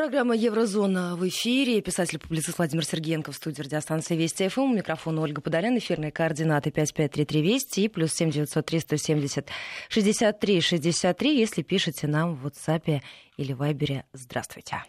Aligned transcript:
Программа 0.00 0.34
«Еврозона» 0.34 1.14
в 1.14 1.28
эфире. 1.28 1.82
Писатель-публицист 1.82 2.56
Владимир 2.56 2.86
Сергеенко 2.86 3.32
в 3.32 3.36
студии 3.36 3.60
радиостанции 3.60 4.16
Вести 4.16 4.48
ФМ. 4.48 4.74
Микрофон 4.74 5.18
Ольга 5.18 5.42
Подолян. 5.42 5.76
Эфирные 5.76 6.10
координаты 6.10 6.70
5533 6.70 7.42
Вести 7.42 7.84
и 7.84 7.88
плюс 7.88 8.14
7903 8.14 8.80
170 8.80 9.48
63 9.90 10.60
63. 10.62 11.38
Если 11.38 11.60
пишете 11.60 12.06
нам 12.06 12.34
в 12.34 12.46
WhatsApp 12.46 13.02
или 13.36 13.52
Вайбере, 13.52 14.06
здравствуйте. 14.14 14.82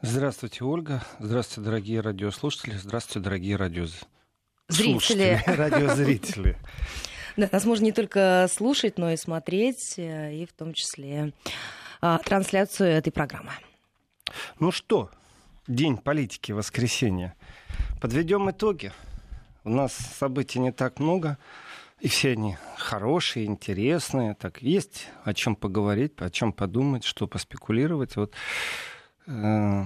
Здравствуйте, 0.00 0.64
Ольга. 0.64 1.04
Здравствуйте, 1.18 1.68
дорогие 1.68 2.00
радиослушатели. 2.00 2.72
Здравствуйте, 2.72 3.20
дорогие 3.22 3.56
радиозрители. 3.56 4.08
Зрители. 4.68 5.42
Радиозрители. 5.46 6.56
Да, 7.36 7.50
нас 7.52 7.66
можно 7.66 7.84
не 7.84 7.92
только 7.92 8.48
слушать, 8.50 8.96
но 8.96 9.10
и 9.10 9.18
смотреть, 9.18 9.98
э, 9.98 10.32
и 10.36 10.46
в 10.46 10.54
том 10.54 10.72
числе 10.72 11.34
а, 12.00 12.16
трансляцию 12.16 12.88
этой 12.88 13.12
программы. 13.12 13.52
Ну 14.58 14.70
что, 14.70 15.10
день 15.66 15.96
политики, 15.96 16.52
воскресенье. 16.52 17.34
Подведем 18.00 18.50
итоги. 18.50 18.92
У 19.64 19.70
нас 19.70 19.92
событий 19.92 20.60
не 20.60 20.72
так 20.72 20.98
много, 20.98 21.38
и 22.00 22.08
все 22.08 22.32
они 22.32 22.56
хорошие, 22.76 23.46
интересные. 23.46 24.34
Так 24.34 24.62
есть 24.62 25.08
о 25.24 25.34
чем 25.34 25.56
поговорить, 25.56 26.12
о 26.18 26.30
чем 26.30 26.52
подумать, 26.52 27.04
что 27.04 27.26
поспекулировать. 27.26 28.16
Вот 28.16 28.34
э, 29.26 29.84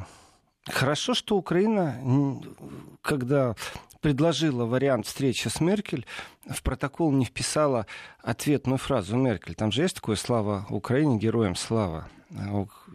хорошо, 0.66 1.14
что 1.14 1.36
Украина, 1.36 1.96
когда 3.00 3.56
предложила 4.02 4.66
вариант 4.66 5.06
встречи 5.06 5.48
с 5.48 5.60
Меркель, 5.60 6.04
в 6.46 6.62
протокол 6.62 7.12
не 7.12 7.24
вписала 7.24 7.86
ответную 8.20 8.76
фразу 8.76 9.16
Меркель. 9.16 9.54
Там 9.54 9.72
же 9.72 9.82
есть 9.82 9.94
такое 9.94 10.16
«Слава 10.16 10.66
Украине, 10.68 11.16
героям 11.18 11.54
слава». 11.54 12.08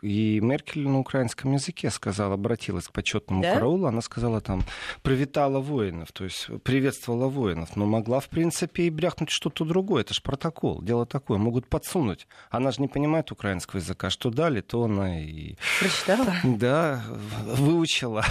И 0.02 0.40
Меркель 0.42 0.88
на 0.88 1.00
украинском 1.00 1.54
языке 1.54 1.92
сказала, 1.92 2.34
обратилась 2.34 2.88
к 2.88 2.92
почетному 2.92 3.44
да? 3.44 3.54
караулу, 3.54 3.86
она 3.86 4.02
сказала 4.02 4.42
там, 4.42 4.64
привитала 5.04 5.60
воинов, 5.60 6.12
то 6.12 6.24
есть 6.24 6.48
приветствовала 6.64 7.28
воинов, 7.28 7.76
но 7.76 7.86
могла, 7.86 8.20
в 8.20 8.30
принципе, 8.30 8.84
и 8.84 8.90
бряхнуть 8.90 9.30
что-то 9.30 9.64
другое. 9.64 10.02
Это 10.02 10.14
же 10.16 10.22
протокол, 10.22 10.82
дело 10.82 11.06
такое, 11.06 11.38
могут 11.38 11.68
подсунуть. 11.68 12.28
Она 12.50 12.72
же 12.72 12.82
не 12.82 12.88
понимает 12.88 13.32
украинского 13.32 13.80
языка, 13.80 14.10
что 14.10 14.32
дали, 14.32 14.62
то 14.62 14.84
она 14.84 15.20
и... 15.22 15.56
Прочитала? 15.80 16.34
Да, 16.44 17.04
выучила 17.46 18.26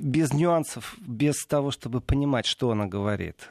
без 0.00 0.32
нюансов, 0.32 0.96
без 1.00 1.44
того, 1.46 1.70
чтобы 1.70 2.00
понимать, 2.00 2.46
что 2.46 2.70
она 2.70 2.86
говорит. 2.86 3.48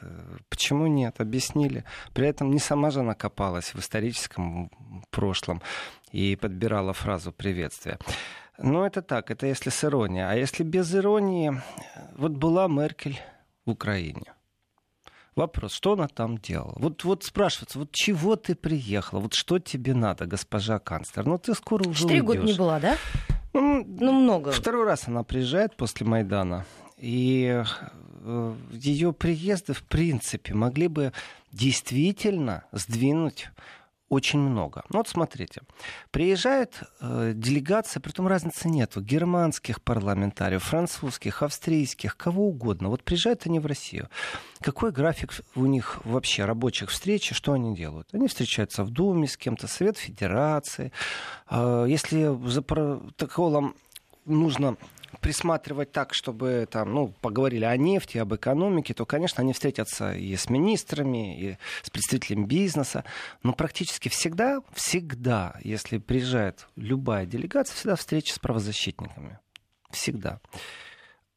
Почему 0.48 0.86
нет? 0.86 1.20
Объяснили. 1.20 1.84
При 2.12 2.26
этом 2.26 2.50
не 2.50 2.58
сама 2.58 2.90
же 2.90 3.00
она 3.00 3.14
копалась 3.14 3.74
в 3.74 3.78
историческом 3.78 4.70
прошлом 5.10 5.62
и 6.12 6.36
подбирала 6.36 6.92
фразу 6.92 7.32
приветствия. 7.32 7.98
Но 8.58 8.86
это 8.86 9.02
так, 9.02 9.30
это 9.30 9.46
если 9.46 9.70
с 9.70 9.84
иронией. 9.84 10.24
А 10.28 10.34
если 10.34 10.64
без 10.64 10.92
иронии, 10.94 11.62
вот 12.16 12.32
была 12.32 12.66
Меркель 12.66 13.20
в 13.64 13.70
Украине. 13.70 14.34
Вопрос, 15.36 15.72
что 15.72 15.92
она 15.92 16.08
там 16.08 16.38
делала? 16.38 16.74
Вот, 16.78 17.04
вот 17.04 17.22
спрашивается, 17.22 17.78
вот 17.78 17.92
чего 17.92 18.34
ты 18.34 18.56
приехала? 18.56 19.20
Вот 19.20 19.34
что 19.34 19.60
тебе 19.60 19.94
надо, 19.94 20.26
госпожа 20.26 20.80
канцлер? 20.80 21.26
Ну, 21.26 21.38
ты 21.38 21.54
скоро 21.54 21.88
уже 21.88 22.00
Четыре 22.00 22.22
года 22.22 22.40
не 22.40 22.54
была, 22.54 22.80
да? 22.80 22.96
Ну, 23.60 23.84
ну, 23.84 24.12
много. 24.12 24.52
Второй 24.52 24.84
раз 24.84 25.08
она 25.08 25.24
приезжает 25.24 25.76
после 25.76 26.06
Майдана. 26.06 26.64
И 26.96 27.62
э, 28.22 28.54
ее 28.72 29.12
приезды, 29.12 29.72
в 29.72 29.82
принципе, 29.82 30.54
могли 30.54 30.88
бы 30.88 31.12
действительно 31.52 32.64
сдвинуть 32.72 33.48
очень 34.08 34.38
много. 34.38 34.84
Ну 34.90 34.98
вот 34.98 35.08
смотрите, 35.08 35.62
приезжает 36.10 36.82
э, 37.00 37.32
делегация, 37.34 38.00
притом 38.00 38.26
разницы 38.26 38.68
нет, 38.68 38.96
германских 38.96 39.82
парламентариев, 39.82 40.62
французских, 40.62 41.42
австрийских, 41.42 42.16
кого 42.16 42.48
угодно. 42.48 42.88
Вот 42.88 43.04
приезжают 43.04 43.46
они 43.46 43.60
в 43.60 43.66
Россию. 43.66 44.08
Какой 44.60 44.92
график 44.92 45.32
у 45.54 45.66
них 45.66 46.00
вообще 46.04 46.44
рабочих 46.44 46.90
встреч, 46.90 47.32
что 47.32 47.52
они 47.52 47.76
делают? 47.76 48.08
Они 48.12 48.28
встречаются 48.28 48.82
в 48.82 48.90
Думе 48.90 49.28
с 49.28 49.36
кем-то, 49.36 49.66
Совет 49.66 49.98
Федерации. 49.98 50.92
Э, 51.50 51.84
если 51.88 52.34
за 52.48 52.62
протоколом 52.62 53.74
нужно 54.24 54.76
присматривать 55.20 55.92
так, 55.92 56.14
чтобы 56.14 56.66
там, 56.70 56.92
ну, 56.92 57.08
поговорили 57.20 57.64
о 57.64 57.76
нефти, 57.76 58.18
об 58.18 58.34
экономике, 58.34 58.94
то, 58.94 59.06
конечно, 59.06 59.42
они 59.42 59.52
встретятся 59.52 60.12
и 60.12 60.36
с 60.36 60.48
министрами, 60.48 61.40
и 61.40 61.58
с 61.82 61.90
представителями 61.90 62.44
бизнеса. 62.46 63.04
Но 63.42 63.52
практически 63.52 64.08
всегда, 64.08 64.60
всегда, 64.72 65.56
если 65.62 65.98
приезжает 65.98 66.68
любая 66.76 67.26
делегация, 67.26 67.74
всегда 67.74 67.96
встреча 67.96 68.34
с 68.34 68.38
правозащитниками. 68.38 69.38
Всегда. 69.90 70.40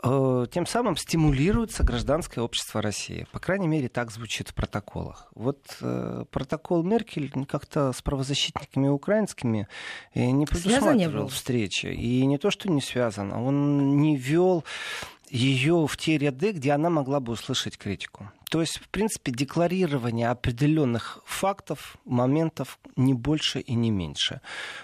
Э, 0.03 0.45
тем 0.51 0.65
самым 0.65 0.97
стимулируется 0.97 1.83
гражданское 1.83 2.41
общество 2.41 2.81
России. 2.81 3.27
По 3.31 3.39
крайней 3.39 3.67
мере, 3.67 3.87
так 3.87 4.11
звучит 4.11 4.49
в 4.49 4.53
протоколах. 4.53 5.27
Вот 5.35 5.59
э, 5.81 6.25
протокол 6.31 6.83
Меркель 6.83 7.31
как-то 7.45 7.93
с 7.93 8.01
правозащитниками 8.01 8.87
украинскими 8.87 9.67
э, 10.13 10.25
не 10.31 10.45
предусматривал 10.45 11.27
встречи. 11.27 11.87
И 11.87 12.25
не 12.25 12.37
то, 12.37 12.49
что 12.49 12.69
не 12.69 12.81
связан, 12.81 13.31
а 13.31 13.39
он 13.39 13.97
не 13.97 14.15
вел 14.15 14.63
ее 15.29 15.85
в 15.87 15.97
те 15.97 16.17
ряды, 16.17 16.51
где 16.51 16.71
она 16.71 16.89
могла 16.89 17.19
бы 17.19 17.33
услышать 17.33 17.77
критику. 17.77 18.31
То 18.51 18.59
есть, 18.59 18.79
в 18.79 18.89
принципе, 18.89 19.31
декларирование 19.31 20.27
определенных 20.27 21.19
фактов, 21.25 21.95
моментов 22.03 22.79
не 22.97 23.13
больше 23.13 23.61
и 23.61 23.73
не 23.75 23.91
меньше. 23.91 24.41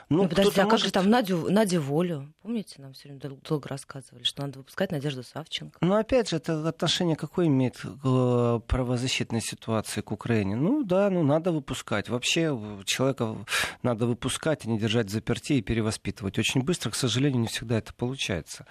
Ну, 0.08 0.24
ну 0.24 0.30
подождите, 0.30 0.62
а 0.62 0.64
может... 0.64 0.80
как 0.80 0.86
же 0.86 0.94
там 0.94 1.10
Надю, 1.10 1.52
Надя 1.52 1.82
Волю? 1.82 2.34
Помните, 2.44 2.76
нам 2.78 2.94
все 2.94 3.10
время 3.10 3.38
долго 3.44 3.68
рассказывали, 3.68 4.24
что 4.24 4.44
надо 4.44 4.60
выпускать 4.60 4.94
Надежду 4.94 5.22
Савченко. 5.22 5.80
Ну, 5.82 5.96
опять 5.96 6.30
же, 6.30 6.38
это 6.38 6.66
отношение 6.66 7.18
какое 7.18 7.48
имеет 7.48 7.76
к 7.76 7.86
э, 8.06 8.62
правозащитной 8.68 9.42
ситуации 9.42 10.00
к 10.00 10.14
Украине? 10.14 10.56
Ну, 10.56 10.86
да, 10.86 11.10
ну, 11.10 11.24
надо 11.24 11.52
выпускать. 11.52 12.08
Вообще, 12.08 12.58
человека 12.86 13.36
надо 13.84 14.06
выпускать, 14.06 14.66
а 14.66 14.70
не 14.70 14.80
держать 14.80 15.10
заперти 15.10 15.54
и 15.54 15.62
перевоспитывать. 15.62 16.40
Очень 16.40 16.64
быстро, 16.64 16.92
к 16.92 16.96
сожалению, 16.96 17.42
не 17.42 17.48
всегда 17.48 17.80
это 17.80 17.94
получается. 17.94 18.66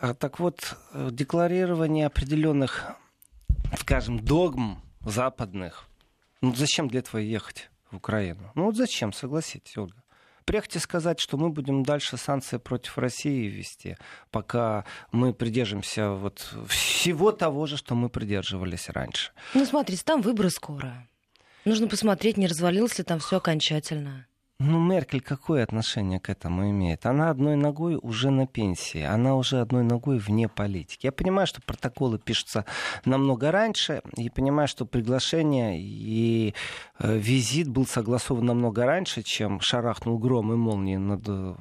А, 0.00 0.14
так 0.14 0.38
вот, 0.38 0.76
э, 0.92 1.08
декларирование 1.10 2.06
определенных, 2.06 2.94
скажем, 3.78 4.18
догм 4.18 4.82
западных. 5.04 5.88
Ну 6.40 6.54
зачем 6.54 6.88
для 6.88 7.00
этого 7.00 7.20
ехать 7.20 7.70
в 7.90 7.96
Украину? 7.96 8.50
Ну 8.54 8.64
вот 8.66 8.76
зачем, 8.76 9.12
согласитесь, 9.12 9.76
Ольга? 9.76 10.02
Приехать 10.44 10.76
и 10.76 10.78
сказать, 10.78 11.20
что 11.20 11.38
мы 11.38 11.48
будем 11.48 11.84
дальше 11.84 12.18
санкции 12.18 12.58
против 12.58 12.98
России 12.98 13.48
вести, 13.48 13.96
пока 14.30 14.84
мы 15.10 15.32
придержимся 15.32 16.10
вот 16.10 16.54
всего 16.68 17.32
того 17.32 17.64
же, 17.64 17.78
что 17.78 17.94
мы 17.94 18.10
придерживались 18.10 18.90
раньше. 18.90 19.32
Ну, 19.54 19.64
смотрите, 19.64 20.02
там 20.04 20.20
выборы 20.20 20.50
скоро. 20.50 21.08
Нужно 21.64 21.88
посмотреть, 21.88 22.36
не 22.36 22.46
развалилось 22.46 22.98
ли 22.98 23.04
там 23.04 23.20
все 23.20 23.38
окончательно. 23.38 24.26
Ну, 24.60 24.78
Меркель 24.78 25.20
какое 25.20 25.64
отношение 25.64 26.20
к 26.20 26.30
этому 26.30 26.70
имеет? 26.70 27.06
Она 27.06 27.30
одной 27.30 27.56
ногой 27.56 27.98
уже 28.00 28.30
на 28.30 28.46
пенсии, 28.46 29.02
она 29.02 29.34
уже 29.34 29.60
одной 29.60 29.82
ногой 29.82 30.18
вне 30.18 30.48
политики. 30.48 31.06
Я 31.06 31.12
понимаю, 31.12 31.48
что 31.48 31.60
протоколы 31.60 32.20
пишутся 32.20 32.64
намного 33.04 33.50
раньше, 33.50 34.02
и 34.16 34.30
понимаю, 34.30 34.68
что 34.68 34.86
приглашение 34.86 35.80
и 35.80 36.54
э, 37.00 37.18
визит 37.18 37.68
был 37.68 37.84
согласован 37.84 38.46
намного 38.46 38.86
раньше, 38.86 39.24
чем 39.24 39.60
шарахнул 39.60 40.18
гром 40.18 40.52
и 40.52 40.56
молнии 40.56 40.96
над 40.96 41.24
э, 41.26 41.56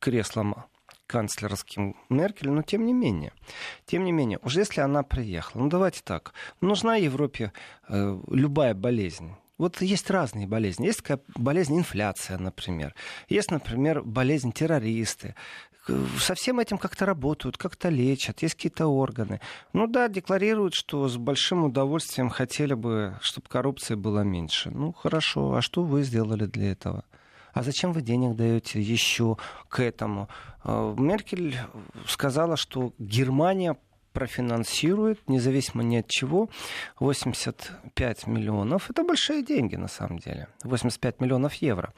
креслом 0.00 0.64
канцлерским 1.06 1.96
Меркель, 2.08 2.50
но 2.50 2.62
тем 2.62 2.86
не 2.86 2.92
менее, 2.92 3.32
тем 3.86 4.04
не 4.04 4.10
менее, 4.10 4.40
уже 4.42 4.60
если 4.60 4.80
она 4.80 5.04
приехала, 5.04 5.62
ну 5.62 5.68
давайте 5.68 6.02
так, 6.04 6.34
нужна 6.60 6.96
Европе 6.96 7.52
э, 7.88 8.20
любая 8.28 8.74
болезнь, 8.74 9.34
вот 9.60 9.82
есть 9.82 10.10
разные 10.10 10.46
болезни. 10.46 10.86
Есть 10.86 11.02
такая 11.02 11.20
болезнь 11.34 11.76
инфляция, 11.76 12.38
например. 12.38 12.94
Есть, 13.28 13.50
например, 13.50 14.02
болезнь 14.02 14.52
террористы. 14.52 15.34
Со 16.18 16.34
всем 16.34 16.60
этим 16.60 16.78
как-то 16.78 17.04
работают, 17.04 17.58
как-то 17.58 17.90
лечат, 17.90 18.40
есть 18.40 18.54
какие-то 18.54 18.86
органы. 18.86 19.40
Ну 19.74 19.86
да, 19.86 20.08
декларируют, 20.08 20.72
что 20.72 21.08
с 21.08 21.18
большим 21.18 21.64
удовольствием 21.64 22.30
хотели 22.30 22.72
бы, 22.72 23.18
чтобы 23.20 23.48
коррупции 23.48 23.96
было 23.96 24.20
меньше. 24.20 24.70
Ну 24.70 24.94
хорошо, 24.94 25.54
а 25.54 25.60
что 25.60 25.82
вы 25.82 26.04
сделали 26.04 26.46
для 26.46 26.72
этого? 26.72 27.04
А 27.52 27.62
зачем 27.62 27.92
вы 27.92 28.00
денег 28.00 28.36
даете 28.36 28.80
еще 28.80 29.36
к 29.68 29.80
этому? 29.80 30.30
А, 30.64 30.94
Меркель 30.96 31.58
сказала, 32.06 32.56
что 32.56 32.94
Германия 32.98 33.76
профинансирует, 34.12 35.28
независимо 35.28 35.82
ни 35.82 35.96
от 35.96 36.08
чего, 36.08 36.48
85 36.98 38.26
миллионов. 38.26 38.90
Это 38.90 39.04
большие 39.04 39.42
деньги, 39.42 39.76
на 39.76 39.88
самом 39.88 40.18
деле. 40.18 40.48
85 40.64 41.20
миллионов 41.20 41.54
евро. 41.54 41.92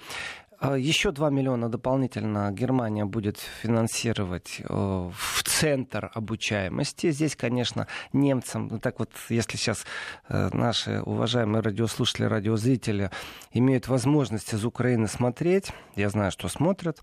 А 0.63 0.79
еще 0.79 1.11
2 1.11 1.31
миллиона 1.31 1.69
дополнительно 1.69 2.53
Германия 2.53 3.05
будет 3.05 3.39
финансировать 3.39 4.61
э, 4.61 4.65
в 4.69 5.43
центр 5.43 6.09
обучаемости. 6.15 7.11
Здесь, 7.11 7.35
конечно, 7.35 7.89
немцам, 8.13 8.69
ну 8.69 8.79
так 8.79 9.01
вот, 9.01 9.11
если 9.29 9.57
сейчас 9.57 9.85
э, 10.29 10.51
наши 10.53 11.03
уважаемые 11.03 11.63
радиослушатели, 11.63 12.27
радиозрители 12.27 13.11
имеют 13.51 13.89
возможность 13.89 14.55
из 14.55 14.65
Украины 14.65 15.09
смотреть, 15.09 15.73
я 15.97 16.09
знаю, 16.11 16.31
что 16.31 16.47
смотрят, 16.47 17.01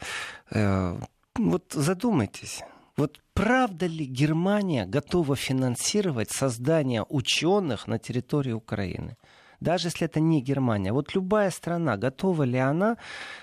э, 0.52 0.98
вот 1.36 1.66
задумайтесь. 1.74 2.64
Вот 3.00 3.22
правда 3.34 3.86
ли 3.86 4.04
Германия 4.04 4.86
готова 4.86 5.38
финансировать 5.38 6.32
создание 6.32 7.06
ученых 7.08 7.88
на 7.88 7.98
территории 7.98 8.52
Украины? 8.52 9.16
даже 9.62 9.88
если 9.88 10.06
это 10.06 10.22
не 10.22 10.42
Германия. 10.42 10.94
Вот 10.94 11.14
любая 11.14 11.52
страна, 11.52 11.98
готова 11.98 12.44
ли 12.44 12.58
она 12.58 12.96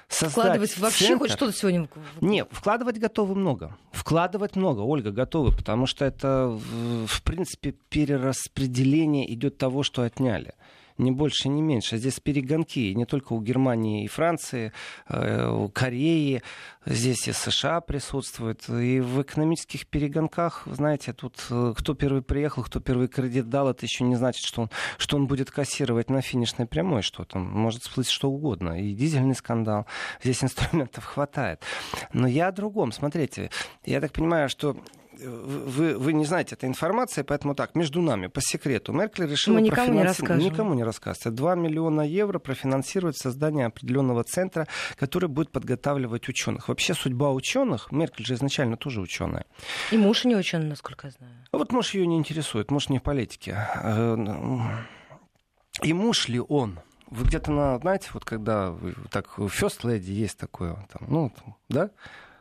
создать 0.09 0.33
Вкладывать 0.33 0.79
вообще 0.79 1.09
центр... 1.09 1.19
хоть 1.19 1.31
что-то 1.31 1.53
сегодня? 1.53 1.89
Не, 2.23 2.47
вкладывать 2.51 2.99
готовы 2.99 3.35
много. 3.35 3.77
Вкладывать 3.93 4.57
много, 4.57 4.81
Ольга, 4.81 5.11
готовы, 5.11 5.55
потому 5.55 5.87
что 5.87 6.07
это, 6.07 6.59
в 7.07 7.23
принципе, 7.23 7.73
перераспределение 7.73 9.31
идет 9.35 9.59
того, 9.59 9.83
что 9.83 10.03
отняли 10.05 10.55
ни 10.99 11.11
больше, 11.11 11.49
ни 11.49 11.61
меньше. 11.61 11.99
Здесь 11.99 12.21
перегонки 12.21 12.93
не 12.95 13.05
только 13.05 13.33
у 13.33 13.41
Германии 13.41 14.05
и 14.05 14.09
Франции, 14.09 14.73
э, 15.09 15.49
у 15.49 15.69
Кореи, 15.69 16.43
здесь 16.85 17.29
и 17.29 17.33
США 17.33 17.81
присутствуют. 17.81 18.69
И 18.69 19.01
в 19.01 19.23
экономических 19.23 19.87
перегонках, 19.87 20.63
знаете, 20.67 21.13
тут 21.13 21.47
э, 21.51 21.75
кто 21.77 21.95
первый 21.95 22.23
приехал, 22.23 22.63
кто 22.63 22.81
первый 22.81 23.09
кредит 23.09 23.49
дал, 23.49 23.69
это 23.69 23.85
еще 23.85 24.05
не 24.05 24.17
значит, 24.17 24.45
что 24.45 24.63
он, 24.63 24.71
что 24.99 25.17
он 25.17 25.27
будет 25.27 25.51
кассировать 25.51 26.11
на 26.11 26.23
финишной 26.23 26.67
прямой 26.67 27.03
что-то. 27.03 27.39
Может 27.39 27.83
всплыть 27.83 28.09
что 28.09 28.31
угодно. 28.31 28.81
И 28.81 28.95
дизельный 28.95 29.35
скандал. 29.35 29.87
Здесь 30.23 30.43
инструментов 30.43 31.05
хватает. 31.05 31.63
Но 32.13 32.27
я 32.27 32.49
о 32.49 32.53
другом. 32.53 32.93
Смотрите, 32.93 33.51
я 33.85 34.01
так 34.01 34.13
понимаю, 34.13 34.49
что 34.49 34.77
вы, 35.19 35.97
вы 35.99 36.13
не 36.13 36.25
знаете 36.25 36.55
этой 36.55 36.69
информации, 36.69 37.23
поэтому 37.23 37.55
так, 37.55 37.75
между 37.75 38.01
нами, 38.01 38.27
по 38.27 38.41
секрету, 38.41 38.93
Меркель 38.93 39.27
решила 39.27 39.55
Мы 39.55 39.63
никому 39.63 39.93
не 39.95 40.03
расскажем. 40.03 40.39
Никому 40.39 40.75
не 40.75 40.85
рассказывать. 40.85 41.35
2 41.35 41.55
миллиона 41.55 42.03
евро 42.03 42.39
профинансировать 42.39 43.17
создание 43.17 43.67
определенного 43.67 44.25
центра, 44.25 44.67
который 44.97 45.29
будет 45.29 45.51
подготавливать 45.51 46.29
ученых. 46.29 46.69
Вообще 46.69 46.95
судьба 46.95 47.33
ученых, 47.33 47.91
Меркель 47.93 48.27
же 48.27 48.35
изначально 48.35 48.77
тоже 48.77 49.01
ученая. 49.01 49.47
И 49.91 49.99
муж 49.99 50.25
не 50.25 50.37
ученый, 50.37 50.69
насколько 50.69 51.07
я 51.07 51.13
знаю. 51.13 51.33
А 51.51 51.59
вот 51.59 51.73
муж 51.73 51.95
ее 51.95 52.07
не 52.07 52.17
интересует, 52.17 52.71
муж 52.71 52.89
не 52.89 52.99
в 52.99 53.03
политике. 53.03 53.69
Э, 53.83 54.17
и 55.83 55.93
муж 55.93 56.29
ли 56.29 56.41
он? 56.41 56.81
Вы 57.09 57.25
где-то 57.25 57.53
на, 57.53 57.79
знаете, 57.79 58.09
вот 58.13 58.25
когда 58.25 58.71
вы, 58.71 58.95
так, 59.11 59.39
First 59.39 59.83
Lady 59.83 60.11
есть 60.11 60.39
такое, 60.39 60.75
там, 60.93 61.07
ну, 61.09 61.33
да? 61.69 61.91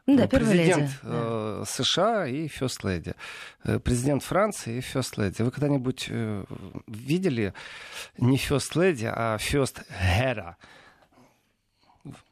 Ну, 0.08 0.18
да, 0.18 0.28
президент 0.28 0.82
леди. 0.82 0.94
Э, 1.04 1.64
США 1.66 2.28
и 2.28 2.48
First 2.48 2.84
Lady. 2.84 3.16
Э, 3.64 3.80
президент 3.80 4.24
Франции 4.24 4.78
и 4.78 4.80
First 4.80 5.16
Lady. 5.16 5.44
Вы 5.44 5.50
когда-нибудь 5.50 6.08
э, 6.10 6.46
видели 6.88 7.54
не 8.18 8.38
First 8.38 8.74
Lady, 8.76 9.12
а 9.12 9.38
First 9.38 9.84
Hera 9.90 10.56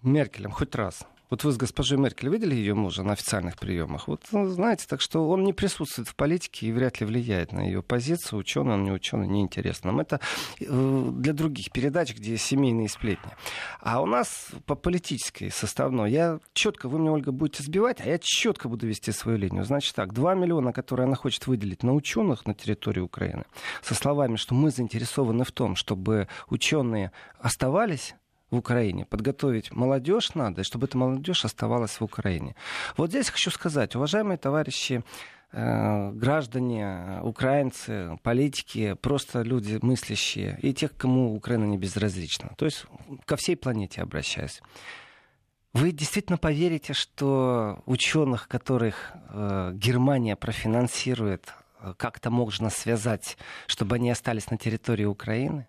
Меркелем 0.04 0.52
хоть 0.52 0.76
раз? 0.76 1.08
Вот 1.34 1.44
вы 1.44 1.52
с 1.52 1.58
госпожой 1.58 1.98
Меркель 1.98 2.30
видели 2.30 2.54
ее 2.54 2.76
мужа 2.76 3.02
на 3.02 3.14
официальных 3.14 3.58
приемах? 3.58 4.08
Вот, 4.08 4.22
ну, 4.32 4.46
знаете, 4.50 4.86
так 4.88 5.02
что 5.02 5.28
он 5.28 5.44
не 5.44 5.52
присутствует 5.52 6.08
в 6.08 6.14
политике 6.14 6.68
и 6.68 6.72
вряд 6.72 7.00
ли 7.00 7.08
влияет 7.08 7.52
на 7.52 7.62
ее 7.62 7.82
позицию. 7.82 8.38
Ученый 8.38 8.76
он, 8.76 8.84
не 8.84 8.92
ученый, 8.92 9.28
неинтересно. 9.28 9.92
Нам 9.92 10.02
это 10.02 10.20
э, 10.60 11.10
для 11.12 11.34
других 11.34 11.72
передач, 11.72 12.14
где 12.14 12.38
семейные 12.38 12.88
сплетни. 12.88 13.32
А 13.80 14.04
у 14.04 14.06
нас 14.06 14.50
по 14.68 14.76
политической 14.76 15.50
составной, 15.50 16.12
я 16.12 16.38
четко, 16.54 16.88
вы 16.88 17.00
мне, 17.00 17.10
Ольга, 17.10 17.32
будете 17.32 17.64
сбивать, 17.64 18.00
а 18.00 18.06
я 18.06 18.20
четко 18.22 18.70
буду 18.70 18.86
вести 18.86 19.12
свою 19.12 19.40
линию. 19.40 19.66
Значит 19.66 19.96
так, 19.96 20.14
2 20.14 20.36
миллиона, 20.36 20.72
которые 20.72 21.08
она 21.08 21.16
хочет 21.16 21.48
выделить 21.48 21.82
на 21.82 21.96
ученых 21.96 22.46
на 22.46 22.54
территории 22.54 23.02
Украины, 23.02 23.46
со 23.82 23.96
словами, 23.96 24.36
что 24.36 24.54
мы 24.54 24.70
заинтересованы 24.70 25.46
в 25.46 25.52
том, 25.52 25.78
чтобы 25.78 26.28
ученые 26.48 27.12
оставались 27.40 28.14
в 28.54 28.58
Украине. 28.58 29.06
Подготовить 29.06 29.72
молодежь 29.72 30.36
надо, 30.36 30.64
чтобы 30.64 30.86
эта 30.86 30.98
молодежь 30.98 31.44
оставалась 31.44 32.00
в 32.00 32.04
Украине. 32.04 32.56
Вот 32.96 33.10
здесь 33.10 33.30
хочу 33.30 33.50
сказать, 33.50 33.96
уважаемые 33.96 34.38
товарищи, 34.38 35.04
э, 35.52 36.12
граждане, 36.12 37.20
украинцы, 37.24 38.18
политики, 38.22 38.96
просто 39.02 39.42
люди 39.42 39.80
мыслящие, 39.82 40.60
и 40.62 40.72
тех, 40.72 40.96
кому 40.96 41.36
Украина 41.36 41.66
не 41.66 41.78
безразлична. 41.78 42.52
То 42.56 42.66
есть 42.66 42.86
ко 43.26 43.36
всей 43.36 43.58
планете 43.58 44.02
обращаюсь. 44.02 44.62
Вы 45.74 45.92
действительно 45.92 46.38
поверите, 46.38 46.94
что 46.94 47.82
ученых, 47.88 48.48
которых 48.48 49.14
э, 49.14 49.72
Германия 49.74 50.36
профинансирует, 50.36 51.52
э, 51.82 51.96
как-то 51.98 52.30
можно 52.30 52.70
связать, 52.70 53.36
чтобы 53.66 53.96
они 53.96 54.12
остались 54.12 54.52
на 54.52 54.58
территории 54.58 55.06
Украины? 55.06 55.68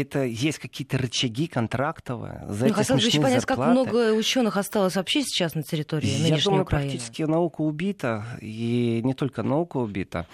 Это 0.00 0.24
есть 0.24 0.58
какие-то 0.58 0.98
рычаги 0.98 1.46
контрактовые. 1.46 2.44
За 2.48 2.66
ну, 2.66 2.74
хотелось 2.74 3.02
бы 3.02 3.08
еще 3.08 3.20
понять, 3.20 3.40
зарплаты. 3.40 3.62
как 3.62 3.70
много 3.70 4.12
ученых 4.14 4.56
осталось 4.56 4.96
вообще 4.96 5.22
сейчас 5.22 5.54
на 5.54 5.62
территории 5.62 6.08
Я 6.08 6.18
нынешней 6.22 6.44
думаю, 6.44 6.62
Украины. 6.62 6.90
практически 6.90 7.22
наука 7.22 7.60
убита, 7.62 8.24
и 8.40 9.00
не 9.04 9.14
только 9.14 9.42
наука 9.42 9.78
убита. 9.78 10.26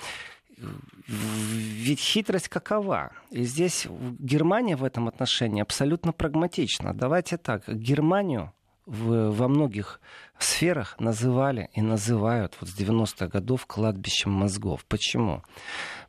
Ведь 1.06 2.00
хитрость 2.00 2.48
какова? 2.48 3.12
И 3.30 3.44
здесь 3.44 3.86
Германия 4.18 4.76
в 4.76 4.84
этом 4.84 5.08
отношении 5.08 5.62
абсолютно 5.62 6.12
прагматична. 6.12 6.94
Давайте 6.94 7.36
так, 7.36 7.68
Германию 7.68 8.52
в, 8.88 9.30
во 9.30 9.48
многих 9.48 10.00
сферах 10.38 10.98
называли 10.98 11.68
и 11.74 11.82
называют 11.82 12.56
вот 12.60 12.70
с 12.70 12.78
90-х 12.78 13.28
годов 13.28 13.66
кладбищем 13.66 14.32
мозгов. 14.32 14.84
Почему? 14.86 15.42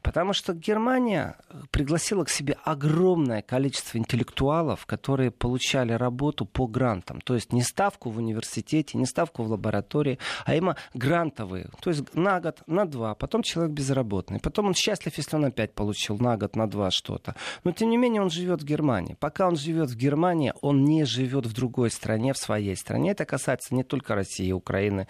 Потому 0.01 0.34
что 0.34 0.54
Германия 0.54 1.36
пригласила 1.72 2.24
к 2.24 2.30
себе 2.30 2.57
огромное 2.63 3.42
количество 3.42 3.98
интеллектуалов, 3.98 4.86
которые 4.86 5.31
получали 5.31 5.94
работу 5.94 6.46
по 6.46 6.68
грантам. 6.68 7.22
То 7.22 7.36
есть 7.36 7.51
не 7.54 7.62
ставку 7.62 8.10
в 8.10 8.18
университете, 8.18 8.98
не 8.98 9.06
ставку 9.06 9.44
в 9.44 9.51
лаборатории, 9.51 10.19
а 10.46 10.56
именно 10.56 10.78
грантовые. 10.94 11.69
То 11.81 11.90
есть 11.90 12.13
на 12.16 12.40
год, 12.40 12.62
на 12.68 12.86
два. 12.86 13.13
Потом 13.16 13.44
человек 13.44 13.74
безработный. 13.74 14.40
Потом 14.40 14.68
он 14.68 14.74
счастлив, 14.74 15.18
если 15.18 15.36
он 15.36 15.46
опять 15.46 15.74
получил 15.74 16.18
на 16.18 16.38
год, 16.38 16.56
на 16.56 16.69
два 16.69 16.92
что-то. 16.92 17.36
Но 17.63 17.72
тем 17.72 17.90
не 17.90 17.98
менее 17.98 18.22
он 18.22 18.30
живет 18.30 18.62
в 18.62 18.66
Германии. 18.66 19.18
Пока 19.19 19.48
он 19.48 19.57
живет 19.57 19.90
в 19.90 19.96
Германии, 19.96 20.54
он 20.62 20.86
не 20.86 21.04
живет 21.06 21.46
в 21.46 21.54
другой 21.54 21.92
стране, 21.92 22.34
в 22.34 22.38
своей 22.38 22.75
стране. 22.75 23.12
Это 23.12 23.25
касается 23.25 23.75
не 23.75 23.84
только 23.84 24.16
России, 24.16 24.51
Украины, 24.51 25.07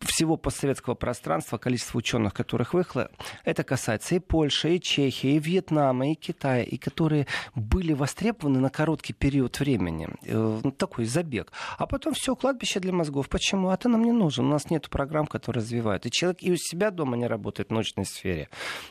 всего 0.00 0.36
постсоветского 0.36 0.94
пространства, 0.94 1.58
количество 1.58 1.98
ученых, 1.98 2.32
которых 2.32 2.74
выехало. 2.74 3.10
Это 3.44 3.64
касается 3.64 4.14
и 4.14 4.19
Польши, 4.20 4.76
и 4.76 4.80
Чехии, 4.80 5.34
и 5.34 5.38
Вьетнама, 5.38 6.12
и 6.12 6.14
Китая, 6.14 6.62
и 6.62 6.76
которые 6.76 7.26
были 7.54 7.92
востребованы 7.92 8.60
на 8.60 8.70
короткий 8.70 9.12
период 9.12 9.58
времени. 9.60 10.08
Э, 10.24 10.60
ну, 10.62 10.70
такой 10.70 11.04
забег. 11.04 11.52
А 11.78 11.86
потом 11.86 12.14
все, 12.14 12.34
кладбище 12.36 12.80
для 12.80 12.92
мозгов. 12.92 13.28
Почему? 13.28 13.68
А 13.70 13.76
ты 13.76 13.88
нам 13.88 14.04
не 14.04 14.12
нужен. 14.12 14.46
У 14.46 14.50
нас 14.50 14.70
нет 14.70 14.88
программ, 14.90 15.26
которые 15.26 15.62
развивают. 15.62 16.06
И 16.06 16.10
человек 16.10 16.38
и 16.42 16.52
у 16.52 16.56
себя 16.56 16.90
дома 16.90 17.16
не 17.16 17.26
работает 17.26 17.68
в 17.68 17.72
научной 17.72 18.06
сфере. 18.06 18.48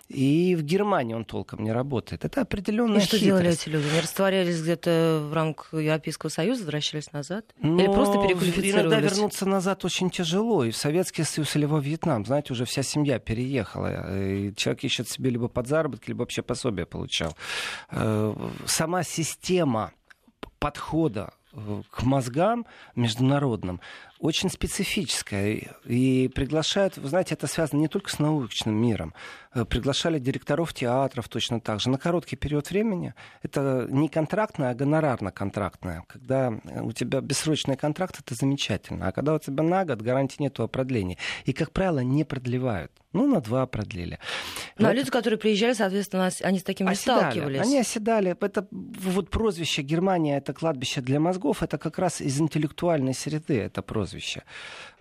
И 0.08 0.56
в 0.56 0.64
Германии 0.64 1.14
он 1.14 1.26
толком 1.26 1.64
не 1.64 1.72
работает. 1.72 2.26
Это 2.26 2.42
определенная 2.42 3.00
И 3.00 3.04
что 3.04 3.18
хитрость. 3.18 3.26
делали 3.26 3.50
эти 3.54 3.70
люди? 3.70 3.88
Они 3.90 4.02
растворялись 4.02 4.62
где-то 4.62 5.28
в 5.30 5.34
рамках 5.34 5.74
Европейского 5.74 6.30
Союза, 6.30 6.62
возвращались 6.64 7.12
назад? 7.12 7.46
Но 7.62 7.80
Или 7.80 7.88
просто 7.88 8.22
переквалифицировались? 8.22 8.92
Иногда 8.92 9.00
вернуться 9.00 9.46
назад 9.46 9.86
очень 9.86 10.10
тяжело. 10.10 10.64
И 10.64 10.72
в 10.72 10.78
Советский 10.78 11.24
Союз 11.24 11.56
или 11.56 11.66
во 11.66 11.80
Вьетнам, 11.80 12.26
знаете, 12.26 12.54
уже 12.54 12.66
вся 12.66 12.84
семья 12.84 13.20
переехала. 13.20 14.24
И 14.24 14.54
человек 14.56 14.84
ищет 14.84 15.10
себе 15.10 15.19
либо 15.28 15.48
подзаработки, 15.48 16.10
либо 16.10 16.20
вообще 16.20 16.42
пособие 16.42 16.86
получал. 16.86 17.36
Э, 17.92 18.34
сама 18.66 19.04
система 19.04 19.92
подхода 20.60 21.34
э, 21.54 21.82
к 21.90 22.04
мозгам 22.04 22.66
международным 22.96 23.82
очень 24.20 24.50
специфическая. 24.50 25.76
И 25.86 26.30
приглашают, 26.36 26.98
вы 26.98 27.08
знаете, 27.08 27.36
это 27.36 27.48
связано 27.48 27.80
не 27.80 27.88
только 27.88 28.10
с 28.12 28.20
научным 28.20 28.76
миром. 28.76 29.14
Э, 29.54 29.66
приглашали 29.66 30.20
директоров 30.20 30.74
театров 30.74 31.30
точно 31.30 31.60
так 31.62 31.80
же 31.80 31.90
на 31.90 31.98
короткий 31.98 32.36
период 32.36 32.70
времени. 32.70 33.14
Это 33.42 33.88
не 33.90 34.10
контрактное, 34.10 34.72
а 34.72 34.76
гонорарно-контрактное. 34.76 36.04
Когда 36.08 36.54
у 36.82 36.92
тебя 36.92 37.22
бессрочный 37.22 37.78
контракт, 37.78 38.20
это 38.20 38.36
замечательно. 38.36 39.08
А 39.08 39.12
когда 39.12 39.34
у 39.34 39.40
тебя 39.40 39.64
на 39.64 39.86
год, 39.86 40.02
гарантии 40.02 40.44
нет 40.44 40.60
о 40.60 40.68
продлении. 40.68 41.18
И, 41.46 41.54
как 41.54 41.72
правило, 41.72 42.00
не 42.00 42.26
продлевают. 42.26 42.92
Ну, 43.12 43.26
на 43.26 43.42
два 43.42 43.66
продлили. 43.66 44.20
Ну, 44.78 44.86
а 44.86 44.90
вот. 44.90 44.92
а 44.92 44.94
люди, 44.94 45.10
которые 45.10 45.40
приезжали, 45.40 45.74
соответственно, 45.74 46.30
они 46.42 46.60
с 46.60 46.64
таким 46.64 46.86
не 46.86 46.94
оседали. 46.94 47.32
сталкивались. 47.32 47.62
Они 47.62 47.80
оседали. 47.80 48.38
Это 48.40 48.68
вот 48.72 49.32
прозвище 49.32 49.82
Германия, 49.82 50.38
это 50.38 50.54
кладбище 50.54 51.02
для 51.02 51.20
мозгов, 51.20 51.64
это 51.64 51.80
как 51.80 51.98
раз 51.98 52.22
из 52.22 52.40
интеллектуальной 52.40 53.16
среды 53.16 53.58
это 53.58 53.82
прозвище. 53.82 54.09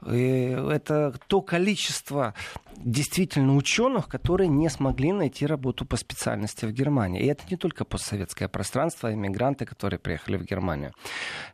И 0.06 0.56
это 0.70 1.14
то 1.26 1.40
количество 1.42 2.34
действительно 2.76 3.56
ученых, 3.56 4.08
которые 4.08 4.48
не 4.48 4.68
смогли 4.68 5.12
найти 5.12 5.46
работу 5.46 5.84
по 5.84 5.96
специальности 5.96 6.64
в 6.64 6.72
Германии. 6.72 7.22
И 7.22 7.26
это 7.26 7.42
не 7.50 7.56
только 7.56 7.84
постсоветское 7.84 8.48
пространство, 8.48 9.08
а 9.08 9.12
иммигранты, 9.12 9.64
которые 9.64 9.98
приехали 9.98 10.36
в 10.36 10.44
Германию. 10.44 10.92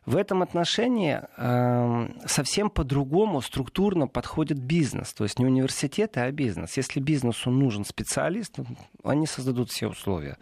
В 0.05 0.15
этом 0.15 0.43
отношении 0.43 1.21
э, 1.37 2.09
совсем 2.27 2.69
по-другому 2.69 3.41
структурно 3.41 4.07
подходит 4.07 4.59
бизнес. 4.59 5.13
То 5.13 5.23
есть 5.23 5.39
не 5.39 5.45
университеты, 5.45 6.19
а 6.19 6.31
бизнес. 6.31 6.77
Если 6.77 6.99
бизнесу 6.99 7.49
нужен 7.49 7.85
специалист, 7.85 8.57
они 9.03 9.25
создадут 9.25 9.71
все 9.71 9.87
условия. 9.87 10.37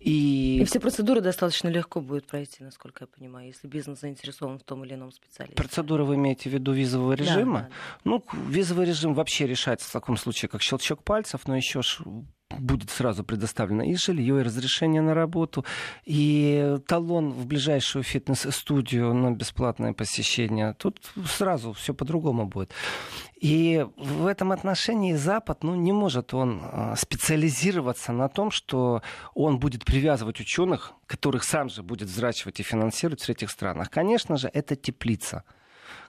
И... 0.00 0.60
и 0.60 0.64
все 0.64 0.80
процедуры 0.80 1.20
достаточно 1.20 1.68
легко 1.68 2.00
будет 2.00 2.26
пройти, 2.26 2.64
насколько 2.64 3.04
я 3.04 3.06
понимаю, 3.06 3.48
если 3.48 3.68
бизнес 3.68 4.00
заинтересован 4.00 4.58
в 4.58 4.62
том 4.62 4.84
или 4.84 4.94
ином 4.94 5.12
специалисте. 5.12 5.56
Процедуры 5.56 6.04
вы 6.04 6.14
имеете 6.14 6.48
в 6.48 6.52
виду 6.54 6.72
визового 6.72 7.12
режима? 7.12 7.60
Да, 7.60 7.68
да. 7.68 7.74
Ну, 8.04 8.24
визовый 8.48 8.86
режим 8.86 9.12
вообще 9.14 9.46
решается 9.46 9.88
в 9.88 9.92
таком 9.92 10.16
случае, 10.16 10.48
как 10.48 10.62
щелчок 10.62 11.02
пальцев, 11.04 11.46
но 11.46 11.54
еще 11.54 11.82
будет 12.58 12.90
сразу 12.90 13.24
предоставлено 13.24 13.82
и 13.84 13.94
жилье, 13.94 14.40
и 14.40 14.42
разрешение 14.42 15.02
на 15.02 15.14
работу, 15.14 15.64
и 16.04 16.78
талон 16.86 17.30
в 17.32 17.46
ближайшую 17.46 18.02
фитнес-студию 18.02 19.14
на 19.14 19.30
бесплатное 19.30 19.92
посещение. 19.92 20.74
Тут 20.74 21.00
сразу 21.26 21.72
все 21.72 21.94
по-другому 21.94 22.46
будет. 22.46 22.72
И 23.40 23.86
в 23.96 24.26
этом 24.26 24.52
отношении 24.52 25.14
Запад 25.14 25.62
ну, 25.64 25.74
не 25.74 25.92
может 25.92 26.34
он 26.34 26.60
а, 26.62 26.94
специализироваться 26.96 28.12
на 28.12 28.28
том, 28.28 28.50
что 28.50 29.02
он 29.34 29.58
будет 29.58 29.84
привязывать 29.84 30.40
ученых, 30.40 30.92
которых 31.06 31.44
сам 31.44 31.70
же 31.70 31.82
будет 31.82 32.08
взращивать 32.08 32.60
и 32.60 32.62
финансировать 32.62 33.22
в 33.22 33.26
третьих 33.26 33.50
странах. 33.50 33.90
Конечно 33.90 34.36
же, 34.36 34.50
это 34.52 34.76
теплица. 34.76 35.44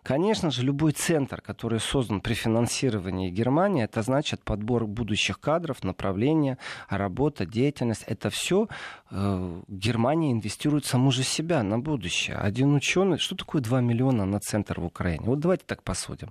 Конечно 0.03 0.49
же, 0.49 0.63
любой 0.63 0.93
центр, 0.93 1.41
который 1.41 1.79
создан 1.79 2.21
при 2.21 2.33
финансировании 2.33 3.29
Германии, 3.29 3.83
это 3.83 4.01
значит 4.01 4.41
подбор 4.43 4.87
будущих 4.87 5.39
кадров, 5.39 5.83
направления, 5.83 6.57
работа, 6.89 7.45
деятельность. 7.45 8.03
Это 8.07 8.29
все 8.29 8.67
э, 9.11 9.61
Германия 9.67 10.31
инвестирует 10.31 10.85
саму 10.85 11.11
же 11.11 11.23
себя 11.23 11.61
на 11.61 11.77
будущее. 11.77 12.37
Один 12.37 12.73
ученый, 12.73 13.19
что 13.19 13.35
такое 13.35 13.61
2 13.61 13.81
миллиона 13.81 14.25
на 14.25 14.39
центр 14.39 14.79
в 14.79 14.85
Украине? 14.85 15.25
Вот 15.25 15.39
давайте 15.39 15.63
так 15.67 15.83
посудим. 15.83 16.29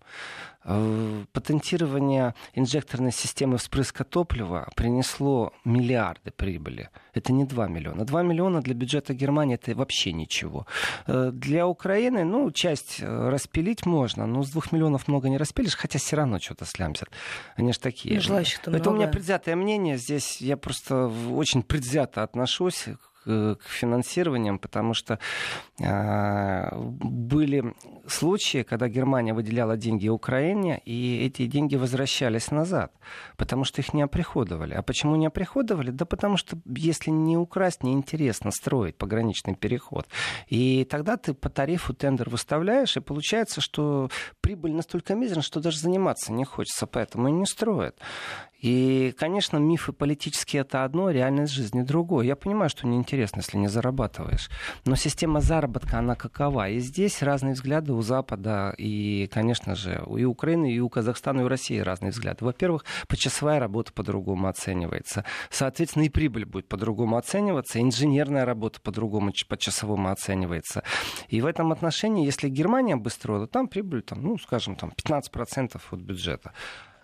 Э, 0.65 1.25
патентирование 1.33 2.35
инжекторной 2.55 3.13
системы 3.13 3.57
вспрыска 3.57 4.05
топлива 4.05 4.69
принесло 4.77 5.53
миллиарды 5.65 6.31
прибыли. 6.33 6.91
Это 7.15 7.33
не 7.33 7.45
2 7.45 7.69
миллиона. 7.69 8.05
2 8.05 8.23
миллиона 8.23 8.61
для 8.61 8.75
бюджета 8.75 9.15
Германии 9.15 9.55
это 9.55 9.75
вообще 9.75 10.13
ничего. 10.13 10.67
Э, 11.07 11.31
для 11.33 11.67
Украины, 11.67 12.25
ну, 12.25 12.51
часть 12.51 12.99
э, 13.01 13.31
распилить 13.61 13.87
можно, 13.87 14.27
но 14.27 14.43
с 14.43 14.51
2 14.51 14.63
миллионов 14.73 15.09
много 15.09 15.29
не 15.29 15.39
распилишь, 15.39 15.77
хотя 15.77 15.99
все 15.99 16.17
равно 16.17 16.39
что-то 16.39 16.65
слямзят. 16.65 17.09
Они 17.57 17.73
же 17.73 17.79
такие. 17.79 18.15
И 18.15 18.19
желающих-то 18.19 18.71
Это 18.71 18.91
у 18.91 18.95
меня 18.95 19.09
предвзятое 19.09 19.57
мнение. 19.57 19.97
Здесь 19.97 20.41
я 20.41 20.57
просто 20.57 21.11
очень 21.31 21.63
предвзято 21.63 22.23
отношусь 22.23 22.87
к 23.25 23.59
финансированиям, 23.69 24.59
потому 24.59 24.95
что 24.95 25.19
были 25.81 27.75
случаи, 28.07 28.63
когда 28.63 28.89
Германия 28.89 29.33
выделяла 29.33 29.77
деньги 29.77 30.09
Украине, 30.09 30.81
и 30.85 31.25
эти 31.25 31.47
деньги 31.47 31.77
возвращались 31.77 32.51
назад, 32.51 32.93
потому 33.37 33.65
что 33.65 33.81
их 33.81 33.95
не 33.95 34.03
оприходовали. 34.03 34.75
А 34.75 34.83
почему 34.83 35.17
не 35.17 35.27
оприходовали? 35.27 35.91
Да 35.91 36.05
потому 36.05 36.37
что 36.37 36.59
если 36.67 37.11
не 37.11 37.39
украсть, 37.39 37.83
неинтересно 37.83 38.51
строить 38.51 38.97
пограничный 38.97 39.55
переход. 39.55 40.07
И 40.49 40.85
тогда 40.85 41.17
ты 41.17 41.33
по 41.33 41.49
тарифу 41.49 41.95
тендер 41.95 42.29
выставляешь, 42.29 42.97
и 42.97 43.01
получается, 43.01 43.61
что 43.61 44.11
прибыль 44.41 44.73
настолько 44.73 45.15
мизерна, 45.15 45.43
что 45.43 45.61
даже 45.61 45.79
заниматься 45.79 46.33
не 46.33 46.45
хочется, 46.45 46.87
поэтому 46.87 47.29
и 47.29 47.33
не 47.33 47.47
строят. 47.47 47.97
И, 48.61 49.15
конечно, 49.19 49.57
мифы 49.57 49.93
политические 49.93 50.63
это 50.63 50.85
одно, 50.85 51.11
реальность 51.11 51.53
жизни 51.55 51.81
другое. 51.81 52.27
Я 52.27 52.37
понимаю, 52.37 52.69
что 52.69 52.87
неинтересно, 52.87 53.39
если 53.39 53.57
не 53.57 53.69
зарабатываешь. 53.69 54.51
Но 54.85 54.97
система 54.97 55.41
заработка, 55.41 55.70
она 55.93 56.15
какова? 56.15 56.69
И 56.69 56.79
здесь 56.81 57.23
разные 57.23 57.55
взгляды 57.55 57.93
у 57.93 58.03
Запада, 58.03 58.75
и, 58.77 59.29
конечно 59.33 59.75
же, 59.75 60.03
и 60.17 60.25
у 60.25 60.31
Украины, 60.31 60.73
и 60.73 60.81
у 60.81 60.89
Казахстана, 60.89 61.41
и 61.41 61.45
у 61.45 61.49
России 61.49 61.79
разные 61.79 62.11
взгляды. 62.11 62.45
Во-первых, 62.45 62.85
почасовая 63.09 63.61
работа 63.61 63.93
по-другому 63.93 64.49
оценивается. 64.49 65.25
Соответственно, 65.51 66.05
и 66.05 66.09
прибыль 66.09 66.45
будет 66.45 66.69
по-другому 66.69 67.17
оцениваться, 67.17 67.81
инженерная 67.81 68.45
работа 68.45 68.81
по-другому, 68.81 69.33
по-часовому 69.49 70.11
оценивается. 70.11 70.83
И 71.29 71.41
в 71.41 71.47
этом 71.47 71.73
отношении, 71.73 72.25
если 72.25 72.49
Германия 72.49 72.97
бы 72.97 73.11
строила, 73.11 73.47
там 73.47 73.69
прибыль, 73.69 74.03
там, 74.03 74.23
ну, 74.23 74.39
скажем, 74.39 74.77
там 74.77 74.93
15% 74.97 75.81
от 75.91 76.01
бюджета. 76.01 76.53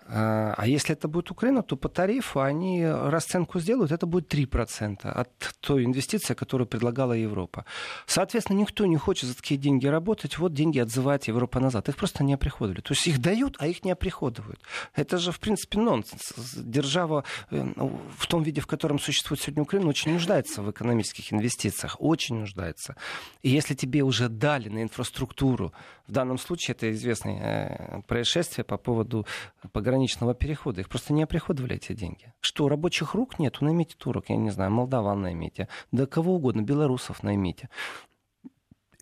А, 0.08 0.54
а 0.56 0.66
если 0.66 0.94
это 0.94 1.08
будет 1.08 1.30
Украина, 1.30 1.62
то 1.62 1.76
по 1.76 1.88
тарифу 1.88 2.40
они 2.40 2.86
расценку 2.86 3.58
сделают, 3.60 3.90
это 3.90 4.06
будет 4.06 4.32
3% 4.32 5.08
от 5.08 5.30
той 5.60 5.84
инвестиции, 5.84 6.34
которую 6.34 6.68
предлагала 6.68 7.12
Европа. 7.12 7.64
Соответственно, 8.06 8.58
никто 8.58 8.86
не 8.86 8.96
хочет 8.96 9.28
за 9.28 9.36
такие 9.36 9.58
деньги 9.58 9.86
работать, 9.86 10.38
вот 10.38 10.52
деньги 10.52 10.78
отзывает 10.78 11.24
Европа 11.24 11.60
назад. 11.60 11.88
Их 11.88 11.96
просто 11.96 12.22
не 12.22 12.34
оприходовали. 12.34 12.80
То 12.80 12.94
есть 12.94 13.06
их 13.08 13.18
дают, 13.20 13.56
а 13.58 13.66
их 13.66 13.84
не 13.84 13.90
оприходуют. 13.90 14.60
Это 14.94 15.18
же, 15.18 15.32
в 15.32 15.40
принципе, 15.40 15.80
нонсенс. 15.80 16.54
Держава 16.56 17.24
э, 17.50 17.66
ну, 17.76 18.00
в 18.16 18.26
том 18.26 18.42
виде, 18.42 18.60
в 18.60 18.66
котором 18.66 19.00
существует 19.00 19.40
сегодня 19.40 19.62
Украина, 19.62 19.88
очень 19.88 20.12
нуждается 20.12 20.62
в 20.62 20.70
экономических 20.70 21.32
инвестициях. 21.32 21.96
Очень 21.98 22.36
нуждается. 22.36 22.94
И 23.42 23.50
если 23.50 23.74
тебе 23.74 24.02
уже 24.02 24.28
дали 24.28 24.68
на 24.68 24.82
инфраструктуру, 24.82 25.72
в 26.06 26.12
данном 26.12 26.38
случае 26.38 26.76
это 26.76 26.92
известное 26.92 27.98
э, 27.98 28.02
происшествие 28.06 28.64
по 28.64 28.76
поводу 28.76 29.26
пограничного 29.72 29.95
пограничного 29.96 30.34
перехода. 30.34 30.80
Их 30.80 30.88
просто 30.88 31.12
не 31.14 31.22
оприходовали 31.22 31.76
эти 31.76 31.94
деньги. 31.94 32.32
Что, 32.40 32.68
рабочих 32.68 33.14
рук 33.14 33.38
нет? 33.38 33.60
Наймите 33.60 33.94
турок, 33.96 34.28
я 34.28 34.36
не 34.36 34.50
знаю, 34.50 34.70
молдаван 34.70 35.22
наймите. 35.22 35.68
Да 35.90 36.06
кого 36.06 36.34
угодно, 36.34 36.62
белорусов 36.62 37.22
наймите 37.22 37.68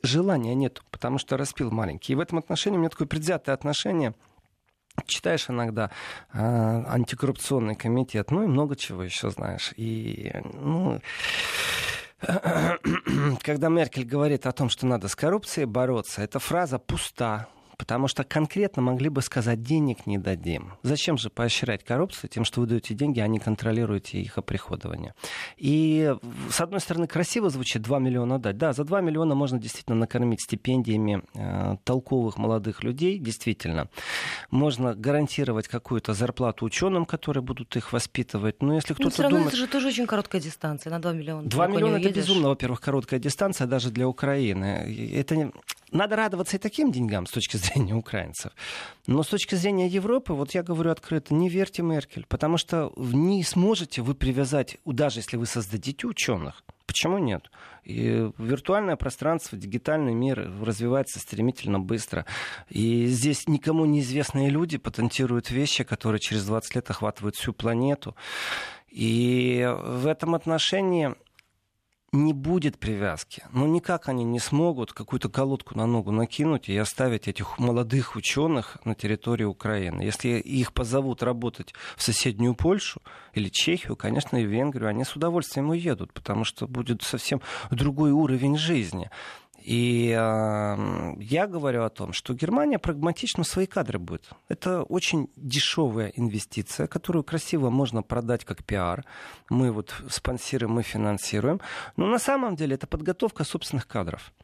желания 0.03 0.55
нет, 0.55 0.83
потому 0.91 1.19
что 1.19 1.39
распил 1.39 1.71
маленький. 1.71 2.13
И 2.13 2.17
в 2.17 2.21
этом 2.21 2.39
отношении 2.39 2.77
у 2.77 2.81
меня 2.81 2.91
такое 2.91 3.09
предвзятое 3.09 3.55
отношение. 3.55 4.15
Читаешь 5.07 5.49
иногда 5.49 5.91
э, 6.33 6.39
антикоррупционный 6.39 7.75
комитет, 7.75 8.31
ну 8.31 8.45
и 8.45 8.47
много 8.47 8.77
чего 8.77 9.03
еще 9.03 9.31
знаешь. 9.31 9.73
И, 9.77 10.31
ну, 10.53 11.01
когда 13.43 13.69
Меркель 13.71 14.05
говорит 14.05 14.47
о 14.47 14.53
том, 14.53 14.69
что 14.69 14.87
надо 14.87 15.09
с 15.09 15.17
коррупцией 15.17 15.65
бороться, 15.65 16.21
эта 16.21 16.39
фраза 16.39 16.79
пуста, 16.79 17.49
Потому 17.77 18.09
что 18.09 18.25
конкретно 18.25 18.83
могли 18.83 19.09
бы 19.09 19.23
сказать, 19.23 19.63
денег 19.63 20.07
не 20.07 20.19
дадим. 20.19 20.75
Зачем 20.83 21.19
же 21.19 21.31
поощрять 21.31 21.85
коррупцию 21.85 22.31
тем, 22.31 22.45
что 22.45 22.61
вы 22.61 22.67
даете 22.67 22.95
деньги, 22.95 23.21
а 23.21 23.27
не 23.27 23.39
контролируете 23.39 24.21
их 24.21 24.39
оприходование? 24.39 25.15
И, 25.57 26.15
с 26.51 26.61
одной 26.61 26.81
стороны, 26.81 27.07
красиво 27.07 27.51
звучит 27.51 27.83
2 27.83 27.99
миллиона 27.99 28.39
дать. 28.39 28.59
Да, 28.59 28.73
за 28.73 28.85
2 28.85 29.01
миллиона 29.01 29.35
можно 29.35 29.59
действительно 29.59 29.97
накормить 29.97 30.43
стипендиями 30.43 31.23
э, 31.35 31.77
толковых 31.85 32.39
молодых 32.39 32.85
людей, 32.85 33.19
действительно. 33.19 33.89
Можно 34.51 34.95
гарантировать 34.95 35.69
какую-то 35.69 36.15
зарплату 36.15 36.67
ученым, 36.67 37.05
которые 37.07 37.43
будут 37.43 37.77
их 37.77 37.93
воспитывать. 37.93 38.63
Но 38.63 38.75
если 38.75 38.95
кто-то 38.95 39.23
равно 39.23 39.39
думает... 39.39 39.55
это 39.55 39.57
же 39.57 39.67
тоже 39.67 39.89
очень 39.89 40.07
короткая 40.07 40.41
дистанция, 40.41 40.91
на 40.91 41.01
2 41.01 41.13
миллиона. 41.13 41.49
2 41.49 41.67
миллиона 41.67 41.97
это 41.97 42.11
безумно, 42.11 42.49
во-первых, 42.49 42.81
короткая 42.81 43.21
дистанция 43.21 43.67
даже 43.67 43.91
для 43.91 44.09
Украины. 44.09 45.11
Это 45.15 45.51
надо 45.95 46.17
радоваться 46.17 46.57
и 46.57 46.61
таким 46.61 46.93
деньгам 46.93 47.27
с 47.27 47.31
точки 47.31 47.57
зрения 47.57 47.95
украинцев. 47.95 48.53
Но 49.07 49.23
с 49.23 49.29
точки 49.29 49.55
зрения 49.55 49.87
Европы, 49.87 50.35
вот 50.35 50.53
я 50.53 50.63
говорю 50.63 50.91
открыто, 50.91 51.33
не 51.33 51.49
верьте 51.49 51.83
Меркель, 51.83 52.27
потому 52.29 52.59
что 52.59 52.93
не 52.97 53.43
сможете 53.43 54.03
вы 54.03 54.15
привязать, 54.15 54.77
даже 54.85 55.21
если 55.21 55.37
вы 55.37 55.47
создадите 55.47 56.07
ученых, 56.07 56.63
Почему 56.87 57.17
нет? 57.19 57.51
И 57.83 58.31
виртуальное 58.37 58.97
пространство, 58.97 59.57
дигитальный 59.57 60.13
мир 60.13 60.53
развивается 60.63 61.19
стремительно 61.19 61.81
быстро. 61.81 62.27
И 62.69 63.07
здесь 63.07 63.49
никому 63.49 63.87
неизвестные 63.87 64.51
люди 64.51 64.77
патентируют 64.77 65.51
вещи, 65.51 65.83
которые 65.83 66.21
через 66.21 66.45
20 66.45 66.75
лет 66.75 66.91
охватывают 66.91 67.37
всю 67.37 67.55
планету. 67.55 68.15
И 68.91 69.67
в 69.83 70.07
этом 70.07 70.35
отношении 70.35 71.15
не 72.15 72.33
будет 72.33 72.79
привязки. 72.79 73.45
Ну, 73.53 73.67
никак 73.67 74.09
они 74.09 74.25
не 74.25 74.39
смогут 74.39 74.93
какую-то 74.93 75.29
колодку 75.29 75.77
на 75.77 75.87
ногу 75.87 76.11
накинуть 76.13 76.69
и 76.69 76.77
оставить 76.77 77.29
этих 77.29 77.59
молодых 77.59 78.17
ученых 78.17 78.79
на 78.85 78.95
территории 78.95 79.45
Украины. 79.45 80.03
Если 80.03 80.29
их 80.29 80.73
позовут 80.73 81.23
работать 81.23 81.75
в 81.97 82.03
соседнюю 82.03 82.55
Польшу 82.55 83.01
или 83.35 83.49
Чехию, 83.49 83.97
конечно, 83.97 84.37
и 84.37 84.45
Венгрию, 84.45 84.89
они 84.89 85.05
с 85.05 85.17
удовольствием 85.17 85.71
уедут, 85.71 86.13
потому 86.13 86.45
что 86.45 86.67
будет 86.67 87.03
совсем 87.03 87.41
другой 87.71 88.13
уровень 88.13 88.57
жизни. 88.57 89.11
И 89.65 90.11
э, 90.11 91.15
я 91.21 91.47
говорю 91.47 91.85
о 91.85 91.89
том, 91.89 92.13
что 92.13 92.35
Германия 92.35 92.79
прагматично 92.79 93.45
свои 93.45 93.65
кадры 93.65 93.99
будет. 93.99 94.29
Это 94.47 94.83
очень 94.83 95.31
дешевая 95.37 96.09
инвестиция, 96.09 96.87
которую 96.87 97.25
красиво 97.25 97.71
можно 97.71 98.03
продать 98.03 98.45
как 98.45 98.63
пиар. 98.63 99.07
Мы 99.49 99.73
вот 99.73 99.95
спонсируем, 100.11 100.73
мы 100.73 100.83
финансируем. 100.83 101.63
Но 101.97 102.07
на 102.09 102.19
самом 102.19 102.57
деле 102.57 102.75
это 102.75 102.87
подготовка 102.87 103.45
собственных 103.45 103.89
кадров. 103.89 104.35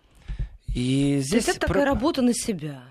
И 0.74 1.18
здесь 1.20 1.30
То 1.30 1.36
есть 1.36 1.48
это 1.58 1.66
про... 1.66 1.74
такая 1.74 1.84
работа 1.84 2.22
на 2.22 2.32
себя 2.32 2.84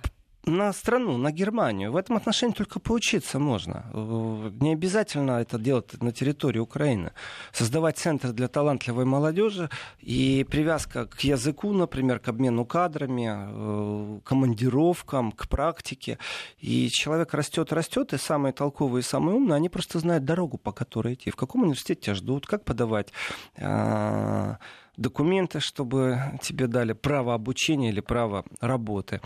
на 0.50 0.74
страну, 0.74 1.18
на 1.18 1.32
Германию. 1.32 1.92
В 1.92 1.96
этом 1.96 2.18
отношении 2.18 2.54
только 2.54 2.80
поучиться 2.80 3.40
можно. 3.40 3.86
Э, 3.94 4.52
не 4.60 4.74
обязательно 4.74 5.42
это 5.42 5.58
делать 5.58 6.02
на 6.02 6.12
территории 6.12 6.60
Украины. 6.60 7.12
Создавать 7.52 7.98
центр 7.98 8.32
для 8.32 8.48
талантливой 8.48 9.06
молодежи 9.06 9.70
и 10.00 10.46
привязка 10.50 11.06
к 11.06 11.20
языку, 11.22 11.74
например, 11.74 12.20
к 12.20 12.28
обмену 12.28 12.66
кадрами, 12.66 13.30
э, 13.30 14.20
командировкам, 14.24 15.32
к 15.32 15.48
практике. 15.48 16.18
И 16.60 16.90
человек 16.90 17.34
растет, 17.34 17.74
растет, 17.74 18.14
и 18.14 18.18
самые 18.18 18.54
толковые, 18.54 19.04
самые 19.04 19.36
умные, 19.36 19.56
они 19.56 19.70
просто 19.70 20.00
знают 20.00 20.26
дорогу, 20.26 20.58
по 20.58 20.72
которой 20.72 21.14
идти, 21.14 21.32
в 21.32 21.36
каком 21.36 21.64
университете 21.64 22.02
тебя 22.02 22.16
ждут, 22.16 22.48
как 22.48 22.66
подавать 22.66 23.14
э, 23.58 24.56
документы, 25.00 25.60
чтобы 25.60 26.20
тебе 26.42 26.68
дали 26.68 26.94
право 26.94 27.34
обучения 27.34 27.90
или 27.90 28.02
право 28.02 28.44
работы. 28.60 29.22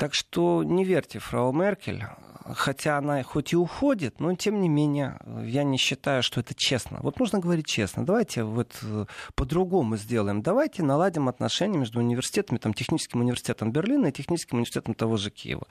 Так 0.00 0.14
что 0.14 0.62
не 0.64 0.82
верьте 0.82 1.18
фрау 1.18 1.52
Меркель, 1.52 2.06
хотя 2.54 2.96
она 2.96 3.22
хоть 3.22 3.52
и 3.52 3.56
уходит, 3.56 4.18
но 4.18 4.34
тем 4.34 4.62
не 4.62 4.68
менее 4.70 5.20
я 5.44 5.62
не 5.62 5.76
считаю, 5.76 6.22
что 6.22 6.40
это 6.40 6.54
честно. 6.56 7.00
Вот 7.02 7.20
нужно 7.20 7.38
говорить 7.38 7.66
честно. 7.66 8.06
Давайте 8.06 8.44
вот 8.44 8.78
э, 8.80 9.04
по-другому 9.34 9.98
сделаем. 9.98 10.40
Давайте 10.40 10.82
наладим 10.82 11.28
отношения 11.28 11.76
между 11.76 11.98
университетами, 11.98 12.56
там, 12.56 12.72
техническим 12.72 13.20
университетом 13.20 13.72
Берлина 13.72 14.06
и 14.06 14.12
техническим 14.12 14.56
университетом 14.56 14.94
того 14.94 15.18
же 15.18 15.30
Киева, 15.30 15.66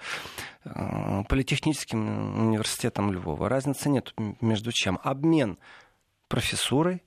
э, 0.64 1.24
политехническим 1.28 2.50
университетом 2.50 3.12
Львова. 3.12 3.50
Разницы 3.50 3.90
нет 3.90 4.14
между 4.42 4.72
чем. 4.72 5.00
Обмен 5.02 5.58
профессурой, 6.28 7.02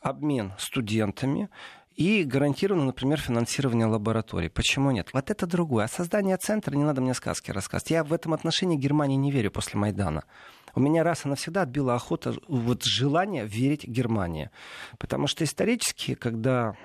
обмен 0.00 0.54
студентами, 0.58 1.50
и 1.96 2.24
гарантировано, 2.24 2.86
например, 2.86 3.20
финансирование 3.20 3.86
лабораторий. 3.86 4.48
Почему 4.48 4.90
нет? 4.90 5.10
Вот 5.12 5.30
это 5.30 5.46
другое. 5.46 5.84
А 5.84 5.88
создание 5.88 6.36
центра, 6.36 6.74
не 6.74 6.84
надо 6.84 7.00
мне 7.00 7.14
сказки 7.14 7.50
рассказывать. 7.50 7.90
Я 7.90 8.04
в 8.04 8.12
этом 8.12 8.34
отношении 8.34 8.76
Германии 8.76 9.16
не 9.16 9.30
верю 9.30 9.50
после 9.50 9.78
Майдана 9.78 10.24
у 10.74 10.80
меня 10.80 11.02
раз 11.02 11.24
и 11.24 11.28
навсегда 11.28 11.62
отбила 11.62 11.94
охота, 11.94 12.34
вот 12.48 12.82
желание 12.84 13.46
верить 13.46 13.86
Германии. 13.86 14.50
Потому 14.98 15.26
что 15.26 15.44
исторически, 15.44 16.14
когда 16.14 16.76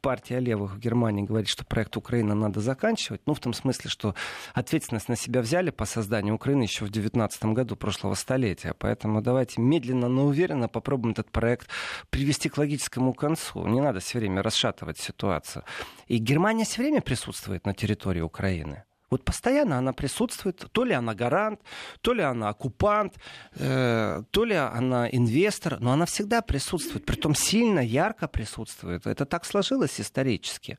партия 0.00 0.40
левых 0.40 0.74
в 0.74 0.78
Германии 0.78 1.22
говорит, 1.22 1.48
что 1.48 1.64
проект 1.64 1.96
Украины 1.96 2.34
надо 2.34 2.60
заканчивать, 2.60 3.22
ну, 3.26 3.34
в 3.34 3.40
том 3.40 3.52
смысле, 3.52 3.90
что 3.90 4.14
ответственность 4.54 5.08
на 5.08 5.16
себя 5.16 5.40
взяли 5.40 5.70
по 5.70 5.84
созданию 5.84 6.34
Украины 6.34 6.62
еще 6.62 6.84
в 6.84 6.90
19 6.90 7.44
году 7.46 7.76
прошлого 7.76 8.14
столетия. 8.14 8.74
Поэтому 8.78 9.22
давайте 9.22 9.60
медленно, 9.60 10.08
но 10.08 10.26
уверенно 10.26 10.68
попробуем 10.68 11.12
этот 11.12 11.30
проект 11.30 11.68
привести 12.10 12.48
к 12.48 12.58
логическому 12.58 13.12
концу. 13.12 13.66
Не 13.66 13.80
надо 13.80 14.00
все 14.00 14.18
время 14.18 14.42
расшатывать 14.42 14.98
ситуацию. 14.98 15.64
И 16.06 16.18
Германия 16.18 16.64
все 16.64 16.82
время 16.82 17.00
присутствует 17.00 17.66
на 17.66 17.74
территории 17.74 18.20
Украины. 18.20 18.84
Вот 19.10 19.24
постоянно 19.24 19.78
она 19.78 19.92
присутствует. 19.92 20.66
То 20.72 20.84
ли 20.84 20.92
она 20.92 21.14
гарант, 21.14 21.60
то 22.00 22.12
ли 22.12 22.22
она 22.22 22.48
оккупант, 22.50 23.14
э, 23.54 24.22
то 24.30 24.44
ли 24.44 24.54
она 24.54 25.08
инвестор, 25.08 25.80
но 25.80 25.92
она 25.92 26.04
всегда 26.04 26.42
присутствует, 26.42 27.06
притом 27.06 27.34
сильно, 27.34 27.80
ярко 27.80 28.28
присутствует. 28.28 29.06
Это 29.06 29.24
так 29.24 29.44
сложилось 29.44 30.00
исторически. 30.00 30.78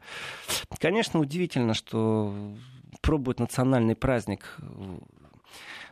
Конечно, 0.80 1.20
удивительно, 1.20 1.74
что 1.74 2.56
пробуют 3.02 3.40
национальный 3.40 3.96
праздник 3.96 4.58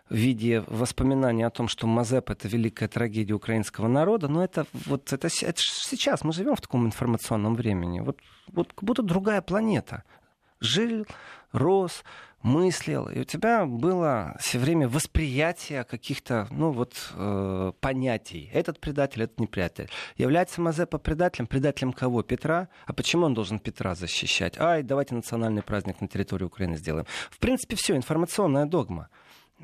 в 0.09 0.15
виде 0.15 0.63
воспоминания 0.67 1.45
о 1.45 1.49
том, 1.49 1.67
что 1.67 1.87
Мазеп— 1.87 2.29
это 2.31 2.47
великая 2.47 2.87
трагедия 2.87 3.33
украинского 3.33 3.87
народа, 3.87 4.27
но 4.27 4.43
это 4.43 4.65
вот 4.85 5.11
это, 5.11 5.27
это 5.27 5.59
сейчас 5.61 6.23
мы 6.23 6.31
живем 6.31 6.55
в 6.55 6.61
таком 6.61 6.85
информационном 6.85 7.55
времени. 7.55 7.99
Вот, 7.99 8.19
вот 8.47 8.73
как 8.73 8.83
будто 8.83 9.03
другая 9.03 9.41
планета. 9.41 10.03
Жил, 10.59 11.05
рос, 11.51 12.03
мыслил, 12.41 13.07
и 13.07 13.19
у 13.19 13.23
тебя 13.23 13.65
было 13.65 14.35
все 14.39 14.59
время 14.59 14.87
восприятие 14.87 15.83
каких-то, 15.83 16.47
ну 16.51 16.71
вот, 16.71 16.93
э, 17.13 17.71
понятий. 17.79 18.49
Этот 18.53 18.79
предатель, 18.79 19.23
этот 19.23 19.39
не 19.39 19.47
предатель. 19.47 19.89
Является 20.17 20.61
Мазепа 20.61 20.97
предателем? 20.97 21.47
Предателем 21.47 21.93
кого? 21.93 22.23
Петра? 22.23 22.69
А 22.85 22.93
почему 22.93 23.25
он 23.25 23.33
должен 23.33 23.59
Петра 23.59 23.95
защищать? 23.95 24.57
Ай, 24.59 24.83
давайте 24.83 25.15
национальный 25.15 25.63
праздник 25.63 25.99
на 26.01 26.07
территории 26.07 26.45
Украины 26.45 26.77
сделаем. 26.77 27.05
В 27.29 27.39
принципе, 27.39 27.75
все, 27.75 27.95
информационная 27.95 28.65
догма. 28.65 29.09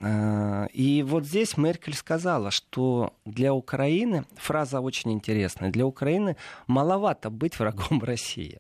Э, 0.02 0.68
и 0.74 1.04
вот 1.04 1.26
здесь 1.26 1.58
Меркель 1.58 1.96
сказала, 1.96 2.52
что 2.52 3.14
для 3.26 3.54
Украины, 3.54 4.26
фраза 4.36 4.80
очень 4.82 5.12
интересная, 5.12 5.72
для 5.72 5.86
Украины 5.86 6.36
маловато 6.68 7.30
быть 7.30 7.60
врагом 7.60 8.02
России. 8.04 8.60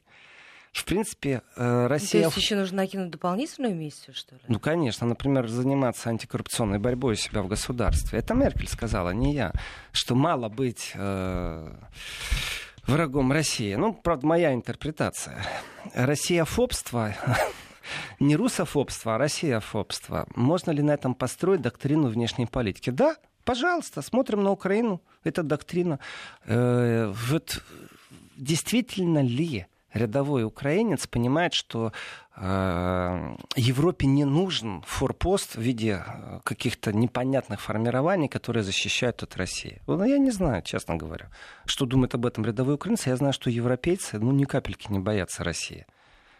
В 0.73 0.85
принципе, 0.85 1.43
э, 1.55 1.87
Россия... 1.87 2.23
Ну, 2.23 2.29
то 2.29 2.35
есть 2.35 2.45
еще 2.45 2.55
нужно 2.55 2.77
накинуть 2.77 3.11
дополнительную 3.11 3.75
миссию, 3.75 4.15
что 4.15 4.33
ли? 4.33 4.41
Ну, 4.47 4.59
конечно. 4.59 5.05
Например, 5.05 5.47
заниматься 5.47 6.09
антикоррупционной 6.09 6.79
борьбой 6.79 7.13
у 7.13 7.15
себя 7.15 7.43
в 7.43 7.47
государстве. 7.47 8.17
Это 8.17 8.33
Меркель 8.33 8.67
сказала, 8.67 9.11
не 9.11 9.35
я. 9.35 9.53
Что 9.91 10.15
мало 10.15 10.49
быть 10.49 10.91
э, 10.95 11.75
врагом 12.88 13.31
России. 13.31 13.75
Ну, 13.75 13.93
правда, 13.93 14.25
моя 14.25 14.51
интерпретация. 14.55 15.45
Россияфобство 15.93 17.13
не 18.19 18.36
русофобство, 18.36 19.13
а 19.13 19.17
россияфобство. 19.19 20.25
Можно 20.36 20.71
ли 20.71 20.81
на 20.81 20.95
этом 20.95 21.13
построить 21.13 21.62
доктрину 21.62 22.07
внешней 22.07 22.47
политики? 22.47 22.89
Да, 22.89 23.17
пожалуйста, 23.45 24.01
смотрим 24.01 24.41
на 24.41 24.49
Украину. 24.49 25.03
Это 25.23 25.43
доктрина. 25.43 25.99
Э, 26.45 27.13
вот 27.29 27.63
действительно 28.36 29.21
ли 29.21 29.67
рядовой 29.93 30.43
украинец 30.43 31.08
понимает, 31.08 31.53
что 31.53 31.91
э, 32.36 33.36
Европе 33.56 34.08
не 34.08 34.25
нужен 34.25 34.84
форпост 34.86 35.56
в 35.56 35.62
виде 35.62 36.03
э, 36.06 36.39
каких-то 36.43 36.91
непонятных 36.91 37.62
формирований, 37.62 38.27
которые 38.27 38.63
защищают 38.63 39.23
от 39.23 39.38
России. 39.38 39.82
Ну, 39.88 40.03
я 40.03 40.17
не 40.17 40.32
знаю, 40.32 40.62
честно 40.63 40.95
говоря, 40.95 41.29
что 41.65 41.86
думает 41.86 42.15
об 42.15 42.25
этом 42.25 42.45
рядовой 42.45 42.75
украинец. 42.75 43.08
Я 43.08 43.15
знаю, 43.15 43.34
что 43.34 43.49
европейцы 43.49 44.19
ну, 44.19 44.32
ни 44.32 44.45
капельки 44.45 44.91
не 44.91 44.99
боятся 44.99 45.43
России. 45.43 45.86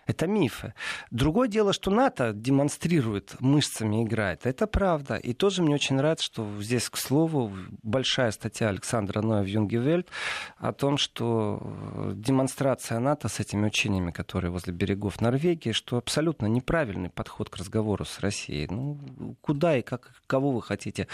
Это 0.06 0.28
мифы. 0.28 0.74
Другое 1.12 1.48
дело, 1.48 1.72
что 1.72 1.90
НАТО 1.90 2.34
демонстрирует, 2.34 3.36
мышцами 3.40 4.04
играет. 4.04 4.46
Это 4.46 4.68
правда. 4.68 5.16
И 5.16 5.34
тоже 5.34 5.62
мне 5.62 5.76
очень 5.76 5.96
нравится, 5.96 6.26
что 6.26 6.62
здесь, 6.62 6.90
к 6.90 6.98
слову, 6.98 7.52
большая 7.84 8.32
статья 8.32 8.70
Александра 8.70 9.22
Ноя 9.22 9.44
в 9.44 9.48
Юнгевельт 9.48 10.10
о 10.58 10.74
том, 10.74 10.98
что 10.98 11.60
э, 11.62 12.12
демонстрация 12.16 13.00
НАТО 13.00 13.30
с 13.30 13.40
этими 13.40 13.68
учениями, 13.68 14.12
которые 14.12 14.52
возле 14.52 14.74
берегов 14.74 15.22
Норвегии, 15.22 15.72
что 15.72 15.98
абсолютно 15.98 16.48
неправильный 16.48 17.10
подход 17.10 17.50
к 17.50 17.56
разговору 17.56 18.04
с 18.04 18.20
Россией. 18.20 18.68
Ну, 18.70 19.00
куда 19.42 19.78
и 19.78 19.82
как, 19.82 20.12
кого 20.28 20.52
вы 20.52 20.62
хотите 20.62 21.08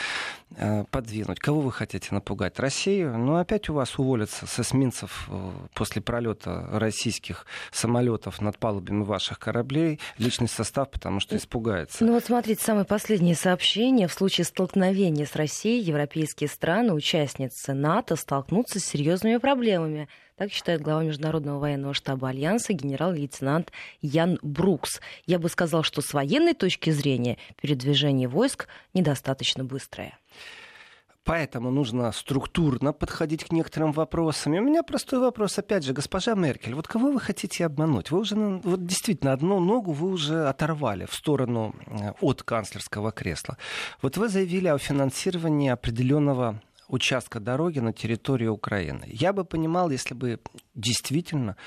э, 0.56 0.84
подвинуть, 0.86 1.40
кого 1.40 1.62
вы 1.62 1.72
хотите 1.72 2.08
напугать? 2.12 2.60
Россию? 2.60 3.18
Ну, 3.20 3.36
опять 3.36 3.70
у 3.70 3.74
вас 3.74 4.00
уволятся 4.00 4.48
с 4.48 4.60
эсминцев 4.60 5.30
э, 5.30 5.52
после 5.76 6.02
пролета 6.02 6.68
российских 6.72 7.46
самолетов 7.72 8.42
над 8.42 8.58
палубой 8.58 8.79
палубами 8.80 9.04
ваших 9.04 9.40
кораблей 9.40 10.00
личный 10.18 10.48
состав, 10.48 10.90
потому 10.90 11.20
что 11.20 11.36
испугается. 11.36 12.04
Ну 12.04 12.14
вот 12.14 12.26
смотрите, 12.26 12.64
самое 12.64 12.86
последнее 12.86 13.36
сообщение. 13.36 14.08
В 14.08 14.14
случае 14.14 14.46
столкновения 14.46 15.26
с 15.26 15.36
Россией 15.36 15.82
европейские 15.82 16.50
страны, 16.50 16.94
участницы 16.94 17.74
НАТО, 17.74 18.16
столкнутся 18.16 18.80
с 18.80 18.86
серьезными 18.86 19.38
проблемами. 19.38 20.08
Так 20.38 20.52
считает 20.52 20.82
глава 20.82 21.04
Международного 21.04 21.60
военного 21.60 21.94
штаба 21.94 22.30
Альянса 22.30 22.72
генерал-лейтенант 22.72 23.72
Ян 24.02 24.40
Брукс. 24.42 25.02
Я 25.26 25.38
бы 25.38 25.50
сказал, 25.50 25.84
что 25.84 26.02
с 26.02 26.14
военной 26.14 26.54
точки 26.54 26.92
зрения 26.92 27.38
передвижение 27.62 28.30
войск 28.30 28.68
недостаточно 28.94 29.66
быстрое. 29.66 30.18
Поэтому 31.30 31.70
нужно 31.70 32.12
структурно 32.12 32.92
подходить 32.92 33.44
к 33.44 33.52
некоторым 33.52 33.92
вопросам. 33.92 34.56
И 34.56 34.60
у 34.60 34.64
меня 34.64 34.82
простой 34.82 35.20
вопрос, 35.20 35.60
опять 35.60 35.84
же, 35.84 35.94
госпожа 35.94 36.34
Меркель, 36.34 36.74
вот 36.74 36.88
кого 36.88 37.12
вы 37.12 37.20
хотите 37.20 37.68
обмануть? 37.68 38.10
Вы 38.10 38.22
уже, 38.22 38.36
вот 38.36 38.88
действительно, 38.88 39.34
одну 39.34 39.60
ногу 39.60 39.92
вы 39.92 40.10
уже 40.10 40.50
оторвали 40.50 41.06
в 41.06 41.14
сторону 41.14 41.76
э, 41.86 42.14
от 42.22 42.42
канцлерского 42.42 43.12
кресла. 43.12 43.60
Вот 44.02 44.18
вы 44.18 44.28
заявили 44.28 44.70
о 44.70 44.80
финансировании 44.80 45.70
определенного 45.70 46.64
участка 46.88 47.40
дороги 47.40 47.78
на 47.78 47.94
территории 47.94 48.48
Украины. 48.48 49.06
Я 49.06 49.32
бы 49.32 49.46
понимал, 49.46 49.92
если 49.92 50.16
бы 50.16 50.40
действительно 50.74 51.58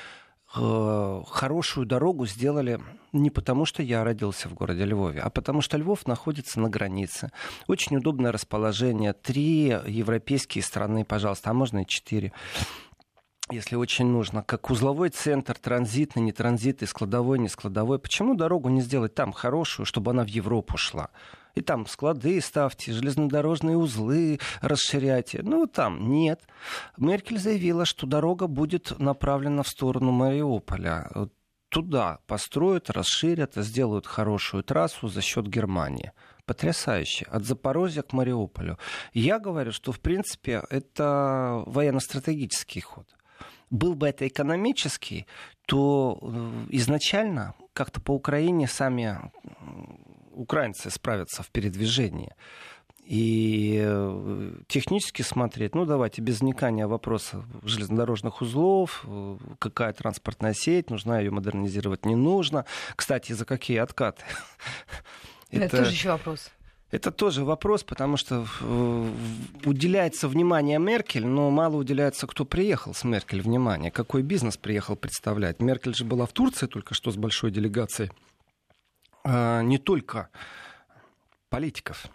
хорошую 0.53 1.87
дорогу 1.87 2.27
сделали 2.27 2.81
не 3.13 3.31
потому, 3.31 3.65
что 3.65 3.83
я 3.83 4.05
родился 4.05 4.49
в 4.49 4.55
городе 4.55 4.85
Львове, 4.85 5.21
а 5.21 5.31
потому 5.31 5.63
что 5.63 5.77
Львов 5.77 6.07
находится 6.07 6.61
на 6.61 6.69
границе. 6.69 7.31
Очень 7.69 7.97
удобное 7.97 8.33
расположение. 8.33 9.13
Три 9.13 9.77
европейские 9.87 10.63
страны, 10.63 11.05
пожалуйста, 11.05 11.51
а 11.51 11.55
можно 11.55 11.83
и 11.83 11.87
четыре 11.87 12.33
если 13.51 13.77
очень 13.77 14.07
нужно, 14.07 14.43
как 14.43 14.71
узловой 14.71 15.11
центр, 15.11 15.59
транзитный, 15.59 16.23
не 16.23 16.33
транзитный, 16.33 16.89
складовой, 16.89 17.39
не 17.39 17.49
складовой. 17.49 17.99
Почему 17.99 18.35
дорогу 18.35 18.69
не 18.71 18.81
сделать 18.81 19.15
там 19.15 19.33
хорошую, 19.33 19.85
чтобы 19.85 20.13
она 20.13 20.25
в 20.25 20.29
Европу 20.29 20.79
шла? 20.79 21.11
И 21.55 21.61
там 21.61 21.87
склады 21.87 22.41
ставьте, 22.41 22.93
железнодорожные 22.93 23.77
узлы 23.77 24.41
расширяйте. 24.61 25.41
Ну, 25.43 25.67
там 25.67 26.11
нет. 26.11 26.43
Меркель 26.97 27.39
заявила, 27.39 27.85
что 27.85 28.07
дорога 28.07 28.47
будет 28.47 28.99
направлена 28.99 29.63
в 29.63 29.69
сторону 29.69 30.13
Мариуполя. 30.13 31.11
туда 31.69 32.19
построят, 32.27 32.91
расширят, 32.91 33.55
сделают 33.57 34.07
хорошую 34.07 34.63
трассу 34.63 35.09
за 35.09 35.21
счет 35.23 35.47
Германии. 35.47 36.13
Потрясающе. 36.45 37.27
От 37.31 37.45
Запорожья 37.45 38.03
к 38.03 38.13
Мариуполю. 38.13 38.79
Я 39.15 39.39
говорю, 39.39 39.73
что 39.73 39.93
в 39.93 40.01
принципе 40.01 40.63
это 40.71 41.63
военно-стратегический 41.67 42.81
ход. 42.81 43.07
Был 43.71 43.95
бы 43.95 44.07
это 44.09 44.29
экономический, 44.29 45.27
то 45.67 46.19
э, 46.21 46.67
изначально 46.71 47.55
как-то 47.73 48.03
по 48.03 48.13
Украине 48.13 48.69
сами 48.69 49.19
украинцы 50.33 50.91
справятся 50.91 51.43
в 51.43 51.51
передвижении. 51.51 52.35
И 53.05 53.83
э, 53.85 54.53
технически 54.69 55.23
смотреть, 55.23 55.75
ну 55.75 55.85
давайте 55.85 56.23
без 56.23 56.41
вникания 56.41 56.87
вопроса 56.87 57.45
железнодорожных 57.65 58.41
узлов, 58.41 59.05
э, 59.07 59.39
какая 59.59 59.93
транспортная 59.93 60.55
сеть, 60.55 60.89
нужна 60.89 61.19
ее 61.19 61.33
модернизировать, 61.33 62.07
не 62.07 62.15
нужно. 62.15 62.65
Кстати, 62.95 63.33
за 63.33 63.45
какие 63.45 63.79
откаты? 63.79 64.23
Это, 65.51 65.65
это 65.65 65.77
тоже 65.79 65.91
еще 65.91 66.11
вопрос. 66.11 66.51
Это 66.93 67.11
тоже 67.11 67.43
вопрос, 67.45 67.85
потому 67.85 68.19
что 68.19 68.47
уделяется 69.65 70.29
внимание 70.29 70.79
Меркель, 70.79 71.27
но 71.27 71.51
мало 71.51 71.77
уделяется, 71.77 72.27
кто 72.27 72.45
приехал 72.45 72.93
с 72.93 73.03
Меркель 73.03 73.41
внимание, 73.41 73.91
какой 73.91 74.23
бизнес 74.23 74.59
приехал 74.59 74.95
представлять. 74.95 75.61
Меркель 75.61 75.95
же 75.95 76.05
была 76.05 76.27
в 76.27 76.33
Турции 76.33 76.67
только 76.67 76.93
что 76.95 77.11
с 77.11 77.17
большой 77.17 77.51
делегацией. 77.51 78.11
А, 79.25 79.63
не 79.63 79.79
только 79.79 80.29
политиков 81.49 82.07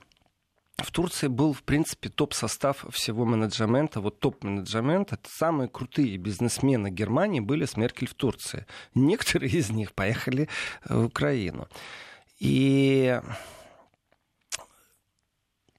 в 0.77 0.91
Турции 0.91 1.27
был, 1.27 1.53
в 1.53 1.63
принципе, 1.63 2.09
топ-состав 2.09 2.85
всего 2.91 3.25
менеджмента. 3.25 3.99
Вот 3.99 4.19
топ-менеджмент, 4.19 5.11
это 5.11 5.27
самые 5.27 5.69
крутые 5.69 6.17
бизнесмены 6.17 6.89
Германии 6.91 7.39
были 7.39 7.65
с 7.65 7.77
Меркель 7.77 8.07
в 8.07 8.13
Турции. 8.13 8.67
Некоторые 8.93 9.51
из 9.51 9.71
них 9.71 9.93
поехали 9.93 10.49
в 10.85 11.05
Украину. 11.05 11.67
И 12.39 13.19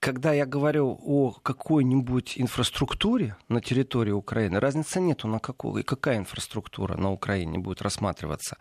когда 0.09 0.33
я 0.33 0.47
говорю 0.47 0.99
о 1.05 1.33
какой-нибудь 1.43 2.39
инфраструктуре 2.39 3.37
на 3.51 3.61
территории 3.61 4.13
Украины, 4.13 4.59
разницы 4.59 5.01
нету 5.01 5.29
на 5.29 5.39
какую, 5.39 5.83
и 5.83 5.85
какая 5.85 6.17
инфраструктура 6.17 6.97
на 6.97 7.13
Украине 7.13 7.59
будет 7.59 7.83
рассматриваться. 7.83 8.57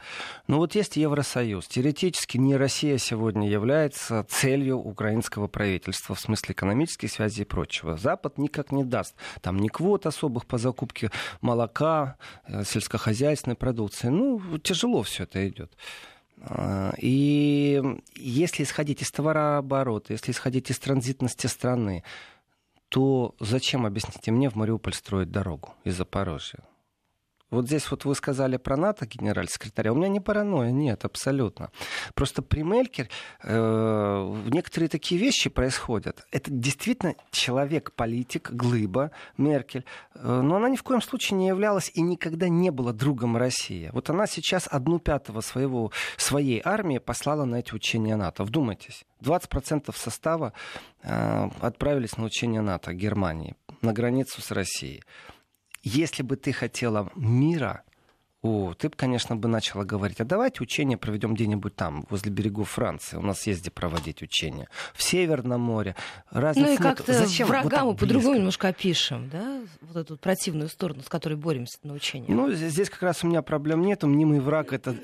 Но 0.47 0.57
вот 0.57 0.75
есть 0.75 0.97
Евросоюз. 0.97 1.65
Теоретически 1.69 2.37
не 2.37 2.57
Россия 2.57 2.97
сегодня 2.97 3.49
является 3.49 4.25
целью 4.27 4.79
украинского 4.79 5.47
правительства 5.47 6.15
в 6.15 6.19
смысле 6.19 6.51
экономических 6.51 7.09
связей 7.09 7.43
и 7.43 7.45
прочего. 7.45 7.95
Запад 7.95 8.37
никак 8.37 8.73
не 8.73 8.83
даст 8.83 9.15
там 9.39 9.57
ни 9.57 9.69
квот 9.69 10.05
особых 10.05 10.47
по 10.47 10.57
закупке 10.57 11.11
молока, 11.39 12.17
э, 12.45 12.65
сельскохозяйственной 12.65 13.55
продукции. 13.55 14.09
Ну, 14.09 14.57
тяжело 14.57 15.01
все 15.01 15.23
это 15.23 15.47
идет. 15.47 15.71
А, 16.41 16.93
и 16.97 17.81
если 18.15 18.63
исходить 18.63 19.01
из 19.01 19.11
товарооборота, 19.11 20.13
если 20.13 20.31
исходить 20.31 20.69
из 20.69 20.79
транзитности 20.79 21.47
страны, 21.47 22.03
то 22.89 23.35
зачем, 23.39 23.85
объясните 23.85 24.31
мне, 24.31 24.49
в 24.49 24.55
Мариуполь 24.55 24.93
строить 24.93 25.31
дорогу 25.31 25.73
из 25.83 25.95
Запорожья? 25.97 26.59
Вот 27.49 27.65
здесь 27.67 27.89
вот 27.89 28.03
вы 28.03 28.13
сказали 28.13 28.57
про 28.57 28.75
НАТО, 28.75 29.05
генеральный 29.05 29.49
секретарь. 29.49 29.89
У 29.89 29.95
меня 29.95 30.09
не 30.09 30.19
паранойя, 30.19 30.71
нет, 30.71 31.05
абсолютно. 31.05 31.71
Просто 32.13 32.41
при 32.41 32.61
Мелькер 32.61 33.07
э, 33.43 34.43
некоторые 34.47 34.89
такие 34.89 35.19
вещи 35.19 35.49
происходят. 35.49 36.25
Это 36.31 36.51
действительно 36.51 37.15
человек-политик, 37.31 38.51
глыба, 38.51 39.11
Меркель. 39.37 39.85
Э, 40.15 40.41
но 40.41 40.57
она 40.57 40.67
ни 40.67 40.75
в 40.75 40.83
коем 40.83 41.01
случае 41.01 41.37
не 41.37 41.47
являлась 41.47 41.89
и 41.93 42.01
никогда 42.01 42.49
не 42.49 42.69
была 42.69 42.91
другом 42.91 43.37
России. 43.37 43.89
Вот 43.93 44.09
она 44.09 44.27
сейчас 44.27 44.67
одну 44.69 44.99
пятого 44.99 45.39
своего, 45.39 45.91
своей 46.17 46.61
армии 46.63 46.97
послала 46.97 47.45
на 47.45 47.57
эти 47.57 47.73
учения 47.73 48.17
НАТО. 48.17 48.43
Вдумайтесь. 48.43 49.05
20% 49.21 49.95
состава 49.95 50.51
э, 51.01 51.49
отправились 51.61 52.17
на 52.17 52.25
учения 52.25 52.61
НАТО 52.61 52.93
Германии 52.93 53.55
на 53.81 53.93
границу 53.93 54.41
с 54.41 54.51
Россией 54.51 55.03
если 55.87 56.23
бы 56.23 56.35
ты 56.35 56.51
хотела 56.51 57.09
мира, 57.15 57.83
о, 58.43 58.75
ты 58.75 58.89
бы, 58.89 58.95
конечно, 58.95 59.35
бы 59.35 59.47
начала 59.47 59.83
говорить, 59.83 60.21
а 60.21 60.25
давайте 60.25 60.61
учения 60.61 60.95
проведем 60.95 61.33
где-нибудь 61.33 61.75
там, 61.75 62.05
возле 62.09 62.31
берегов 62.31 62.69
Франции. 62.69 63.17
У 63.17 63.21
нас 63.21 63.47
есть 63.47 63.61
где 63.61 63.71
проводить 63.71 64.21
учения. 64.21 64.69
В 64.93 65.01
Северном 65.01 65.59
море. 65.59 65.95
Разницы 66.29 66.69
ну 66.69 66.73
и 66.75 66.77
как-то 66.77 67.13
Зачем 67.13 67.47
врага 67.47 67.83
вот 67.83 67.99
по-другому 67.99 68.35
немножко 68.35 68.67
опишем, 68.67 69.29
да? 69.29 69.61
Вот 69.81 69.97
эту 69.97 70.17
противную 70.17 70.69
сторону, 70.69 71.01
с 71.01 71.09
которой 71.09 71.33
боремся 71.33 71.79
на 71.81 71.93
учениях. 71.93 72.29
Ну, 72.29 72.51
здесь 72.51 72.91
как 72.91 73.01
раз 73.01 73.23
у 73.23 73.27
меня 73.27 73.41
проблем 73.41 73.81
нет. 73.81 74.03
Мнимый 74.03 74.39
враг— 74.39 74.71
это 74.71 74.95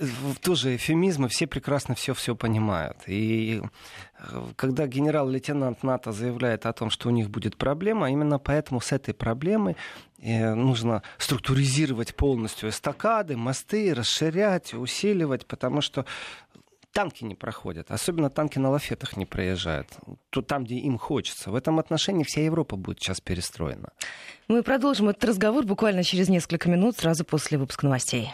тоже 0.41 0.75
эфемизм, 0.75 1.25
и 1.25 1.29
все 1.29 1.47
прекрасно 1.47 1.95
все-все 1.95 2.35
понимают. 2.35 2.97
И 3.07 3.61
э, 3.61 4.12
когда 4.55 4.87
генерал-лейтенант 4.87 5.83
НАТО 5.83 6.11
заявляет 6.11 6.65
о 6.65 6.73
том, 6.73 6.89
что 6.89 7.09
у 7.09 7.11
них 7.11 7.29
будет 7.29 7.57
проблема, 7.57 8.09
именно 8.09 8.39
поэтому 8.39 8.79
с 8.79 8.91
этой 8.91 9.13
проблемой 9.13 9.75
нужно 10.19 11.03
структуризировать 11.17 12.15
полностью 12.15 12.69
эстакады, 12.69 13.35
мосты, 13.35 13.93
расширять, 13.93 14.73
усиливать, 14.73 15.45
потому 15.45 15.81
что 15.81 16.05
танки 16.93 17.23
не 17.23 17.35
проходят, 17.35 17.91
особенно 17.91 18.29
танки 18.29 18.59
на 18.59 18.69
лафетах 18.69 19.17
не 19.17 19.25
проезжают, 19.25 19.87
то 20.29 20.41
там, 20.41 20.63
где 20.63 20.75
им 20.75 20.97
хочется. 20.97 21.51
В 21.51 21.55
этом 21.55 21.79
отношении 21.79 22.23
вся 22.23 22.41
Европа 22.41 22.75
будет 22.75 22.99
сейчас 22.99 23.19
перестроена. 23.19 23.89
Мы 24.47 24.61
продолжим 24.61 25.09
этот 25.09 25.25
разговор 25.25 25.65
буквально 25.65 26.03
через 26.03 26.29
несколько 26.29 26.69
минут, 26.69 26.97
сразу 26.97 27.25
после 27.25 27.57
выпуска 27.57 27.85
новостей. 27.85 28.31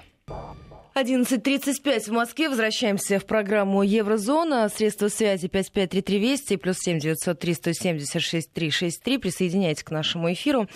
11.35 0.99 2.09
в 2.09 2.11
Москве. 2.11 2.49
Возвращаемся 2.49 3.19
в 3.19 3.25
программу 3.25 3.83
Еврозона. 3.83 4.67
Средства 4.67 5.07
связи 5.07 5.47
5533 5.47 6.19
Вести 6.19 6.57
плюс 6.57 6.77
7 6.79 6.99
903 6.99 7.53
176 7.53 8.51
363. 8.51 9.17
Присоединяйтесь 9.17 9.83
к 9.83 9.91
нашему 9.91 10.31
эфиру. 10.33 10.67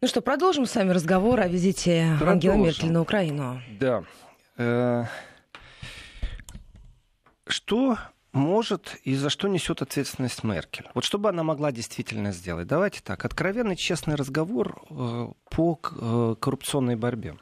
Ну 0.00 0.08
что, 0.08 0.22
продолжим 0.22 0.64
с 0.64 0.74
вами 0.74 0.92
разговор 0.92 1.40
о 1.40 1.48
визите 1.48 2.16
продолжим. 2.18 2.52
Ангелы 2.52 2.66
Меркель 2.66 2.90
на 2.90 3.02
Украину. 3.02 3.62
Да. 3.78 4.04
Э, 4.56 5.04
что 7.46 7.98
может 8.32 8.96
и 9.04 9.14
за 9.14 9.28
что 9.28 9.48
несет 9.48 9.82
ответственность 9.82 10.42
Меркель? 10.42 10.88
Вот 10.94 11.04
что 11.04 11.18
бы 11.18 11.28
она 11.28 11.42
могла 11.42 11.70
действительно 11.70 12.32
сделать? 12.32 12.66
Давайте 12.66 13.00
так, 13.02 13.26
откровенный 13.26 13.76
честный 13.76 14.14
разговор 14.14 14.82
э, 14.88 15.28
по 15.50 15.78
э, 15.82 16.34
коррупционной 16.40 16.96
борьбе. 16.96 17.36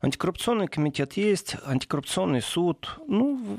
Антикоррупционный 0.00 0.68
комитет 0.68 1.14
есть, 1.14 1.56
антикоррупционный 1.64 2.42
суд. 2.42 2.98
Ну, 3.06 3.58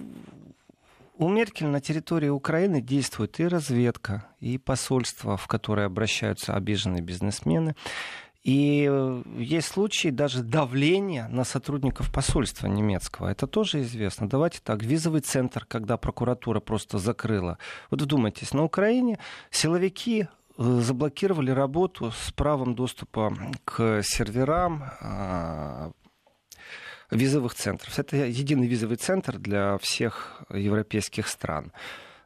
у 1.18 1.30
Меркель 1.30 1.68
на 1.68 1.82
территории 1.82 2.30
Украины 2.30 2.80
действует 2.80 3.40
и 3.40 3.48
разведка, 3.48 4.28
и 4.40 4.58
посольство, 4.58 5.36
в 5.36 5.48
которое 5.48 5.88
обращаются 5.88 6.56
обиженные 6.56 7.02
бизнесмены. 7.02 7.76
И 8.44 8.88
э, 8.90 9.24
есть 9.40 9.68
случаи 9.68 10.08
даже 10.08 10.42
давления 10.42 11.28
на 11.28 11.44
сотрудников 11.44 12.14
посольства 12.14 12.68
немецкого. 12.68 13.28
Это 13.28 13.46
тоже 13.46 13.82
известно. 13.82 14.30
Давайте 14.30 14.60
так, 14.64 14.84
визовый 14.84 15.22
центр, 15.22 15.66
когда 15.66 15.98
прокуратура 15.98 16.60
просто 16.60 16.98
закрыла. 16.98 17.58
Вот 17.90 18.02
вдумайтесь, 18.02 18.54
на 18.54 18.64
Украине 18.64 19.20
силовики 19.52 20.28
э, 20.58 20.80
заблокировали 20.82 21.52
работу 21.52 22.12
с 22.12 22.32
правом 22.32 22.74
доступа 22.74 23.36
к 23.66 24.02
серверам 24.04 24.84
а, 25.02 25.92
визовых 27.12 27.56
центров. 27.56 27.98
Это 28.00 28.18
единый 28.18 28.68
визовый 28.68 28.98
центр 28.98 29.38
для 29.38 29.78
всех 29.78 30.44
европейских 30.50 31.28
стран. 31.28 31.72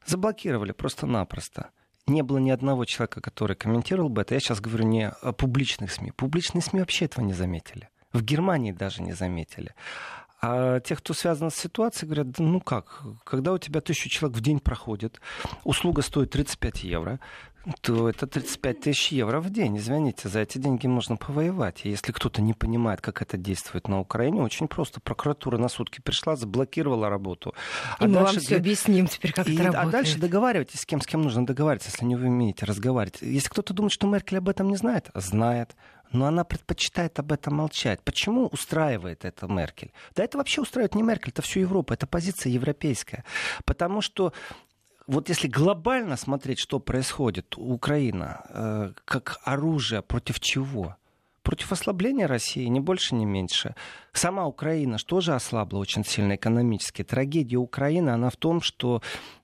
Заблокировали 0.06 0.72
просто-напросто. 0.72 1.70
Не 2.08 2.24
было 2.24 2.40
ни 2.40 2.50
одного 2.50 2.86
человека, 2.86 3.22
который 3.22 3.56
комментировал 3.56 4.10
бы 4.10 4.22
это. 4.22 4.34
Я 4.34 4.40
сейчас 4.40 4.60
говорю 4.60 4.86
не 4.86 5.10
о 5.10 5.32
публичных 5.34 5.92
СМИ. 5.92 6.12
Публичные 6.12 6.62
СМИ 6.62 6.80
вообще 6.80 7.06
этого 7.06 7.24
не 7.24 7.34
заметили. 7.34 7.90
В 8.12 8.24
Германии 8.24 8.72
даже 8.72 9.04
не 9.04 9.14
заметили. 9.14 9.74
А 10.42 10.80
те, 10.80 10.96
кто 10.96 11.14
связан 11.14 11.52
с 11.52 11.56
ситуацией, 11.56 12.08
говорят, 12.08 12.40
ну 12.40 12.60
как, 12.60 13.04
когда 13.24 13.54
у 13.54 13.60
тебя 13.60 13.80
тысячу 13.80 14.10
человек 14.10 14.38
в 14.38 14.42
день 14.42 14.60
проходит, 14.60 15.22
услуга 15.64 16.02
стоит 16.02 16.32
35 16.32 16.84
евро, 16.84 17.20
то 17.82 18.10
это 18.10 18.26
35 18.28 18.80
тысяч 18.80 19.12
евро 19.12 19.40
в 19.40 19.50
день. 19.50 19.78
Извините, 19.78 20.30
за 20.30 20.40
эти 20.40 20.58
деньги 20.58 20.88
можно 20.88 21.16
повоевать. 21.16 21.82
И 21.84 21.90
если 21.90 22.12
кто-то 22.12 22.42
не 22.42 22.54
понимает, 22.54 23.02
как 23.02 23.22
это 23.22 23.38
действует 23.38 23.88
на 23.88 24.00
Украине, 24.00 24.42
очень 24.42 24.68
просто. 24.68 25.00
Прокуратура 25.00 25.58
на 25.58 25.70
сутки 25.70 26.02
пришла, 26.02 26.36
заблокировала 26.36 27.10
работу. 27.10 27.54
А 28.00 28.06
и 28.06 28.08
мы 28.08 28.24
вам 28.24 28.40
все 28.40 28.58
объясним 28.58 29.08
теперь, 29.08 29.34
как 29.34 29.48
и, 29.48 29.54
это 29.54 29.66
работает. 29.66 29.88
А 29.88 29.92
дальше 29.92 30.20
договаривайтесь 30.20 30.80
с 30.80 30.86
кем, 30.86 31.02
с 31.02 31.06
кем 31.06 31.22
нужно 31.22 31.46
договариваться, 31.46 31.90
если 31.92 32.06
не 32.06 32.16
вы 32.16 32.28
умеете 32.28 32.66
разговаривать. 32.66 33.22
Если 33.22 33.50
кто-то 33.50 33.74
думает, 33.74 33.92
что 33.92 34.08
Меркель 34.08 34.40
об 34.40 34.50
этом 34.50 34.68
не 34.70 34.76
знает, 34.76 35.10
знает 35.14 35.76
но 36.12 36.26
она 36.26 36.44
предпочитает 36.44 37.18
об 37.20 37.32
этом 37.32 37.56
молчать. 37.56 38.02
Почему 38.04 38.48
устраивает 38.48 39.24
это 39.24 39.48
Меркель? 39.48 39.94
Да 40.14 40.24
это 40.24 40.38
вообще 40.38 40.62
устраивает 40.62 40.94
не 40.94 41.04
Меркель, 41.04 41.30
это 41.30 41.42
всю 41.42 41.62
Европу, 41.62 41.94
это 41.94 42.06
позиция 42.06 42.52
европейская. 42.52 43.24
Потому 43.66 44.02
что 44.02 44.34
вот 45.12 45.30
если 45.30 45.48
глобально 45.48 46.18
смотреть, 46.18 46.60
что 46.60 46.80
происходит, 46.80 47.56
Украина, 47.58 48.46
э, 48.50 48.94
как 49.06 49.40
оружие 49.44 50.02
против 50.02 50.40
чего? 50.40 50.96
против 51.44 51.72
ослабления 51.72 52.28
России, 52.28 52.66
ни 52.70 52.80
больше, 52.80 53.16
ни 53.16 53.26
меньше. 53.26 53.74
Сама 54.14 54.46
Украина 54.46 54.98
что 54.98 55.22
же 55.22 55.34
ослабла 55.34 55.80
очень 55.80 56.06
сильно 56.06 56.36
экономически. 56.36 57.04
Трагедия 57.04 57.58
Украины, 57.58 58.12
она 58.12 58.30
в 58.30 58.36
том, 58.36 58.62
что 58.62 59.02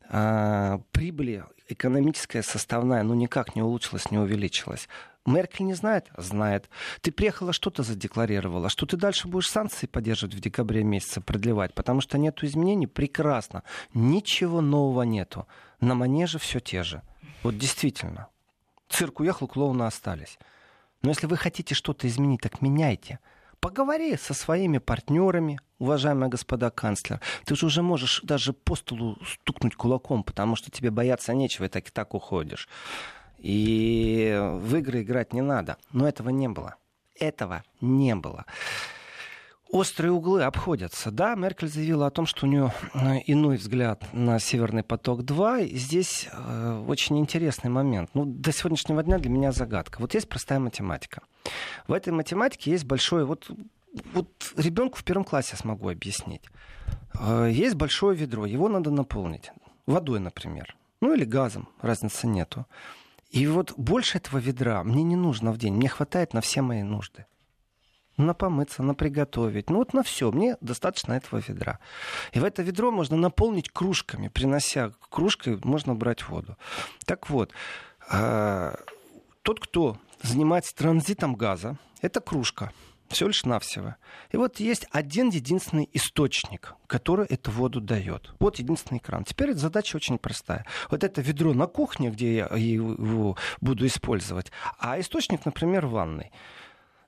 э, 0.10 0.80
прибыли 0.92 1.44
экономическая 1.70 2.44
составная 2.44 3.04
ну 3.04 3.14
никак 3.14 3.56
не 3.56 3.62
улучшилась, 3.62 4.12
не 4.12 4.20
увеличилась. 4.20 4.88
Меркель 5.28 5.66
не 5.66 5.74
знает? 5.74 6.10
Знает. 6.18 6.70
Ты 7.02 7.12
приехала, 7.12 7.52
что-то 7.52 7.84
задекларировала. 7.84 8.70
Что 8.70 8.86
ты 8.86 8.96
дальше 8.96 9.28
будешь 9.28 9.50
санкции 9.50 9.86
поддерживать 9.86 10.34
в 10.36 10.40
декабре 10.40 10.84
месяце, 10.84 11.20
продлевать? 11.20 11.74
Потому 11.74 12.00
что 12.00 12.18
нету 12.18 12.46
изменений? 12.46 12.88
Прекрасно. 12.88 13.64
Ничего 13.94 14.62
нового 14.62 15.04
нету. 15.04 15.46
На 15.82 15.96
манеже 15.96 16.40
все 16.40 16.62
те 16.62 16.82
же. 16.82 17.02
Вот 17.44 17.58
действительно. 17.58 18.28
Цирк 18.88 19.20
уехал, 19.20 19.48
клоуны 19.48 19.84
остались. 19.84 20.40
Но 21.02 21.10
если 21.10 21.28
вы 21.28 21.36
хотите 21.36 21.76
что-то 21.76 22.08
изменить, 22.08 22.42
так 22.42 22.62
меняйте. 22.62 23.20
Поговори 23.60 24.16
со 24.16 24.34
своими 24.34 24.78
партнерами, 24.78 25.60
уважаемая 25.78 26.30
господа 26.30 26.70
канцлер. 26.70 27.20
Ты 27.44 27.56
же 27.58 27.66
уже 27.66 27.82
можешь 27.82 28.22
даже 28.24 28.54
по 28.54 28.76
столу 28.76 29.18
стукнуть 29.26 29.76
кулаком, 29.76 30.24
потому 30.24 30.56
что 30.56 30.72
тебе 30.72 30.90
бояться 30.90 31.34
нечего, 31.34 31.66
и 31.66 31.70
так 31.70 31.88
и 31.90 31.92
так 31.92 32.14
уходишь. 32.14 32.70
И 33.38 34.38
в 34.62 34.76
игры 34.76 35.02
играть 35.02 35.34
не 35.34 35.42
надо. 35.42 35.78
Но 35.92 36.08
этого 36.08 36.30
не 36.30 36.48
было. 36.48 36.76
Этого 37.20 37.64
не 37.82 38.16
было. 38.16 38.46
Острые 39.70 40.14
углы 40.14 40.44
обходятся. 40.44 41.12
Да, 41.12 41.36
Меркель 41.36 41.68
заявила 41.68 42.08
о 42.08 42.12
том, 42.12 42.26
что 42.26 42.46
у 42.46 42.50
нее 42.50 42.74
э, 42.94 43.18
иной 43.26 43.58
взгляд 43.58 44.06
на 44.14 44.40
Северный 44.40 44.84
поток-2. 44.84 45.66
И 45.66 45.78
здесь 45.78 46.30
э, 46.32 46.84
очень 46.88 47.20
интересный 47.20 47.70
момент. 47.70 48.12
Ну, 48.14 48.24
до 48.26 48.54
сегодняшнего 48.54 49.04
дня 49.04 49.18
для 49.18 49.30
меня 49.30 49.52
загадка. 49.52 50.00
Вот 50.00 50.14
есть 50.14 50.30
простая 50.30 50.60
математика. 50.60 51.22
В 51.88 51.94
этой 51.94 52.14
математике 52.14 52.72
есть 52.72 52.86
большое... 52.86 53.26
Вот, 53.26 53.52
вот 54.14 54.30
ребенку 54.56 54.98
в 55.00 55.04
первом 55.04 55.26
классе 55.26 55.50
я 55.54 55.58
смогу 55.58 55.90
объяснить. 55.90 56.44
Э, 57.20 57.50
есть 57.52 57.76
большое 57.76 58.16
ведро, 58.16 58.46
его 58.46 58.70
надо 58.70 58.90
наполнить. 58.90 59.52
Водой, 59.86 60.20
например. 60.22 60.78
Ну 61.02 61.14
или 61.14 61.26
газом, 61.26 61.68
разницы 61.82 62.26
нету. 62.26 62.66
И 63.30 63.46
вот 63.48 63.74
больше 63.78 64.18
этого 64.18 64.38
ведра 64.38 64.84
мне 64.84 65.04
не 65.04 65.16
нужно 65.16 65.52
в 65.52 65.58
день. 65.58 65.74
Мне 65.74 65.90
хватает 65.90 66.34
на 66.34 66.42
все 66.42 66.62
мои 66.62 66.84
нужды. 66.84 67.26
На 68.16 68.34
помыться, 68.34 68.82
на 68.82 68.96
приготовить. 68.96 69.70
Ну 69.70 69.78
вот 69.78 69.94
на 69.94 70.02
все. 70.02 70.32
Мне 70.32 70.58
достаточно 70.62 71.14
этого 71.14 71.42
ведра. 71.48 71.80
И 72.32 72.40
в 72.40 72.44
это 72.44 72.64
ведро 72.64 72.92
можно 72.92 73.16
наполнить 73.16 73.70
кружками. 73.70 74.30
Принося 74.30 74.92
кружкой, 75.10 75.60
можно 75.64 75.94
брать 75.94 76.28
воду. 76.28 76.58
Так 77.06 77.30
вот, 77.30 77.52
а, 78.10 78.76
тот, 79.44 79.60
кто 79.60 79.98
занимается 80.24 80.76
транзитом 80.76 81.36
газа, 81.36 81.78
это 82.02 82.22
кружка. 82.22 82.72
Все 83.10 83.28
лишь 83.28 83.46
навсего. 83.46 83.96
И 84.32 84.38
вот 84.38 84.60
есть 84.60 84.86
один 84.92 85.30
единственный 85.30 85.90
источник, 85.94 86.76
который 86.88 87.26
эту 87.28 87.52
воду 87.52 87.80
дает. 87.80 88.34
Вот 88.40 88.60
единственный 88.60 89.00
кран. 89.00 89.24
Теперь 89.24 89.54
задача 89.54 89.96
очень 89.96 90.18
простая. 90.18 90.66
Вот 90.90 91.04
это 91.04 91.22
ведро 91.22 91.54
на 91.54 91.68
кухне, 91.68 92.10
где 92.10 92.36
я 92.36 92.48
его 92.48 93.38
буду 93.62 93.86
использовать, 93.86 94.52
а 94.80 95.00
источник, 95.00 95.46
например, 95.46 95.88
в 95.88 95.92
ванной. 95.92 96.32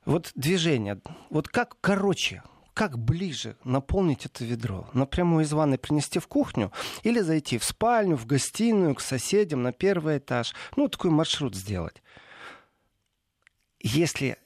Вот 0.06 0.32
движение. 0.36 1.02
Вот 1.30 1.50
как 1.50 1.76
короче, 1.82 2.44
как 2.74 2.98
ближе 2.98 3.58
наполнить 3.66 4.26
это 4.26 4.46
ведро? 4.46 4.90
Напрямую 4.94 5.44
из 5.44 5.52
ванной 5.52 5.78
принести 5.78 6.20
в 6.20 6.28
кухню 6.28 6.72
или 7.04 7.20
зайти 7.20 7.58
в 7.58 7.64
спальню, 7.66 8.16
в 8.16 8.26
гостиную, 8.26 8.96
к 8.96 9.02
соседям 9.02 9.64
на 9.64 9.74
первый 9.74 10.20
этаж. 10.20 10.56
Ну, 10.78 10.88
такой 10.88 11.12
маршрут 11.12 11.56
сделать. 11.56 12.02
Если 13.82 14.38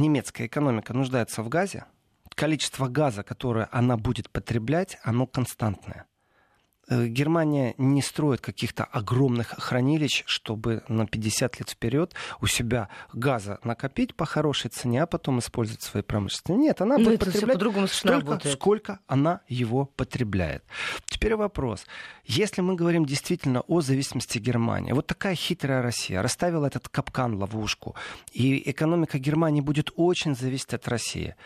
немецкая 0.00 0.46
экономика 0.46 0.94
нуждается 0.94 1.42
в 1.42 1.48
газе, 1.48 1.84
количество 2.34 2.88
газа, 2.88 3.22
которое 3.22 3.68
она 3.70 3.96
будет 3.96 4.30
потреблять, 4.30 4.98
оно 5.02 5.26
константное. 5.26 6.06
Э, 6.90 7.06
Германия 7.06 7.74
не 7.78 8.02
строит 8.02 8.40
каких-то 8.40 8.84
огромных 8.84 9.54
хранилищ, 9.58 10.24
чтобы 10.26 10.82
на 10.88 11.06
50 11.06 11.60
лет 11.60 11.70
вперед 11.70 12.14
у 12.40 12.46
себя 12.46 12.88
газа 13.12 13.60
накопить 13.62 14.14
по 14.16 14.26
хорошей 14.26 14.70
цене, 14.70 15.04
а 15.04 15.06
потом 15.06 15.38
использовать 15.38 15.82
свои 15.82 16.02
промышленности. 16.02 16.50
Нет, 16.50 16.80
она 16.80 16.98
Но 16.98 17.04
ну, 17.04 17.10
будет 17.10 17.20
потреблять 17.20 17.90
столько, 17.90 18.48
сколько 18.48 18.98
она 19.06 19.40
его 19.48 19.86
потребляет. 19.86 20.64
Теперь 21.06 21.36
вопрос. 21.36 21.86
Если 22.24 22.60
мы 22.60 22.74
говорим 22.74 23.06
действительно 23.06 23.60
о 23.62 23.80
зависимости 23.80 24.38
Германии, 24.38 24.92
вот 24.92 25.06
такая 25.06 25.36
хитрая 25.36 25.82
Россия 25.82 26.22
расставила 26.22 26.66
этот 26.66 26.88
капкан, 26.88 27.36
ловушку, 27.36 27.94
и 28.32 28.68
экономика 28.68 29.18
Германии 29.18 29.60
будет 29.60 29.92
очень 29.94 30.34
зависеть 30.34 30.74
от 30.74 30.88
России 30.88 31.36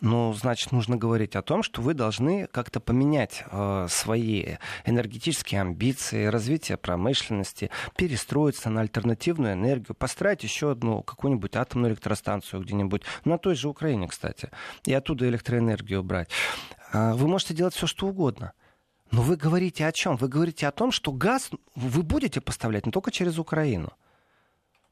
ну, 0.00 0.32
значит, 0.34 0.72
нужно 0.72 0.96
говорить 0.96 1.36
о 1.36 1.42
том, 1.42 1.62
что 1.62 1.80
вы 1.80 1.94
должны 1.94 2.46
как-то 2.48 2.80
поменять 2.80 3.44
э, 3.50 3.86
свои 3.88 4.56
энергетические 4.84 5.62
амбиции, 5.62 6.26
развитие 6.26 6.76
промышленности, 6.76 7.70
перестроиться 7.96 8.68
на 8.68 8.82
альтернативную 8.82 9.54
энергию, 9.54 9.94
построить 9.94 10.42
еще 10.42 10.72
одну 10.72 11.02
какую-нибудь 11.02 11.56
атомную 11.56 11.92
электростанцию 11.92 12.62
где-нибудь, 12.62 13.02
на 13.24 13.38
той 13.38 13.54
же 13.54 13.68
Украине, 13.68 14.06
кстати, 14.06 14.50
и 14.84 14.92
оттуда 14.92 15.26
электроэнергию 15.28 16.02
брать. 16.02 16.28
Э, 16.92 17.14
вы 17.14 17.26
можете 17.26 17.54
делать 17.54 17.74
все, 17.74 17.86
что 17.86 18.06
угодно. 18.06 18.52
Но 19.10 19.22
вы 19.22 19.36
говорите 19.36 19.86
о 19.86 19.92
чем? 19.92 20.16
Вы 20.16 20.28
говорите 20.28 20.66
о 20.66 20.72
том, 20.72 20.92
что 20.92 21.12
газ 21.12 21.50
вы 21.74 22.02
будете 22.02 22.42
поставлять 22.42 22.84
не 22.84 22.92
только 22.92 23.10
через 23.10 23.38
Украину. 23.38 23.92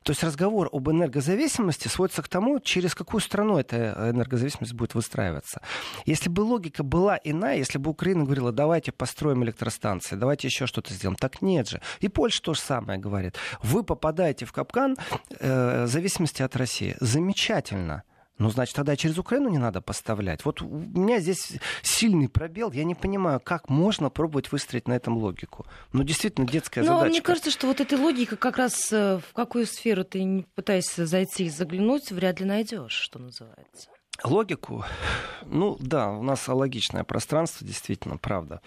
То 0.05 0.11
есть 0.11 0.23
разговор 0.23 0.69
об 0.71 0.91
энергозависимости 0.91 1.89
сводится 1.89 2.23
к 2.23 2.29
тому, 2.29 2.61
через 2.61 2.95
какую 2.95 3.23
страну 3.23 3.59
эта 3.59 4.11
энергозависимость 4.11 4.75
будет 4.75 4.95
выстраиваться. 4.95 5.63
Если 6.05 6.29
бы 6.29 6.43
логика 6.43 6.83
была 6.83 7.19
иная, 7.25 7.57
если 7.57 7.79
бы 7.79 7.91
Украина 7.91 8.25
говорила, 8.25 8.53
давайте 8.53 8.93
построим 8.93 9.43
электростанции, 9.45 10.17
давайте 10.17 10.47
еще 10.47 10.67
что-то 10.67 10.93
сделаем, 10.93 11.17
так 11.17 11.41
нет 11.41 11.71
же. 11.71 11.81
И 12.01 12.09
Польша 12.09 12.43
то 12.43 12.53
же 12.53 12.61
самое 12.61 12.99
говорит. 12.99 13.37
Вы 13.63 13.83
попадаете 13.83 14.45
в 14.45 14.53
капкан 14.53 14.97
э, 15.41 15.87
зависимости 15.87 16.43
от 16.43 16.55
России. 16.55 16.97
Замечательно. 17.01 18.03
Ну, 18.39 18.51
значит, 18.51 18.75
тогда 18.75 18.97
через 18.97 19.17
Украину 19.17 19.49
не 19.49 19.59
надо 19.59 19.81
поставлять. 19.81 20.45
Вот 20.45 20.61
у 20.61 20.67
меня 20.67 21.21
здесь 21.21 21.53
сильный 21.83 22.29
пробел. 22.29 22.73
Я 22.73 22.83
не 22.85 22.97
понимаю, 22.97 23.41
как 23.41 23.69
можно 23.69 24.11
пробовать 24.11 24.51
выстроить 24.51 24.89
на 24.89 24.95
этом 24.95 25.17
логику. 25.17 25.67
Ну, 25.93 26.03
действительно, 26.03 26.47
детская 26.47 26.81
Но 26.81 26.95
задача. 26.99 27.11
мне 27.11 27.23
кажется, 27.23 27.51
что 27.51 27.69
вот 27.69 27.81
этой 27.81 27.97
логики 27.97 28.35
как 28.35 28.57
раз 28.57 28.93
э, 28.93 29.19
в 29.19 29.33
какую 29.35 29.67
сферу 29.67 30.03
ты 30.03 30.25
не 30.25 30.43
пытаешься 30.55 31.07
зайти 31.07 31.45
и 31.45 31.51
заглянуть, 31.51 32.11
вряд 32.11 32.41
ли 32.41 32.47
найдешь, 32.47 32.93
что 32.93 33.21
называется. 33.21 33.89
Логику, 34.23 34.85
ну 35.45 35.77
да, 35.81 36.11
у 36.11 36.23
нас 36.23 36.49
алогичное 36.49 37.03
пространство, 37.03 37.67
действительно, 37.67 38.17
правда. 38.17 38.61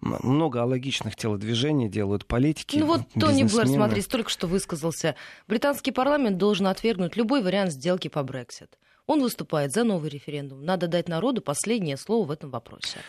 Много 0.00 0.62
алогичных 0.62 1.14
телодвижений 1.14 1.88
делают 1.88 2.26
политики. 2.26 2.78
Ну 2.78 2.86
вот 2.86 3.02
Тони 3.12 3.44
Блэр, 3.44 3.68
смотри, 3.68 4.02
только 4.02 4.30
что 4.30 4.46
высказался. 4.46 5.14
Британский 5.46 5.92
парламент 5.92 6.38
должен 6.38 6.66
отвергнуть 6.66 7.16
любой 7.16 7.42
вариант 7.42 7.72
сделки 7.72 8.08
по 8.08 8.22
Брексит. 8.22 8.78
Он 9.06 9.22
выступает 9.22 9.72
за 9.72 9.84
новый 9.84 10.10
референдум. 10.10 10.64
Надо 10.64 10.88
дать 10.88 11.08
народу 11.08 11.42
последнее 11.42 11.96
слово 11.96 12.26
в 12.26 12.30
этом 12.30 12.50
вопросе. 12.50 13.00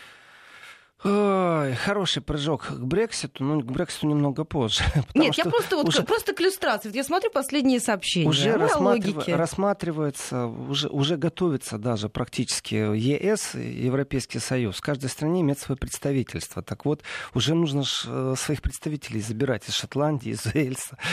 Ой, 1.04 1.74
хороший 1.74 2.22
прыжок 2.22 2.68
к 2.68 2.80
Брекситу, 2.80 3.44
но 3.44 3.60
к 3.60 3.66
Брекситу 3.66 4.06
немного 4.06 4.44
позже. 4.44 4.82
Нет, 5.14 5.34
я 5.34 5.44
просто, 5.44 5.76
вот, 5.76 5.88
уже... 5.88 6.02
просто 6.02 6.32
к 6.32 6.40
иллюстрации. 6.40 6.94
Я 6.94 7.04
смотрю 7.04 7.30
последние 7.30 7.80
сообщения. 7.80 8.28
Уже 8.28 8.56
рассматрив... 8.56 9.28
рассматривается, 9.28 10.46
уже, 10.46 10.88
уже 10.88 11.16
готовится 11.16 11.76
даже 11.76 12.08
практически 12.08 12.74
ЕС, 12.74 13.54
Европейский 13.54 14.38
Союз. 14.38 14.76
В 14.76 14.80
каждой 14.80 15.10
стране 15.10 15.42
имеет 15.42 15.58
свое 15.58 15.78
представительство. 15.78 16.62
Так 16.62 16.86
вот, 16.86 17.02
уже 17.34 17.54
нужно 17.54 17.84
э, 18.06 18.34
своих 18.36 18.62
представителей 18.62 19.20
забирать 19.20 19.68
из 19.68 19.74
Шотландии, 19.74 20.30
из 20.30 20.46
Уэльса. 20.46 20.98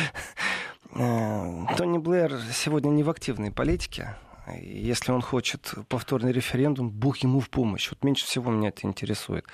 Э, 0.95 1.65
Тони 1.75 1.97
Блэр 1.97 2.39
сегодня 2.53 2.89
не 2.89 3.01
в 3.01 3.09
активной 3.09 3.49
политике. 3.51 4.15
Если 4.61 5.11
он 5.11 5.21
хочет 5.21 5.73
повторный 5.87 6.31
референдум, 6.31 6.89
Бог 6.89 7.17
ему 7.17 7.39
в 7.39 7.49
помощь. 7.49 7.89
Вот 7.89 8.03
меньше 8.03 8.25
всего 8.25 8.51
меня 8.51 8.69
это 8.69 8.85
интересует. 8.85 9.45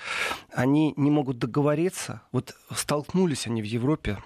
Они 0.52 0.94
не 0.98 1.12
могут 1.12 1.38
договориться. 1.38 2.22
Вот 2.32 2.56
столкнулись 2.72 3.48
они 3.48 3.62
в 3.62 3.66
Европе 3.66 4.18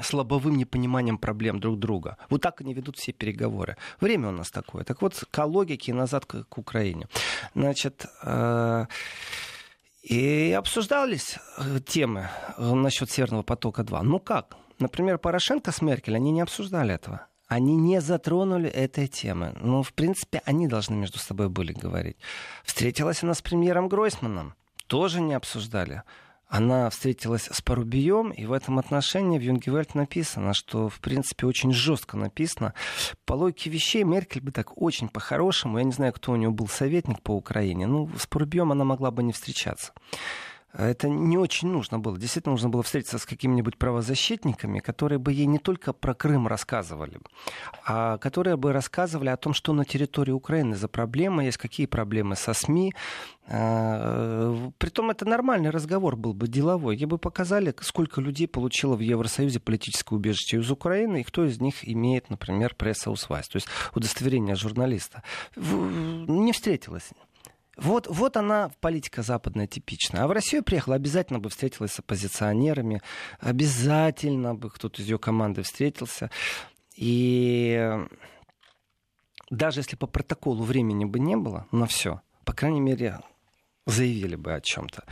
с 0.00 0.12
лобовым 0.14 0.56
непониманием 0.56 1.18
проблем 1.18 1.60
друг 1.60 1.78
друга. 1.78 2.16
Вот 2.30 2.40
так 2.40 2.60
они 2.62 2.72
ведут 2.72 2.96
все 2.96 3.12
переговоры. 3.12 3.76
Время 4.00 4.28
у 4.28 4.32
нас 4.32 4.50
такое. 4.50 4.84
Так 4.84 5.02
вот, 5.02 5.24
к 5.30 5.44
логике 5.44 5.92
назад 5.92 6.24
к, 6.24 6.44
к 6.44 6.58
Украине. 6.58 7.06
Значит, 7.54 8.06
э, 8.22 8.86
и 10.02 10.52
обсуждались 10.52 11.38
э, 11.58 11.80
темы 11.86 12.30
э, 12.56 12.74
насчет 12.74 13.10
Северного 13.10 13.42
потока-2. 13.42 14.02
Ну 14.02 14.18
как? 14.20 14.56
Например, 14.78 15.18
Порошенко 15.18 15.72
с 15.72 15.82
Меркель, 15.82 16.16
они 16.16 16.30
не 16.30 16.40
обсуждали 16.40 16.94
этого 16.94 17.26
они 17.50 17.74
не 17.74 18.00
затронули 18.00 18.70
этой 18.70 19.08
темы. 19.08 19.52
Ну, 19.60 19.82
в 19.82 19.92
принципе, 19.92 20.40
они 20.44 20.68
должны 20.68 20.94
между 20.94 21.18
собой 21.18 21.48
были 21.48 21.72
говорить. 21.72 22.16
Встретилась 22.64 23.24
она 23.24 23.34
с 23.34 23.42
премьером 23.42 23.88
Гройсманом. 23.88 24.54
Тоже 24.86 25.20
не 25.20 25.34
обсуждали. 25.34 26.04
она 26.52 26.90
встретилась 26.90 27.48
с 27.50 27.60
Порубием, 27.60 28.30
и 28.30 28.44
в 28.44 28.52
этом 28.52 28.78
отношении 28.78 29.38
в 29.38 29.42
Юнгевельт 29.42 29.94
написано, 29.94 30.52
что, 30.52 30.88
в 30.88 30.98
принципе, 31.00 31.46
очень 31.46 31.72
жестко 31.72 32.16
написано. 32.16 32.74
По 33.24 33.34
логике 33.34 33.70
вещей 33.70 34.02
Меркель 34.02 34.42
бы 34.42 34.50
так 34.50 34.80
очень 34.80 35.08
по-хорошему, 35.08 35.78
я 35.78 35.84
не 35.84 35.92
знаю, 35.92 36.12
кто 36.12 36.32
у 36.32 36.36
нее 36.36 36.50
был 36.50 36.66
советник 36.66 37.20
по 37.22 37.36
Украине, 37.36 37.86
ну, 37.86 38.10
с 38.16 38.26
Порубием 38.26 38.72
она 38.72 38.84
могла 38.84 39.12
бы 39.12 39.22
не 39.22 39.32
встречаться 39.32 39.92
это 40.72 41.08
не 41.08 41.36
очень 41.36 41.68
нужно 41.68 41.98
было. 41.98 42.16
Действительно, 42.16 42.52
нужно 42.52 42.68
было 42.68 42.82
встретиться 42.82 43.18
с 43.18 43.26
какими-нибудь 43.26 43.76
правозащитниками, 43.76 44.78
которые 44.78 45.18
бы 45.18 45.32
ей 45.32 45.46
не 45.46 45.58
только 45.58 45.92
про 45.92 46.14
Крым 46.14 46.46
рассказывали, 46.46 47.18
а 47.84 48.18
которые 48.18 48.56
бы 48.56 48.72
рассказывали 48.72 49.30
о 49.30 49.36
том, 49.36 49.52
что 49.52 49.72
на 49.72 49.84
территории 49.84 50.32
Украины 50.32 50.76
за 50.76 50.88
проблемы 50.88 51.44
есть, 51.44 51.58
какие 51.58 51.86
проблемы 51.86 52.36
со 52.36 52.54
СМИ. 52.54 52.94
А, 53.48 54.70
притом 54.78 55.10
это 55.10 55.24
нормальный 55.24 55.70
разговор 55.70 56.14
был 56.16 56.34
бы 56.34 56.46
деловой. 56.46 56.96
Ей 56.96 57.06
бы 57.06 57.18
показали, 57.18 57.74
сколько 57.80 58.20
людей 58.20 58.46
получило 58.46 58.94
в 58.94 59.00
Евросоюзе 59.00 59.58
политическое 59.58 60.14
убежище 60.14 60.58
из 60.58 60.70
Украины, 60.70 61.22
и 61.22 61.24
кто 61.24 61.44
из 61.44 61.60
них 61.60 61.88
имеет, 61.88 62.30
например, 62.30 62.76
пресса-усвайс, 62.76 63.48
то 63.48 63.56
есть 63.56 63.66
удостоверение 63.94 64.54
журналиста. 64.54 65.24
Не 65.56 66.52
встретилась. 66.52 67.10
Вот, 67.80 68.06
вот 68.08 68.36
она, 68.36 68.70
политика 68.80 69.22
западная, 69.22 69.66
типичная. 69.66 70.24
А 70.24 70.26
в 70.26 70.32
Россию 70.32 70.62
приехала, 70.62 70.96
обязательно 70.96 71.38
бы 71.38 71.48
встретилась 71.48 71.92
с 71.92 71.98
оппозиционерами, 71.98 73.00
обязательно 73.38 74.54
бы 74.54 74.68
кто-то 74.68 75.00
из 75.00 75.08
ее 75.08 75.18
команды 75.18 75.62
встретился. 75.62 76.30
И 76.94 77.90
даже 79.48 79.80
если 79.80 79.96
по 79.96 80.06
протоколу 80.06 80.62
времени 80.62 81.06
бы 81.06 81.18
не 81.18 81.36
было 81.36 81.66
на 81.72 81.86
все, 81.86 82.20
по 82.44 82.52
крайней 82.52 82.80
мере, 82.80 83.20
заявили 83.90 84.36
бы 84.36 84.54
о 84.54 84.60
чем-то. 84.60 85.04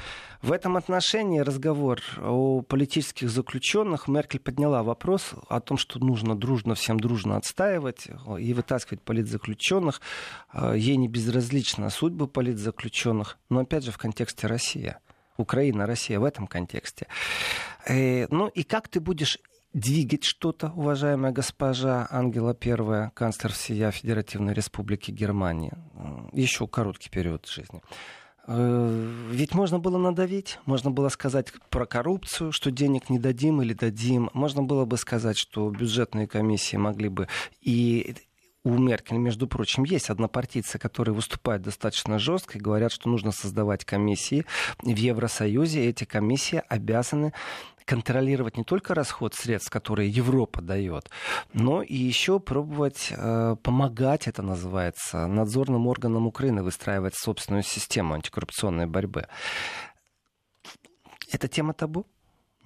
В 0.43 0.53
этом 0.53 0.77
отношении 0.77 1.41
разговор 1.41 2.01
о 2.19 2.63
политических 2.63 3.29
заключенных 3.31 4.09
Меркель 4.09 4.41
подняла 4.41 4.83
вопрос 4.83 5.35
о 5.49 5.61
том, 5.61 5.77
что 5.77 5.99
нужно 5.99 6.39
дружно, 6.39 6.75
всем 6.75 7.01
дружно 7.01 7.37
отстаивать 7.37 8.09
и 8.39 8.55
вытаскивать 8.55 9.03
политзаключенных. 9.03 10.01
А, 10.51 10.75
ей 10.75 10.97
не 10.97 11.09
безразлична 11.09 11.91
судьбы 11.91 12.29
политзаключенных, 12.29 13.39
но 13.51 13.61
опять 13.61 13.85
же 13.85 13.91
в 13.91 13.99
контексте 13.99 14.47
России. 14.47 14.97
Украина, 15.37 15.87
Россия 15.87 16.19
в 16.19 16.25
этом 16.25 16.47
контексте. 16.47 17.07
Э, 17.87 18.27
ну 18.31 18.49
и 18.49 18.65
как 18.65 18.89
ты 18.89 19.01
будешь 19.01 19.39
двигать 19.73 20.25
что-то, 20.25 20.73
уважаемая 20.75 21.33
госпожа 21.33 22.07
Ангела 22.11 22.55
Первая, 22.55 23.11
канцлер 23.15 23.53
всея 23.53 23.91
Федеративной 23.91 24.55
Республики 24.55 25.11
Германии. 25.11 25.73
Еще 26.33 26.67
короткий 26.67 27.11
период 27.11 27.47
жизни. 27.47 27.83
Э, 28.51 29.13
ведь 29.31 29.55
можно 29.55 29.79
было 29.79 29.99
надавить, 29.99 30.59
можно 30.65 30.91
было 30.91 31.11
сказать 31.11 31.53
про 31.69 31.85
коррупцию, 31.85 32.51
что 32.51 32.71
денег 32.71 33.11
не 33.11 33.19
дадим 33.19 33.61
или 33.61 33.75
дадим. 33.75 34.31
Можно 34.33 34.63
было 34.63 34.87
бы 34.87 34.97
сказать, 34.97 35.37
что 35.37 35.69
бюджетные 35.71 36.27
комиссии 36.27 36.77
могли 36.77 37.11
бы 37.11 37.29
и 37.61 38.17
у 38.65 38.77
Меркель, 38.77 39.19
между 39.19 39.47
прочим, 39.47 39.85
есть 39.85 40.11
однопартийцы, 40.11 40.79
которые 40.79 41.15
выступают 41.15 41.63
достаточно 41.63 42.19
жестко 42.19 42.59
и 42.59 42.61
говорят, 42.61 42.93
что 42.93 43.09
нужно 43.09 43.33
создавать 43.33 43.85
комиссии 43.85 44.45
в 44.83 44.97
Евросоюзе. 44.97 45.87
Эти 45.87 46.05
комиссии 46.05 46.63
обязаны 46.69 47.33
контролировать 47.89 48.59
не 48.59 48.65
только 48.65 48.95
расход 48.95 49.35
средств, 49.35 49.71
которые 49.71 50.11
Европа 50.11 50.61
дает, 50.61 51.09
но 51.55 51.83
и 51.83 51.95
еще 51.95 52.39
пробовать 52.39 53.09
э, 53.11 53.57
помогать, 53.63 54.29
это 54.29 54.43
называется, 54.43 55.27
надзорным 55.27 55.87
органам 55.87 56.27
Украины 56.27 56.63
выстраивать 56.63 57.15
собственную 57.17 57.63
систему 57.63 58.15
антикоррупционной 58.15 58.87
борьбы. 58.87 59.27
Это 61.33 61.49
тема 61.49 61.73
табу? 61.73 62.07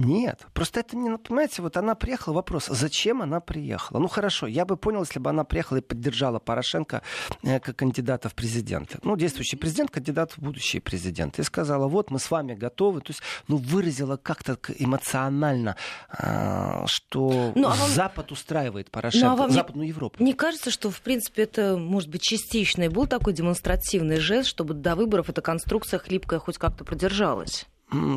Нет, 0.05 0.47
просто 0.53 0.81
это 0.81 0.97
не, 0.97 1.17
понимаете, 1.17 1.63
вот 1.63 1.77
она 1.77 1.95
приехала, 1.95 2.35
вопрос, 2.35 2.67
зачем 2.67 3.23
она 3.23 3.41
приехала? 3.41 3.99
Ну 3.99 4.09
хорошо, 4.09 4.47
я 4.47 4.65
бы 4.65 4.77
понял, 4.77 5.01
если 5.01 5.21
бы 5.21 5.31
она 5.31 5.45
приехала 5.45 5.79
и 5.79 5.81
поддержала 5.81 6.39
Порошенко 6.39 7.03
э, 7.43 7.61
как 7.61 7.77
кандидата 7.77 8.29
в 8.29 8.35
президенты. 8.35 8.99
Ну, 9.03 9.17
действующий 9.17 9.57
президент, 9.57 9.91
кандидат 9.91 10.33
в 10.33 10.39
будущий 10.39 10.81
президент. 10.81 11.39
И 11.39 11.43
сказала, 11.43 11.87
вот 11.87 12.11
мы 12.11 12.19
с 12.19 12.31
вами 12.31 12.55
готовы. 12.55 13.01
То 13.01 13.11
есть, 13.11 13.23
ну, 13.49 13.57
выразила 13.57 14.17
как-то 14.17 14.59
эмоционально, 14.79 15.77
э, 16.19 16.85
что 16.87 17.53
ну, 17.55 17.69
а 17.69 17.75
вам... 17.75 17.91
Запад 17.91 18.33
устраивает 18.33 18.91
Порошенко, 18.91 19.27
ну, 19.27 19.33
а 19.33 19.37
вам 19.37 19.51
Западную 19.51 19.85
не... 19.85 19.91
Европу. 19.91 20.23
Не 20.23 20.33
кажется, 20.33 20.71
что, 20.71 20.91
в 20.91 21.01
принципе, 21.01 21.43
это, 21.43 21.77
может 21.77 22.09
быть, 22.09 22.23
частичный 22.23 22.89
был 22.89 23.07
такой 23.07 23.33
демонстративный 23.33 24.19
жест, 24.19 24.49
чтобы 24.49 24.75
до 24.75 24.97
выборов 24.97 25.29
эта 25.29 25.43
конструкция 25.43 25.99
хлипкая 25.99 26.41
хоть 26.41 26.59
как-то 26.59 26.85
продержалась? 26.85 27.67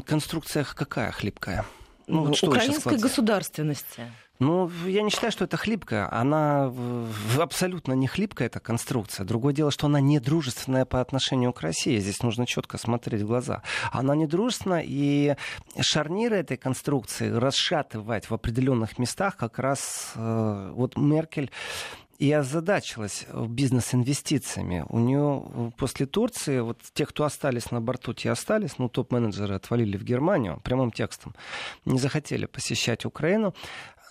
Конструкция 0.05 0.63
какая 0.63 1.11
хлипкая? 1.11 1.65
Ну, 2.07 2.25
вот 2.25 2.37
что 2.37 2.47
украинской 2.47 2.97
государственности. 2.97 4.03
Ну, 4.39 4.69
я 4.85 5.01
не 5.01 5.09
считаю, 5.09 5.31
что 5.31 5.45
это 5.45 5.55
хлипкая. 5.55 6.11
Она 6.11 6.73
абсолютно 7.39 7.93
не 7.93 8.07
хлипкая, 8.07 8.47
эта 8.47 8.59
конструкция. 8.59 9.25
Другое 9.25 9.53
дело, 9.53 9.71
что 9.71 9.87
она 9.87 10.01
не 10.01 10.19
дружественная 10.19 10.83
по 10.83 10.99
отношению 10.99 11.53
к 11.53 11.61
России. 11.61 11.99
Здесь 11.99 12.21
нужно 12.21 12.45
четко 12.45 12.77
смотреть 12.77 13.21
в 13.21 13.27
глаза. 13.27 13.61
Она 13.93 14.13
не 14.13 14.27
дружественна, 14.27 14.81
и 14.83 15.35
шарниры 15.79 16.35
этой 16.35 16.57
конструкции 16.57 17.29
расшатывать 17.29 18.29
в 18.29 18.33
определенных 18.33 18.99
местах 18.99 19.37
как 19.37 19.57
раз 19.57 20.11
э, 20.15 20.71
вот 20.75 20.97
Меркель 20.97 21.49
и 22.17 22.31
озадачилась 22.31 23.25
бизнес-инвестициями. 23.33 24.85
У 24.89 24.99
нее 24.99 25.71
после 25.77 26.05
Турции, 26.05 26.59
вот 26.59 26.79
те, 26.93 27.05
кто 27.05 27.23
остались 27.23 27.71
на 27.71 27.81
борту, 27.81 28.13
те 28.13 28.31
остались, 28.31 28.77
ну, 28.77 28.89
топ-менеджеры 28.89 29.55
отвалили 29.55 29.97
в 29.97 30.03
Германию, 30.03 30.61
прямым 30.63 30.91
текстом, 30.91 31.35
не 31.85 31.99
захотели 31.99 32.45
посещать 32.45 33.05
Украину. 33.05 33.53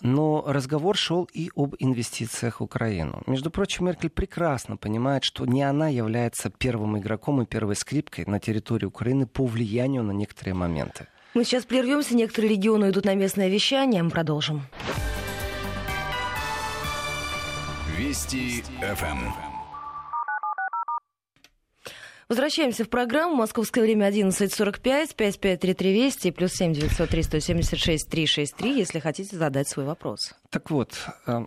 Но 0.01 0.43
разговор 0.45 0.97
шел 0.97 1.23
и 1.33 1.51
об 1.55 1.75
инвестициях 1.79 2.59
в 2.59 2.63
Украину. 2.63 3.23
Между 3.27 3.49
прочим, 3.49 3.85
Меркель 3.85 4.09
прекрасно 4.09 4.75
понимает, 4.75 5.23
что 5.23 5.45
не 5.45 5.63
она 5.63 5.87
является 5.87 6.49
первым 6.49 6.97
игроком 6.97 7.41
и 7.41 7.45
первой 7.45 7.77
скрипкой 7.77 8.25
на 8.25 8.41
территории 8.41 8.85
Украины 8.85 9.25
по 9.25 9.45
влиянию 9.45 10.03
на 10.03 10.11
некоторые 10.11 10.53
моменты. 10.53 11.07
Мы 11.33 11.45
сейчас 11.45 11.63
прервемся, 11.63 12.13
некоторые 12.13 12.51
регионы 12.51 12.89
идут 12.89 13.05
на 13.05 13.15
местное 13.15 13.47
вещание, 13.47 14.03
мы 14.03 14.09
продолжим. 14.09 14.63
Вести 17.97 18.61
ФМ. 18.81 19.31
Возвращаемся 22.27 22.83
в 22.83 22.89
программу. 22.89 23.35
Московское 23.35 23.83
время 23.83 24.09
11.45, 24.09 25.15
5533 25.15 25.93
Вести, 25.93 26.31
плюс 26.31 26.51
7 26.51 26.73
903 26.73 27.23
176 27.23 28.09
363, 28.09 28.77
если 28.77 28.99
хотите 28.99 29.37
задать 29.37 29.69
свой 29.69 29.85
вопрос. 29.85 30.33
Так 30.49 30.71
вот, 30.71 31.07
э, 31.27 31.45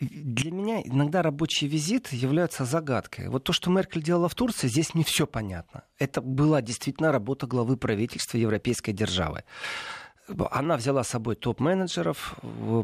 для 0.00 0.50
меня 0.50 0.82
иногда 0.82 1.22
рабочие 1.22 1.70
визиты 1.70 2.14
являются 2.14 2.66
загадкой. 2.66 3.30
Вот 3.30 3.44
то, 3.44 3.54
что 3.54 3.70
Меркель 3.70 4.02
делала 4.02 4.28
в 4.28 4.34
Турции, 4.34 4.68
здесь 4.68 4.94
не 4.94 5.02
все 5.02 5.26
понятно. 5.26 5.84
Это 5.98 6.20
была 6.20 6.60
действительно 6.60 7.10
работа 7.10 7.46
главы 7.46 7.78
правительства 7.78 8.36
европейской 8.36 8.92
державы 8.92 9.44
она 10.50 10.76
взяла 10.76 11.04
с 11.04 11.08
собой 11.08 11.36
топ-менеджеров, 11.36 12.36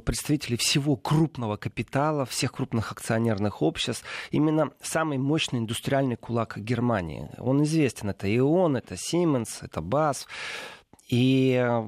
представителей 0.05 0.57
всего 0.57 0.97
крупного 0.97 1.57
капитала, 1.57 2.25
всех 2.25 2.53
крупных 2.53 2.93
акционерных 2.93 3.63
обществ. 3.63 4.05
Именно 4.31 4.71
самый 4.81 5.19
мощный 5.19 5.59
индустриальный 5.59 6.17
кулак 6.17 6.59
Германии. 6.59 7.31
Он 7.39 7.63
известен. 7.65 8.11
Это 8.11 8.33
ИОН, 8.33 8.77
это 8.77 8.95
Siemens, 8.95 9.59
это 9.61 9.81
БАС. 9.81 10.27
И 11.09 11.55
э, 11.55 11.85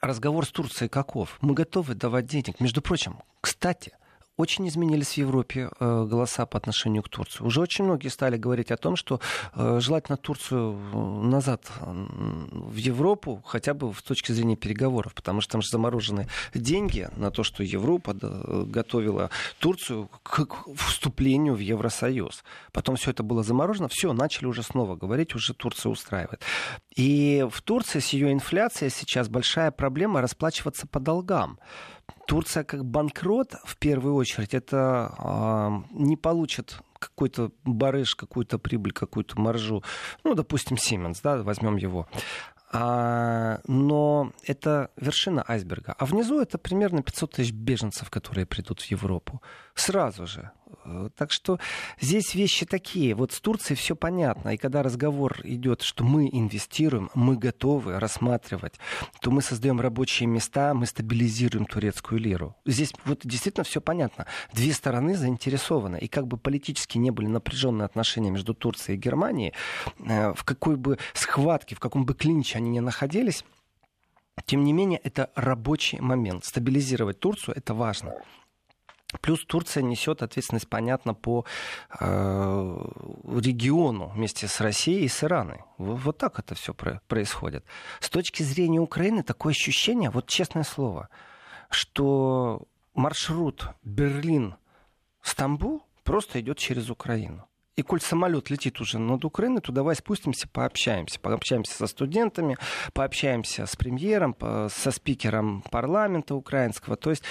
разговор 0.00 0.46
с 0.46 0.50
Турцией 0.50 0.88
каков? 0.88 1.38
Мы 1.40 1.54
готовы 1.54 1.94
давать 1.94 2.26
денег. 2.26 2.60
Между 2.60 2.82
прочим, 2.82 3.20
кстати, 3.40 3.92
очень 4.38 4.68
изменились 4.68 5.14
в 5.14 5.18
Европе 5.18 5.68
э, 5.80 6.04
голоса 6.08 6.46
по 6.46 6.56
отношению 6.56 7.02
к 7.02 7.08
Турции. 7.08 7.42
Уже 7.42 7.60
очень 7.60 7.84
многие 7.84 8.08
стали 8.08 8.36
говорить 8.36 8.70
о 8.70 8.76
том, 8.76 8.94
что 8.96 9.20
э, 9.54 9.80
желательно 9.80 10.16
Турцию 10.16 10.74
назад 11.24 11.70
в 11.80 12.76
Европу, 12.76 13.42
хотя 13.44 13.74
бы 13.74 13.92
с 13.92 14.02
точки 14.02 14.30
зрения 14.32 14.56
переговоров, 14.56 15.12
потому 15.14 15.40
что 15.40 15.52
там 15.52 15.62
же 15.62 15.68
заморожены 15.68 16.28
деньги 16.54 17.08
на 17.16 17.32
то, 17.32 17.42
что 17.42 17.64
Европа 17.64 18.14
готовила 18.14 19.30
Турцию 19.58 20.08
к 20.22 20.46
вступлению 20.76 21.54
в 21.54 21.58
Евросоюз. 21.58 22.44
Потом 22.72 22.94
все 22.94 23.10
это 23.10 23.24
было 23.24 23.42
заморожено, 23.42 23.88
все, 23.88 24.12
начали 24.12 24.46
уже 24.46 24.62
снова 24.62 24.94
говорить, 24.94 25.34
уже 25.34 25.52
Турция 25.52 25.90
устраивает. 25.90 26.42
И 26.94 27.44
в 27.50 27.60
Турции 27.62 27.98
с 27.98 28.10
ее 28.10 28.32
инфляцией 28.32 28.90
сейчас 28.90 29.28
большая 29.28 29.72
проблема 29.72 30.20
расплачиваться 30.20 30.86
по 30.86 31.00
долгам. 31.00 31.58
Турция 32.28 32.62
как 32.62 32.84
банкрот, 32.84 33.54
в 33.64 33.78
первую 33.78 34.14
очередь, 34.14 34.52
это 34.52 35.14
э, 35.18 35.98
не 35.98 36.18
получит 36.18 36.78
какой-то 36.98 37.52
барыш, 37.64 38.14
какую-то 38.14 38.58
прибыль, 38.58 38.92
какую-то 38.92 39.40
маржу. 39.40 39.82
Ну, 40.24 40.34
допустим, 40.34 40.76
Siemens, 40.76 41.20
да, 41.22 41.42
возьмем 41.42 41.76
его. 41.76 42.06
А, 42.70 43.60
но 43.66 44.32
это 44.44 44.90
вершина 44.96 45.42
айсберга. 45.48 45.94
А 45.98 46.04
внизу 46.04 46.38
это 46.38 46.58
примерно 46.58 47.02
500 47.02 47.32
тысяч 47.32 47.52
беженцев, 47.52 48.10
которые 48.10 48.44
придут 48.44 48.82
в 48.82 48.90
Европу. 48.90 49.40
Сразу 49.74 50.26
же. 50.26 50.50
Э, 50.84 51.10
так 51.16 51.32
что 51.32 51.58
здесь 52.00 52.34
вещи 52.34 52.66
такие. 52.66 53.14
Вот 53.14 53.32
с 53.32 53.40
Турцией 53.40 53.76
все 53.76 53.96
понятно. 53.96 54.54
И 54.54 54.56
когда 54.56 54.82
разговор 54.82 55.38
идет, 55.44 55.82
что 55.82 56.04
мы 56.04 56.28
инвестируем, 56.30 57.10
мы 57.14 57.36
готовы 57.36 57.98
рассматривать, 57.98 58.74
то 59.20 59.30
мы 59.30 59.42
создаем 59.42 59.80
рабочие 59.80 60.26
места, 60.26 60.74
мы 60.74 60.86
стабилизируем 60.86 61.66
турецкую 61.66 62.20
лиру. 62.20 62.56
Здесь 62.64 62.92
вот 63.04 63.20
действительно 63.24 63.64
все 63.64 63.80
понятно. 63.80 64.26
Две 64.52 64.72
стороны 64.72 65.16
заинтересованы. 65.16 65.98
И 65.98 66.08
как 66.08 66.26
бы 66.26 66.36
политически 66.36 66.98
не 66.98 67.10
были 67.10 67.26
напряженные 67.26 67.86
отношения 67.86 68.30
между 68.30 68.54
Турцией 68.54 68.96
и 68.96 69.00
Германией, 69.00 69.52
э, 69.98 70.32
в 70.34 70.44
какой 70.44 70.76
бы 70.76 70.98
схватке, 71.14 71.74
в 71.74 71.80
каком 71.80 72.04
бы 72.04 72.14
клинче 72.14 72.58
они 72.58 72.70
ни 72.70 72.80
находились, 72.80 73.44
тем 74.44 74.64
не 74.64 74.72
менее, 74.72 75.00
это 75.02 75.30
рабочий 75.34 76.00
момент. 76.00 76.44
Стабилизировать 76.44 77.20
Турцию 77.20 77.56
это 77.56 77.74
важно. 77.74 78.14
Плюс 79.22 79.44
Турция 79.46 79.82
несет 79.82 80.22
ответственность, 80.22 80.68
понятно, 80.68 81.14
по 81.14 81.46
э, 81.98 82.78
региону 83.40 84.08
вместе 84.08 84.48
с 84.48 84.60
Россией 84.60 85.04
и 85.04 85.08
с 85.08 85.24
Ираной. 85.24 85.60
Вот, 85.78 86.18
так 86.18 86.38
это 86.38 86.54
все 86.54 86.74
про- 86.74 87.00
происходит. 87.08 87.64
С 88.00 88.10
точки 88.10 88.42
зрения 88.42 88.80
Украины 88.80 89.22
такое 89.22 89.52
ощущение, 89.52 90.10
вот 90.10 90.26
честное 90.26 90.64
слово, 90.64 91.08
что 91.70 92.68
маршрут 92.94 93.68
Берлин-Стамбул 93.82 95.82
просто 96.04 96.40
идет 96.40 96.58
через 96.58 96.90
Украину. 96.90 97.46
И 97.76 97.82
коль 97.82 98.00
самолет 98.00 98.50
летит 98.50 98.80
уже 98.80 98.98
над 98.98 99.24
Украиной, 99.24 99.60
то 99.60 99.70
давай 99.70 99.94
спустимся, 99.94 100.48
пообщаемся. 100.48 101.20
Пообщаемся 101.20 101.74
со 101.74 101.86
студентами, 101.86 102.56
пообщаемся 102.92 103.66
с 103.66 103.76
премьером, 103.76 104.34
со 104.68 104.90
спикером 104.90 105.62
парламента 105.70 106.34
украинского. 106.34 106.96
То 106.96 107.10
есть 107.10 107.22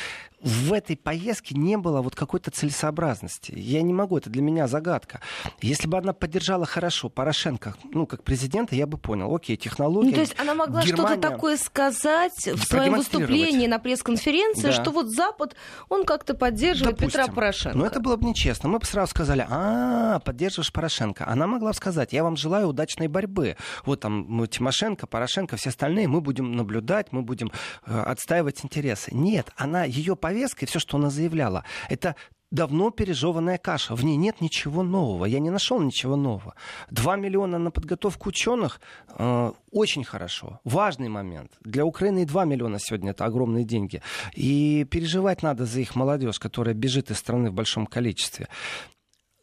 в 0.47 0.73
этой 0.73 0.95
поездке 0.95 1.55
не 1.55 1.77
было 1.77 2.01
вот 2.01 2.15
какой-то 2.15 2.51
целесообразности. 2.51 3.53
Я 3.55 3.81
не 3.81 3.93
могу, 3.93 4.17
это 4.17 4.29
для 4.29 4.41
меня 4.41 4.67
загадка. 4.67 5.21
Если 5.61 5.87
бы 5.87 5.97
она 5.97 6.13
поддержала 6.13 6.65
хорошо 6.65 7.09
Порошенко, 7.09 7.75
ну, 7.91 8.07
как 8.07 8.23
президента, 8.23 8.75
я 8.75 8.87
бы 8.87 8.97
понял, 8.97 9.33
окей, 9.35 9.57
технология. 9.57 10.09
Ну, 10.09 10.15
то 10.15 10.21
есть 10.21 10.39
она 10.39 10.55
могла 10.55 10.83
Германия... 10.83 11.15
что-то 11.15 11.29
такое 11.29 11.57
сказать 11.57 12.47
в 12.47 12.63
своем 12.63 12.95
выступлении 12.95 13.67
на 13.67 13.79
пресс-конференции, 13.79 14.67
да. 14.67 14.71
что 14.71 14.91
вот 14.91 15.09
Запад, 15.09 15.55
он 15.89 16.05
как-то 16.05 16.33
поддерживает 16.33 16.97
Допустим. 16.97 17.21
Петра 17.21 17.33
Порошенко. 17.33 17.77
Но 17.77 17.85
это 17.85 17.99
было 17.99 18.15
бы 18.15 18.25
нечестно. 18.25 18.69
Мы 18.69 18.79
бы 18.79 18.85
сразу 18.85 19.11
сказали, 19.11 19.45
а, 19.49 20.19
поддерживаешь 20.19 20.71
Порошенко. 20.71 21.27
Она 21.27 21.47
могла 21.47 21.71
бы 21.71 21.75
сказать, 21.75 22.13
я 22.13 22.23
вам 22.23 22.37
желаю 22.37 22.69
удачной 22.69 23.07
борьбы. 23.07 23.57
Вот 23.85 23.99
там 23.99 24.25
мы, 24.27 24.47
Тимошенко, 24.47 25.07
Порошенко, 25.07 25.57
все 25.57 25.69
остальные, 25.69 26.07
мы 26.07 26.21
будем 26.21 26.55
наблюдать, 26.55 27.11
мы 27.11 27.21
будем 27.21 27.51
э, 27.85 27.99
отстаивать 27.99 28.63
интересы. 28.63 29.13
Нет, 29.13 29.51
она 29.57 29.83
ее 29.83 30.15
повестка 30.15 30.36
и 30.65 30.67
все, 30.67 30.79
что 30.79 30.97
она 30.97 31.09
заявляла, 31.09 31.63
это 31.89 32.15
давно 32.51 32.91
пережеванная 32.91 33.57
каша. 33.57 33.95
В 33.95 34.03
ней 34.03 34.15
нет 34.15 34.41
ничего 34.41 34.83
нового. 34.83 35.25
Я 35.25 35.39
не 35.39 35.49
нашел 35.49 35.81
ничего 35.81 36.15
нового. 36.15 36.55
Два 36.89 37.15
миллиона 37.15 37.57
на 37.57 37.71
подготовку 37.71 38.29
ученых 38.29 38.79
э, 39.09 39.51
очень 39.71 40.03
хорошо. 40.03 40.59
Важный 40.63 41.09
момент. 41.09 41.51
Для 41.61 41.85
Украины 41.85 42.25
два 42.25 42.45
миллиона 42.45 42.79
сегодня 42.79 43.11
это 43.11 43.25
огромные 43.25 43.65
деньги. 43.65 44.01
И 44.33 44.85
переживать 44.89 45.43
надо 45.43 45.65
за 45.65 45.81
их 45.81 45.95
молодежь, 45.95 46.39
которая 46.39 46.73
бежит 46.73 47.11
из 47.11 47.17
страны 47.17 47.49
в 47.49 47.53
большом 47.53 47.85
количестве. 47.85 48.47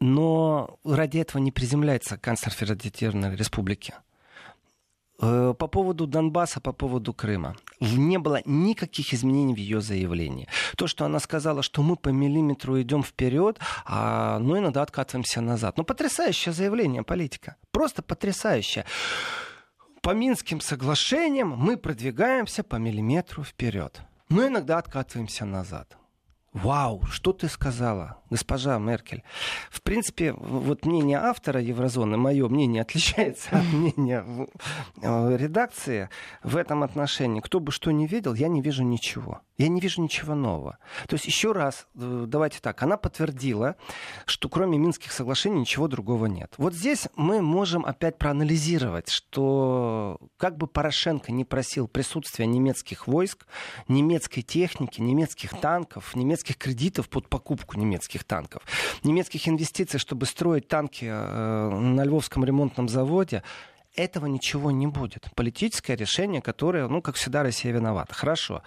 Но 0.01 0.79
ради 0.85 1.19
этого 1.19 1.41
не 1.41 1.53
приземляется 1.53 2.19
канцлер 2.19 2.53
Федеративной 2.53 3.37
Республики. 3.37 3.95
Э, 5.25 5.55
по 5.59 5.69
поводу 5.69 6.07
Донбасса, 6.07 6.61
по 6.61 6.73
поводу 6.73 7.15
Крыма. 7.15 7.57
Не 7.81 8.19
было 8.19 8.41
никаких 8.45 9.15
изменений 9.15 9.55
в 9.55 9.59
ее 9.59 9.81
заявлении. 9.81 10.49
То, 10.77 10.87
что 10.87 11.05
она 11.07 11.19
сказала, 11.19 11.63
что 11.63 11.83
мы 11.83 11.97
по 11.97 12.11
миллиметру 12.11 12.81
идем 12.81 13.03
вперед, 13.03 13.59
а, 13.87 14.39
но 14.39 14.59
иногда 14.59 14.83
откатываемся 14.83 15.41
назад. 15.41 15.79
Ну, 15.79 15.85
потрясающее 15.85 16.53
заявление 16.53 17.03
политика. 17.03 17.57
Просто 17.71 18.03
потрясающее. 18.03 18.85
По 20.03 20.11
Минским 20.11 20.61
соглашениям 20.61 21.49
мы 21.49 21.79
продвигаемся 21.79 22.63
по 22.63 22.77
миллиметру 22.77 23.45
вперед. 23.45 24.03
Но 24.29 24.47
иногда 24.47 24.77
откатываемся 24.79 25.47
назад. 25.47 25.97
Вау, 26.53 27.03
что 27.07 27.33
ты 27.33 27.49
сказала, 27.49 28.19
госпожа 28.35 28.79
Меркель? 28.79 29.23
В 29.71 29.81
принципе, 29.81 30.33
вот 30.33 30.85
мнение 30.85 31.19
автора 31.19 31.61
Еврозоны, 31.61 32.17
мое 32.17 32.49
мнение 32.49 32.83
отличается 32.83 33.51
от 33.51 33.65
мнения 33.73 34.25
э, 35.01 35.37
редакции 35.37 36.09
в 36.43 36.57
этом 36.57 36.83
отношении. 36.83 37.41
Кто 37.41 37.61
бы 37.61 37.71
что 37.71 37.93
ни 37.93 38.09
видел, 38.09 38.35
я 38.35 38.49
не 38.49 38.61
вижу 38.61 38.83
ничего. 38.83 39.41
Я 39.57 39.69
не 39.69 39.81
вижу 39.81 40.03
ничего 40.03 40.35
нового. 40.35 40.79
То 41.07 41.15
есть 41.15 41.27
еще 41.27 41.53
раз, 41.53 41.87
э, 41.95 42.25
давайте 42.27 42.59
так, 42.61 42.83
она 42.83 42.97
подтвердила, 42.97 43.77
что 44.27 44.49
кроме 44.49 44.79
Минских 44.79 45.13
соглашений 45.13 45.61
ничего 45.61 45.87
другого 45.87 46.27
нет. 46.27 46.53
Вот 46.59 46.75
здесь 46.75 47.07
мы 47.15 47.41
можем 47.41 47.87
опять 47.87 48.19
проанализировать, 48.19 49.09
что 49.11 50.19
как 50.39 50.57
бы 50.57 50.67
Порошенко 50.67 51.31
не 51.31 51.45
просил 51.45 51.87
присутствия 51.87 52.47
немецких 52.47 53.07
войск, 53.07 53.47
немецкой 53.87 54.43
техники, 54.43 55.01
немецких 55.01 55.51
танков, 55.61 56.17
немецких 56.17 56.57
кредитов 56.57 57.09
под 57.09 57.29
покупку 57.29 57.79
немецких 57.79 58.24
танков, 58.27 58.63
немецких 59.03 59.49
инвестиций, 59.49 59.99
чтобы 60.01 60.27
строить 60.27 60.69
танки 60.69 61.07
э, 61.09 61.69
на 61.71 62.05
Львовском 62.05 62.45
ремонтном 62.45 62.89
заводе, 62.89 63.43
этого 63.95 64.27
ничего 64.27 64.71
не 64.71 64.87
будет. 64.87 65.29
Политическое 65.35 65.97
решение, 65.97 66.43
которое, 66.43 66.89
ну, 66.89 67.01
как 67.01 67.17
всегда, 67.17 67.43
Россия 67.43 67.73
виновата. 67.73 68.15
Хорошо. 68.15 68.63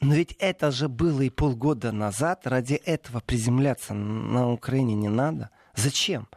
Но 0.00 0.14
ведь 0.14 0.36
это 0.38 0.70
же 0.70 0.88
было 0.88 1.22
и 1.22 1.30
полгода 1.30 1.90
назад. 1.90 2.46
Ради 2.46 2.74
этого 2.74 3.20
приземляться 3.20 3.94
на 3.94 4.52
Украине 4.52 4.94
не 4.94 5.08
надо. 5.08 5.50
Зачем? 5.74 6.28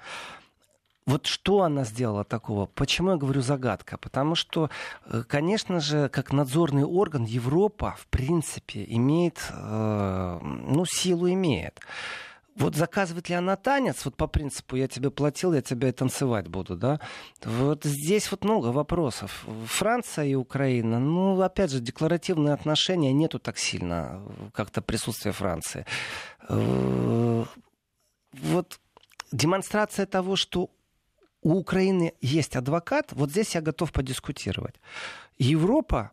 Вот 1.06 1.26
что 1.26 1.64
она 1.64 1.84
сделала 1.84 2.24
такого? 2.24 2.68
Почему 2.68 3.12
я 3.12 3.18
говорю 3.18 3.42
загадка? 3.42 3.98
Потому 3.98 4.36
что, 4.36 4.70
э, 5.06 5.24
конечно 5.28 5.80
же, 5.80 6.10
как 6.10 6.32
надзорный 6.32 6.84
орган 6.84 7.24
Европа, 7.24 7.96
в 8.00 8.08
принципе, 8.08 8.86
имеет, 8.88 9.40
э, 9.50 10.40
ну, 10.42 10.86
силу 10.86 11.28
имеет. 11.30 11.80
Вот 12.56 12.76
заказывает 12.76 13.30
ли 13.30 13.36
она 13.36 13.56
танец, 13.56 14.04
вот 14.04 14.18
по 14.18 14.28
принципу 14.28 14.76
я 14.76 14.88
тебе 14.88 15.10
платил, 15.10 15.54
я 15.54 15.62
тебя 15.62 15.88
и 15.88 15.92
танцевать 15.94 16.48
буду, 16.48 16.76
да? 16.76 17.00
Вот 17.44 17.86
здесь 17.86 18.30
вот 18.30 18.44
много 18.44 18.68
вопросов. 18.68 19.46
Франция 19.66 20.26
и 20.26 20.36
Украина, 20.36 21.00
ну, 21.00 21.42
опять 21.42 21.72
же, 21.72 21.80
декларативные 21.80 22.54
отношения 22.54 23.14
нету 23.14 23.40
так 23.40 23.58
сильно, 23.58 24.22
как-то 24.54 24.82
присутствия 24.82 25.32
Франции. 25.32 25.86
Вот 26.50 27.48
демонстрация 29.32 30.06
того, 30.06 30.36
что 30.36 30.70
у 31.42 31.54
Украины 31.56 32.14
есть 32.22 32.56
адвокат, 32.56 33.14
вот 33.14 33.32
здесь 33.32 33.56
я 33.56 33.62
готов 33.62 33.92
подискутировать. 33.92 34.76
Европа 35.40 36.12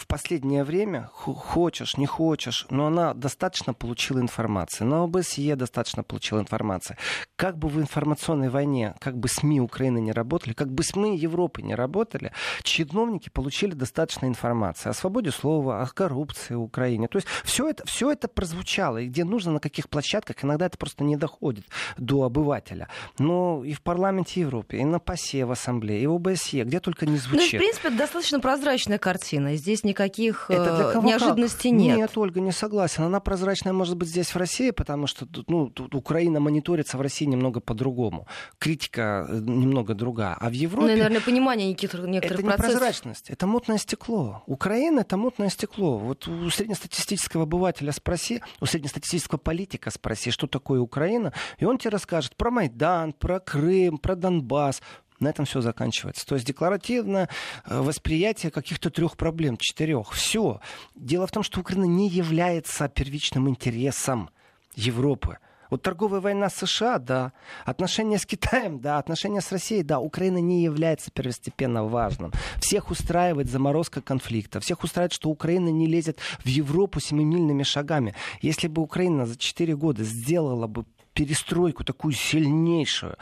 в 0.00 0.06
последнее 0.06 0.64
время, 0.64 1.10
хочешь, 1.12 1.96
не 1.96 2.06
хочешь, 2.06 2.66
но 2.70 2.86
она 2.86 3.14
достаточно 3.14 3.74
получила 3.74 4.20
информации. 4.20 4.84
На 4.84 5.02
ОБСЕ 5.04 5.56
достаточно 5.56 6.02
получила 6.02 6.40
информации. 6.40 6.96
Как 7.36 7.58
бы 7.58 7.68
в 7.68 7.78
информационной 7.78 8.48
войне, 8.48 8.94
как 9.00 9.16
бы 9.16 9.28
СМИ 9.28 9.60
Украины 9.60 9.98
не 9.98 10.12
работали, 10.12 10.52
как 10.52 10.72
бы 10.72 10.82
СМИ 10.82 11.16
Европы 11.16 11.62
не 11.62 11.74
работали, 11.74 12.32
чиновники 12.62 13.28
получили 13.28 13.72
достаточно 13.72 14.26
информации 14.26 14.90
о 14.90 14.92
свободе 14.92 15.30
слова, 15.30 15.82
о 15.82 15.86
коррупции 15.86 16.54
в 16.54 16.62
Украине. 16.62 17.08
То 17.08 17.16
есть 17.18 17.28
все 17.44 17.68
это, 17.68 17.86
все 17.86 18.10
это 18.10 18.28
прозвучало. 18.28 18.98
И 18.98 19.08
где 19.08 19.24
нужно, 19.24 19.52
на 19.52 19.60
каких 19.60 19.88
площадках, 19.88 20.44
иногда 20.44 20.66
это 20.66 20.78
просто 20.78 21.04
не 21.04 21.16
доходит 21.16 21.66
до 21.96 22.22
обывателя. 22.22 22.88
Но 23.18 23.64
и 23.64 23.72
в 23.72 23.82
парламенте 23.82 24.40
Европы, 24.40 24.76
и 24.76 24.84
на 24.84 24.98
ПАСЕ 24.98 25.44
в 25.44 25.50
Ассамблее, 25.50 26.02
и 26.02 26.06
в 26.06 26.14
ОБСЕ, 26.14 26.64
где 26.64 26.80
только 26.80 27.06
не 27.06 27.16
звучит. 27.16 27.52
Ну, 27.52 27.58
в 27.58 27.62
принципе, 27.62 27.90
достаточно 27.90 28.40
прозрачная 28.40 28.98
картина. 28.98 29.56
Здесь 29.56 29.84
никаких 29.86 30.50
Это 30.50 30.92
э, 30.94 31.02
неожиданностей 31.02 31.70
нет. 31.70 31.96
Нет, 31.96 32.18
Ольга, 32.18 32.40
не 32.40 32.52
согласен. 32.52 33.04
Она 33.04 33.20
прозрачная 33.20 33.72
может 33.72 33.96
быть 33.96 34.08
здесь 34.08 34.34
в 34.34 34.36
России, 34.36 34.70
потому 34.70 35.06
что 35.06 35.26
ну, 35.46 35.70
тут 35.70 35.94
Украина 35.94 36.40
мониторится 36.40 36.98
в 36.98 37.00
России 37.00 37.24
немного 37.24 37.60
по-другому. 37.60 38.26
Критика 38.58 39.26
э, 39.28 39.38
немного 39.38 39.94
другая. 39.94 40.36
А 40.38 40.50
в 40.50 40.52
Европе... 40.52 40.88
Ну, 40.88 40.92
наверное, 40.92 41.20
понимание 41.20 41.68
некоторых, 41.68 42.06
некоторых 42.06 42.40
это 42.40 42.48
процессов... 42.48 42.68
не 42.68 42.78
прозрачность, 42.78 43.30
это 43.30 43.46
мутное 43.46 43.78
стекло. 43.78 44.42
Украина— 44.46 45.00
это 45.00 45.16
мутное 45.16 45.48
стекло. 45.48 45.98
Вот 45.98 46.28
у 46.28 46.50
среднестатистического 46.50 47.44
обывателя 47.44 47.92
спроси, 47.92 48.42
у 48.60 48.66
среднестатистического 48.66 49.38
политика 49.38 49.90
спроси, 49.90 50.30
что 50.30 50.46
такое 50.46 50.80
Украина, 50.80 51.32
и 51.58 51.64
он 51.64 51.78
тебе 51.78 51.90
расскажет 51.90 52.36
про 52.36 52.50
Майдан, 52.50 53.12
про 53.12 53.40
Крым, 53.40 53.98
про 53.98 54.16
Донбасс. 54.16 54.82
На 55.20 55.28
этом 55.28 55.44
все 55.44 55.60
заканчивается. 55.60 56.26
То 56.26 56.34
есть 56.34 56.46
декларативно 56.46 57.28
э, 57.64 57.80
восприятие 57.80 58.50
каких-то 58.50 58.90
трех 58.90 59.16
проблем, 59.16 59.56
четырех. 59.56 60.12
Все. 60.12 60.60
Дело 60.94 61.26
в 61.26 61.30
том, 61.30 61.42
что 61.42 61.60
Украина 61.60 61.84
не 61.84 62.08
является 62.08 62.88
первичным 62.88 63.48
интересом 63.48 64.30
Европы. 64.74 65.38
Вот 65.70 65.82
торговая 65.82 66.20
война 66.20 66.48
с 66.48 66.66
США, 66.66 66.98
да. 66.98 67.32
Отношения 67.64 68.18
с 68.18 68.26
Китаем, 68.26 68.78
да. 68.78 68.98
Отношения 68.98 69.40
с 69.40 69.50
Россией, 69.50 69.82
да. 69.82 69.98
Украина 69.98 70.38
не 70.38 70.62
является 70.62 71.10
первостепенно 71.10 71.84
важным. 71.84 72.32
Всех 72.60 72.90
устраивает 72.90 73.50
заморозка 73.50 74.00
конфликта. 74.00 74.60
Всех 74.60 74.84
устраивает, 74.84 75.12
что 75.12 75.30
Украина 75.30 75.68
не 75.68 75.86
лезет 75.86 76.18
в 76.44 76.46
Европу 76.46 77.00
семимильными 77.00 77.62
шагами. 77.62 78.14
Если 78.42 78.68
бы 78.68 78.82
Украина 78.82 79.26
за 79.26 79.36
4 79.36 79.76
года 79.76 80.04
сделала 80.04 80.66
бы 80.66 80.84
перестройку 81.16 81.82
такую 81.82 82.12
сильнейшую. 82.12 83.16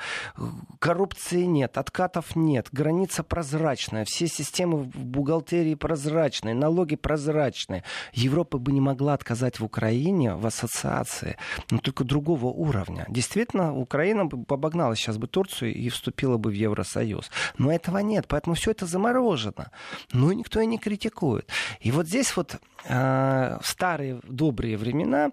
Коррупции 0.81 1.45
нет, 1.45 1.79
откатов 1.79 2.35
нет, 2.35 2.69
граница 2.73 3.23
прозрачная, 3.23 4.05
все 4.05 4.27
системы 4.27 4.79
в 4.79 4.99
бухгалтерии 4.99 5.77
прозрачные, 5.77 6.55
налоги 6.55 6.97
прозрачные. 6.97 7.85
Европа 8.13 8.59
бы 8.59 8.73
не 8.73 8.81
могла 8.81 9.15
отказать 9.15 9.61
в 9.61 9.65
Украине 9.65 10.35
в 10.35 10.45
ассоциации, 10.45 11.37
но 11.71 11.79
только 11.79 12.03
другого 12.03 12.47
уровня. 12.47 13.07
Действительно, 13.09 13.73
Украина 13.73 14.27
бы 14.27 14.45
обогнала 14.53 14.97
сейчас 14.97 15.17
бы 15.17 15.29
Турцию 15.29 15.73
и 15.73 15.89
вступила 15.89 16.37
бы 16.37 16.51
в 16.51 16.55
Евросоюз. 16.55 17.31
Но 17.59 17.73
этого 17.73 17.99
нет, 17.99 18.27
поэтому 18.27 18.57
все 18.57 18.73
это 18.73 18.87
заморожено. 18.87 19.71
Ну 20.13 20.33
и 20.33 20.35
никто 20.35 20.61
и 20.61 20.67
не 20.67 20.79
критикует. 20.79 21.49
И 21.79 21.93
вот 21.93 22.09
здесь 22.09 22.37
вот 22.37 22.61
в 22.87 23.62
старые 23.62 24.20
добрые 24.24 24.76
времена 24.76 25.30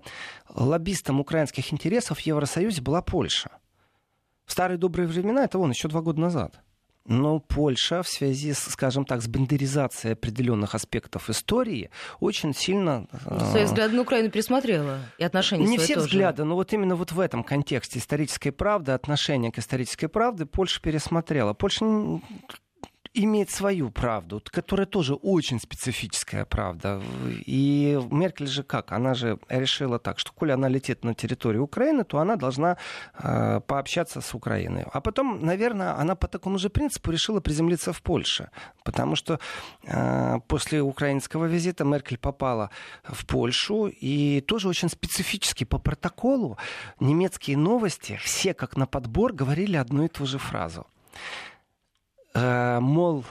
лоббистом 0.49 1.19
украинских 1.19 1.73
интересов 1.73 2.19
в 2.19 2.21
Евросоюзе 2.21 2.81
была 2.81 3.01
Польша. 3.01 3.51
В 4.45 4.51
старые 4.51 4.77
добрые 4.77 5.07
времена, 5.07 5.43
это 5.43 5.57
вон 5.57 5.71
еще 5.71 5.87
два 5.87 6.01
года 6.01 6.19
назад. 6.19 6.61
Но 7.05 7.39
Польша 7.39 8.03
в 8.03 8.07
связи, 8.07 8.53
с, 8.53 8.59
скажем 8.59 9.05
так, 9.05 9.21
с 9.23 9.27
бандеризацией 9.27 10.13
определенных 10.13 10.75
аспектов 10.75 11.29
истории 11.31 11.89
очень 12.19 12.53
сильно... 12.53 13.07
Свои 13.49 13.63
взгляды 13.63 13.95
на 13.95 14.03
Украину 14.03 14.29
пересмотрела 14.29 14.99
и 15.17 15.23
отношения 15.23 15.65
Не 15.65 15.79
все 15.79 15.95
тоже. 15.95 16.07
взгляды, 16.07 16.43
но 16.43 16.55
вот 16.55 16.73
именно 16.73 16.95
вот 16.95 17.11
в 17.11 17.19
этом 17.19 17.43
контексте 17.43 17.97
исторической 17.97 18.51
правды, 18.51 18.91
отношения 18.91 19.51
к 19.51 19.57
исторической 19.57 20.07
правде 20.07 20.45
Польша 20.45 20.79
пересмотрела. 20.79 21.53
Польша 21.53 21.85
имеет 23.14 23.49
свою 23.49 23.91
правду, 23.91 24.41
которая 24.51 24.86
тоже 24.86 25.16
очень 25.16 25.59
специфическая 25.59 26.45
правда. 26.45 27.01
И 27.45 27.99
Меркель 28.09 28.47
же 28.47 28.64
как? 28.64 28.91
Она 28.91 29.14
же 29.14 29.38
решила 29.49 29.99
так, 29.99 30.20
что 30.20 30.32
коли 30.34 30.51
она 30.51 30.70
летит 30.70 31.03
на 31.03 31.14
территорию 31.14 31.64
Украины, 31.64 32.03
то 32.03 32.20
она 32.20 32.36
должна 32.36 32.78
э, 33.14 33.59
пообщаться 33.68 34.22
с 34.22 34.34
Украиной. 34.34 34.86
А 34.93 35.01
потом, 35.01 35.45
наверное, 35.45 35.99
она 35.99 36.16
по 36.16 36.28
такому 36.28 36.57
же 36.57 36.70
принципу 36.70 37.12
решила 37.12 37.41
приземлиться 37.41 37.91
в 37.91 38.01
Польше. 38.01 38.49
Потому 38.84 39.16
что 39.16 39.39
э, 39.84 40.39
после 40.47 40.82
украинского 40.82 41.45
визита 41.45 41.84
Меркель 41.84 42.18
попала 42.18 42.70
в 43.03 43.26
Польшу 43.26 43.88
и 43.88 44.41
тоже 44.41 44.70
очень 44.70 44.89
специфически 44.89 45.66
по 45.66 45.80
протоколу 45.80 46.57
немецкие 46.99 47.57
новости 47.57 48.18
все 48.24 48.53
как 48.53 48.78
на 48.78 48.86
подбор 48.86 49.34
говорили 49.34 49.76
одну 49.76 50.05
и 50.05 50.07
ту 50.07 50.26
же 50.26 50.38
фразу. 50.38 50.86
Э, 52.34 52.79
мол, 52.79 53.25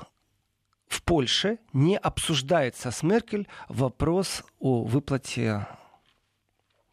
в 0.89 1.03
Польше 1.03 1.59
не 1.73 1.97
обсуждается 1.97 2.91
с 2.91 3.03
Меркель 3.03 3.49
вопрос 3.69 4.43
о 4.59 4.85
выплате 4.85 5.67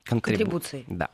контрибуций. 0.04 0.86
Да. 0.88 1.10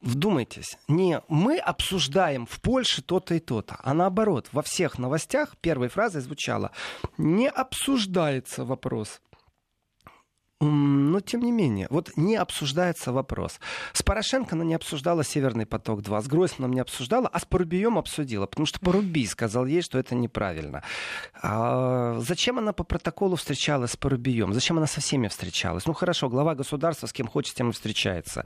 Вдумайтесь, 0.00 0.78
не 0.88 1.20
мы 1.28 1.58
обсуждаем 1.58 2.46
в 2.46 2.60
Польше 2.62 3.02
то-то 3.02 3.34
и 3.34 3.38
то-то, 3.38 3.78
а 3.82 3.92
наоборот, 3.92 4.48
во 4.52 4.62
всех 4.62 4.98
новостях 4.98 5.58
первой 5.58 5.88
фразой 5.88 6.22
звучало 6.22 6.70
«не 7.18 7.48
обсуждается 7.48 8.64
вопрос 8.64 9.20
но 10.60 11.20
тем 11.20 11.40
не 11.42 11.52
менее, 11.52 11.86
вот 11.90 12.10
не 12.16 12.36
обсуждается 12.36 13.12
вопрос. 13.12 13.60
С 13.94 14.02
Порошенко 14.02 14.54
она 14.54 14.64
не 14.64 14.74
обсуждала 14.74 15.24
«Северный 15.24 15.64
поток-2», 15.64 16.22
с 16.22 16.26
Гройсманом 16.26 16.74
не 16.74 16.80
обсуждала, 16.80 17.28
а 17.28 17.40
с 17.40 17.46
Порубием 17.46 17.96
обсудила, 17.96 18.46
потому 18.46 18.66
что 18.66 18.78
Порубий 18.78 19.26
сказал 19.26 19.64
ей, 19.64 19.80
что 19.80 19.98
это 19.98 20.14
неправильно. 20.14 20.82
А 21.42 22.18
зачем 22.20 22.58
она 22.58 22.72
по 22.72 22.84
протоколу 22.84 23.36
встречалась 23.36 23.92
с 23.92 23.96
Порубием? 23.96 24.52
Зачем 24.52 24.76
она 24.76 24.86
со 24.86 25.00
всеми 25.00 25.28
встречалась? 25.28 25.86
Ну 25.86 25.94
хорошо, 25.94 26.28
глава 26.28 26.54
государства 26.54 27.06
с 27.06 27.12
кем 27.12 27.26
хочет, 27.26 27.54
тем 27.54 27.70
и 27.70 27.72
встречается 27.72 28.44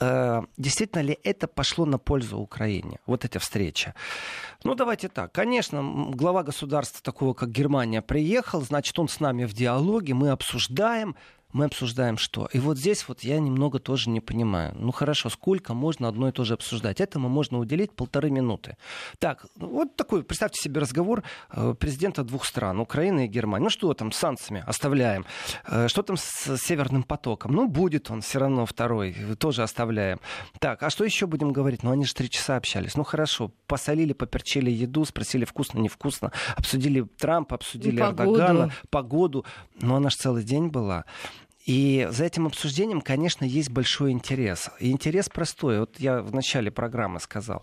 действительно 0.00 1.02
ли 1.02 1.18
это 1.24 1.48
пошло 1.48 1.84
на 1.84 1.98
пользу 1.98 2.38
Украине, 2.38 3.00
вот 3.06 3.24
эта 3.24 3.38
встреча? 3.38 3.94
Ну, 4.64 4.74
давайте 4.74 5.08
так. 5.08 5.32
Конечно, 5.32 6.10
глава 6.10 6.42
государства 6.42 7.00
такого, 7.02 7.34
как 7.34 7.50
Германия, 7.50 8.02
приехал, 8.02 8.60
значит, 8.62 8.98
он 8.98 9.08
с 9.08 9.20
нами 9.20 9.44
в 9.44 9.52
диалоге, 9.52 10.14
мы 10.14 10.30
обсуждаем, 10.30 11.16
мы 11.52 11.64
обсуждаем 11.64 12.18
что? 12.18 12.48
И 12.52 12.58
вот 12.58 12.78
здесь 12.78 13.08
вот 13.08 13.20
я 13.20 13.38
немного 13.38 13.78
тоже 13.78 14.10
не 14.10 14.20
понимаю. 14.20 14.74
Ну 14.76 14.92
хорошо, 14.92 15.30
сколько 15.30 15.74
можно 15.74 16.08
одно 16.08 16.28
и 16.28 16.32
то 16.32 16.44
же 16.44 16.54
обсуждать? 16.54 17.00
Этому 17.00 17.28
можно 17.28 17.58
уделить 17.58 17.92
полторы 17.92 18.30
минуты. 18.30 18.76
Так, 19.18 19.46
вот 19.56 19.96
такой, 19.96 20.22
представьте 20.22 20.60
себе 20.60 20.80
разговор 20.80 21.22
э, 21.50 21.74
президента 21.78 22.22
двух 22.22 22.44
стран, 22.44 22.80
Украины 22.80 23.24
и 23.24 23.28
Германии. 23.28 23.64
Ну 23.64 23.70
что 23.70 23.92
там 23.94 24.12
с 24.12 24.18
санкциями 24.18 24.62
оставляем? 24.66 25.24
Э, 25.66 25.88
что 25.88 26.02
там 26.02 26.16
с 26.16 26.56
Северным 26.58 27.02
потоком? 27.02 27.52
Ну 27.52 27.66
будет 27.68 28.10
он 28.10 28.20
все 28.20 28.38
равно 28.38 28.66
второй, 28.66 29.14
тоже 29.38 29.62
оставляем. 29.62 30.20
Так, 30.58 30.82
а 30.82 30.90
что 30.90 31.04
еще 31.04 31.26
будем 31.26 31.52
говорить? 31.52 31.82
Ну 31.82 31.90
они 31.90 32.04
же 32.04 32.14
три 32.14 32.28
часа 32.28 32.56
общались. 32.56 32.94
Ну 32.94 33.04
хорошо, 33.04 33.52
посолили, 33.66 34.12
поперчили 34.12 34.70
еду, 34.70 35.04
спросили 35.04 35.44
вкусно, 35.44 35.78
невкусно, 35.78 36.32
обсудили 36.56 37.02
Трампа, 37.18 37.56
обсудили 37.56 37.98
погоду. 37.98 38.38
Эрдогана, 38.38 38.72
погоду. 38.90 39.44
Но 39.80 39.96
она 39.96 40.10
же 40.10 40.16
целый 40.16 40.44
день 40.44 40.68
была. 40.68 41.04
И 41.68 42.08
за 42.10 42.24
этим 42.24 42.46
обсуждением, 42.46 43.02
конечно, 43.02 43.44
есть 43.44 43.68
большой 43.68 44.12
интерес. 44.12 44.70
И 44.80 44.90
интерес 44.90 45.28
простой. 45.28 45.80
Вот 45.80 46.00
я 46.00 46.22
в 46.22 46.32
начале 46.34 46.70
программы 46.70 47.20
сказал. 47.20 47.62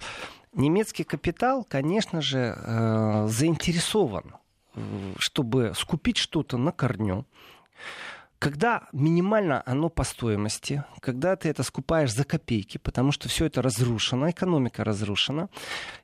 Немецкий 0.53 1.03
капитал, 1.03 1.66
конечно 1.68 2.22
же, 2.22 2.56
э, 2.56 3.28
заинтересован, 3.28 4.36
чтобы 5.18 5.74
скупить 5.76 6.18
что-то 6.18 6.58
на 6.58 6.72
корню. 6.72 7.26
Когда 8.38 8.84
минимально 8.91 9.64
оно 9.66 9.89
по 9.89 10.03
стоимости, 10.03 10.84
когда 10.99 11.36
ты 11.36 11.49
это 11.49 11.64
скупаешь 11.64 12.14
за 12.14 12.26
копейки, 12.26 12.78
потому 12.78 13.12
что 13.12 13.28
все 13.28 13.45
это 13.45 13.64
разрушено, 13.64 14.30
экономика 14.30 14.84
разрушена, 14.84 15.49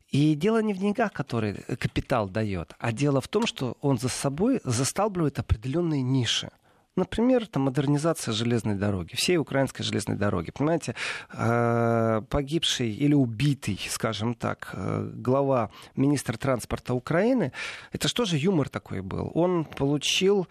и 0.10 0.34
дело 0.34 0.64
не 0.64 0.74
в 0.74 0.78
деньгах, 0.78 1.14
которые 1.14 1.54
капитал 1.54 2.28
дает, 2.28 2.74
а 2.80 2.92
дело 2.92 3.22
в 3.22 3.28
том, 3.28 3.46
что 3.46 3.78
он 3.80 4.00
за 4.00 4.10
собой 4.10 4.60
засталбливает 4.64 5.38
определенные 5.38 6.02
ниши. 6.02 6.50
Например, 6.98 7.48
там, 7.48 7.64
модернизация 7.64 8.34
железной 8.34 8.76
дороги, 8.76 9.16
всей 9.16 9.38
украинской 9.38 9.84
железной 9.84 10.18
дороги. 10.18 10.52
Понимаете, 10.52 10.94
э, 11.32 12.22
погибший 12.30 12.92
или 12.92 13.14
убитый, 13.14 13.80
скажем 13.90 14.34
так, 14.34 14.72
э, 14.74 15.10
глава 15.14 15.70
министра 15.96 16.38
транспорта 16.38 16.94
Украины, 16.94 17.54
это 17.94 18.10
что 18.10 18.26
же 18.26 18.38
юмор 18.38 18.68
такой 18.68 19.02
был? 19.02 19.32
Он 19.34 19.64
получил 19.64 20.48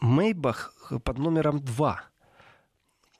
Мейбах 0.00 0.72
под 1.02 1.18
номером 1.18 1.58
2. 1.58 2.02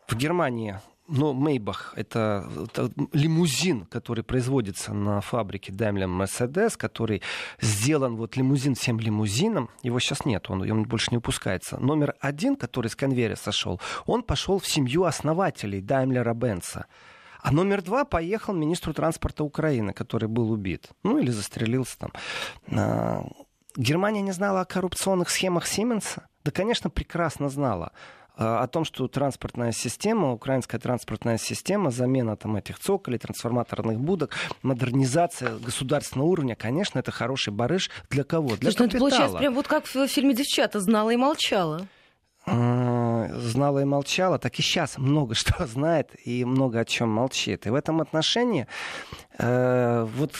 В 0.06 0.14
Германии 0.16 0.78
но 1.10 1.34
Мейбах— 1.34 1.92
это, 1.96 2.48
это 2.64 2.90
лимузин, 3.12 3.84
который 3.86 4.22
производится 4.22 4.94
на 4.94 5.20
фабрике 5.20 5.72
Daimler 5.72 6.06
Mercedes, 6.06 6.76
который 6.76 7.20
сделан 7.60 8.16
вот 8.16 8.36
лимузин 8.36 8.74
всем 8.74 9.00
лимузином. 9.00 9.68
Его 9.82 9.98
сейчас 9.98 10.24
нет, 10.24 10.48
он, 10.48 10.70
он 10.70 10.84
больше 10.84 11.08
не 11.10 11.16
выпускается. 11.16 11.78
Номер 11.78 12.14
один, 12.20 12.56
который 12.56 12.88
с 12.88 12.96
конвейера 12.96 13.34
сошел, 13.36 13.80
он 14.06 14.22
пошел 14.22 14.58
в 14.58 14.66
семью 14.66 15.04
основателей 15.04 15.80
Daimler 15.80 16.32
Benz. 16.32 16.84
А 17.42 17.52
номер 17.52 17.82
два 17.82 18.04
поехал 18.04 18.54
министру 18.54 18.92
транспорта 18.92 19.44
Украины, 19.44 19.92
который 19.92 20.28
был 20.28 20.50
убит. 20.52 20.90
Ну 21.02 21.18
или 21.18 21.30
застрелился 21.30 21.98
там. 21.98 22.12
А, 22.70 23.24
Германия 23.76 24.20
не 24.20 24.32
знала 24.32 24.60
о 24.60 24.64
коррупционных 24.64 25.30
схемах 25.30 25.66
Сименса? 25.66 26.28
Да, 26.44 26.50
конечно, 26.50 26.90
прекрасно 26.90 27.48
знала. 27.48 27.92
А, 28.40 28.62
о 28.62 28.66
том, 28.66 28.84
что 28.86 29.06
транспортная 29.06 29.70
система, 29.70 30.32
украинская 30.32 30.80
транспортная 30.80 31.36
система, 31.36 31.90
замена 31.90 32.36
там 32.36 32.56
этих 32.56 32.78
цоколей, 32.78 33.18
трансформаторных 33.18 34.00
будок, 34.00 34.34
модернизация 34.62 35.58
государственного 35.58 36.28
уровня, 36.28 36.56
конечно, 36.56 36.98
это 36.98 37.10
хороший 37.10 37.52
барыш 37.52 37.90
для 38.08 38.24
кого? 38.24 38.56
Для 38.56 38.70
Слушай, 38.70 38.78
ну 38.78 38.86
это 38.86 38.98
получается 38.98 39.36
прям 39.36 39.54
вот 39.54 39.68
как 39.68 39.84
в 39.84 40.08
фильме 40.08 40.34
«Девчата» 40.34 40.80
знала 40.80 41.10
и 41.10 41.16
молчала 41.16 41.86
а, 42.46 43.28
знала 43.34 43.80
и 43.80 43.84
молчала, 43.84 44.38
так 44.38 44.58
и 44.58 44.62
сейчас 44.62 44.96
много 44.96 45.34
что 45.34 45.66
знает 45.66 46.16
и 46.24 46.46
много 46.46 46.80
о 46.80 46.86
чем 46.86 47.10
молчит. 47.10 47.66
И 47.66 47.70
в 47.70 47.74
этом 47.74 48.00
отношении 48.00 48.66
э, 49.36 50.08
вот 50.16 50.32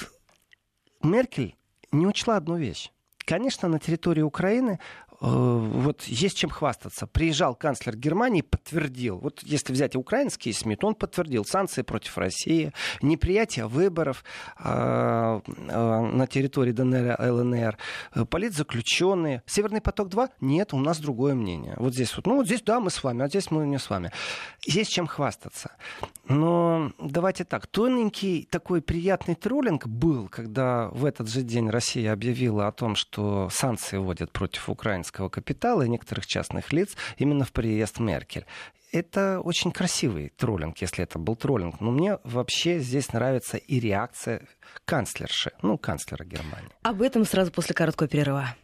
Меркель 1.03 1.55
не 1.92 2.07
учла 2.07 2.36
одну 2.36 2.57
вещь. 2.57 2.90
Конечно, 3.26 3.68
на 3.68 3.78
территории 3.78 4.22
Украины 4.22 4.80
Э, 5.10 5.10
вот 5.21 6.05
есть 6.05 6.39
чем 6.39 6.49
хвастаться. 6.49 7.07
Приезжал 7.07 7.55
канцлер 7.55 7.95
Германии, 7.97 8.41
подтвердил, 8.41 9.18
вот 9.18 9.43
если 9.43 9.73
взять 9.73 9.95
украинские 9.95 10.55
СМИ, 10.55 10.77
то 10.77 10.87
он 10.87 10.95
подтвердил 10.95 11.45
санкции 11.45 11.83
против 11.83 12.16
России, 12.16 12.73
неприятие 13.03 13.66
выборов 13.66 14.25
э, 14.59 15.41
э, 15.47 16.01
на 16.01 16.27
территории 16.27 16.73
ДНР, 16.73 17.16
ЛНР, 17.21 17.77
э, 18.14 18.25
политзаключенные. 18.25 19.43
Северный 19.45 19.83
поток-2? 19.83 20.31
Нет, 20.41 20.73
у 20.73 20.79
нас 20.79 20.99
другое 20.99 21.35
мнение. 21.35 21.75
Вот 21.77 21.93
здесь 21.93 22.16
вот, 22.16 22.27
ну 22.27 22.37
вот 22.37 22.47
здесь 22.47 22.62
да, 22.62 22.81
мы 22.81 22.91
с 22.91 23.05
вами, 23.05 23.25
а 23.25 23.29
здесь 23.29 23.51
мы 23.51 23.66
не 23.66 23.79
с 23.79 23.91
вами. 23.91 24.12
Есть 24.64 24.91
чем 24.91 25.07
хвастаться. 25.07 25.73
Но 26.29 26.93
давайте 26.99 27.45
так, 27.45 27.66
тоненький 27.66 28.49
такой 28.51 28.81
приятный 28.81 29.35
троллинг 29.35 29.87
был, 29.87 30.29
когда 30.29 30.89
в 30.89 31.05
этот 31.05 31.29
же 31.29 31.43
день 31.43 31.68
Россия 31.68 32.12
объявила 32.12 32.68
о 32.68 32.73
том, 32.73 32.95
что 32.95 33.51
санкции 33.51 33.99
вводят 33.99 34.33
против 34.33 34.71
украинцев 34.71 35.10
немецкого 35.11 35.29
капитала 35.29 35.83
и 35.83 35.89
некоторых 35.89 36.27
частных 36.27 36.73
лиц 36.73 36.97
именно 37.19 37.45
в 37.45 37.53
приезд 37.53 37.99
Меркель 37.99 38.47
это 38.93 39.41
очень 39.41 39.71
красивый 39.71 40.33
троллинг, 40.37 40.79
если 40.79 41.05
это 41.05 41.21
был 41.21 41.37
троллинг. 41.37 41.81
Но 41.81 41.93
мне 41.93 42.19
вообще 42.25 42.81
здесь 42.81 43.13
нравится 43.13 43.57
и 43.57 43.79
реакция 43.79 44.49
канцлерши, 44.85 45.53
ну, 45.63 45.79
канцлера 45.79 46.25
Германии. 46.25 46.71
Об 46.83 47.01
этом 47.01 47.25
сразу 47.25 47.53
после 47.53 47.73
короткого 47.73 48.09
перерыва. 48.09 48.57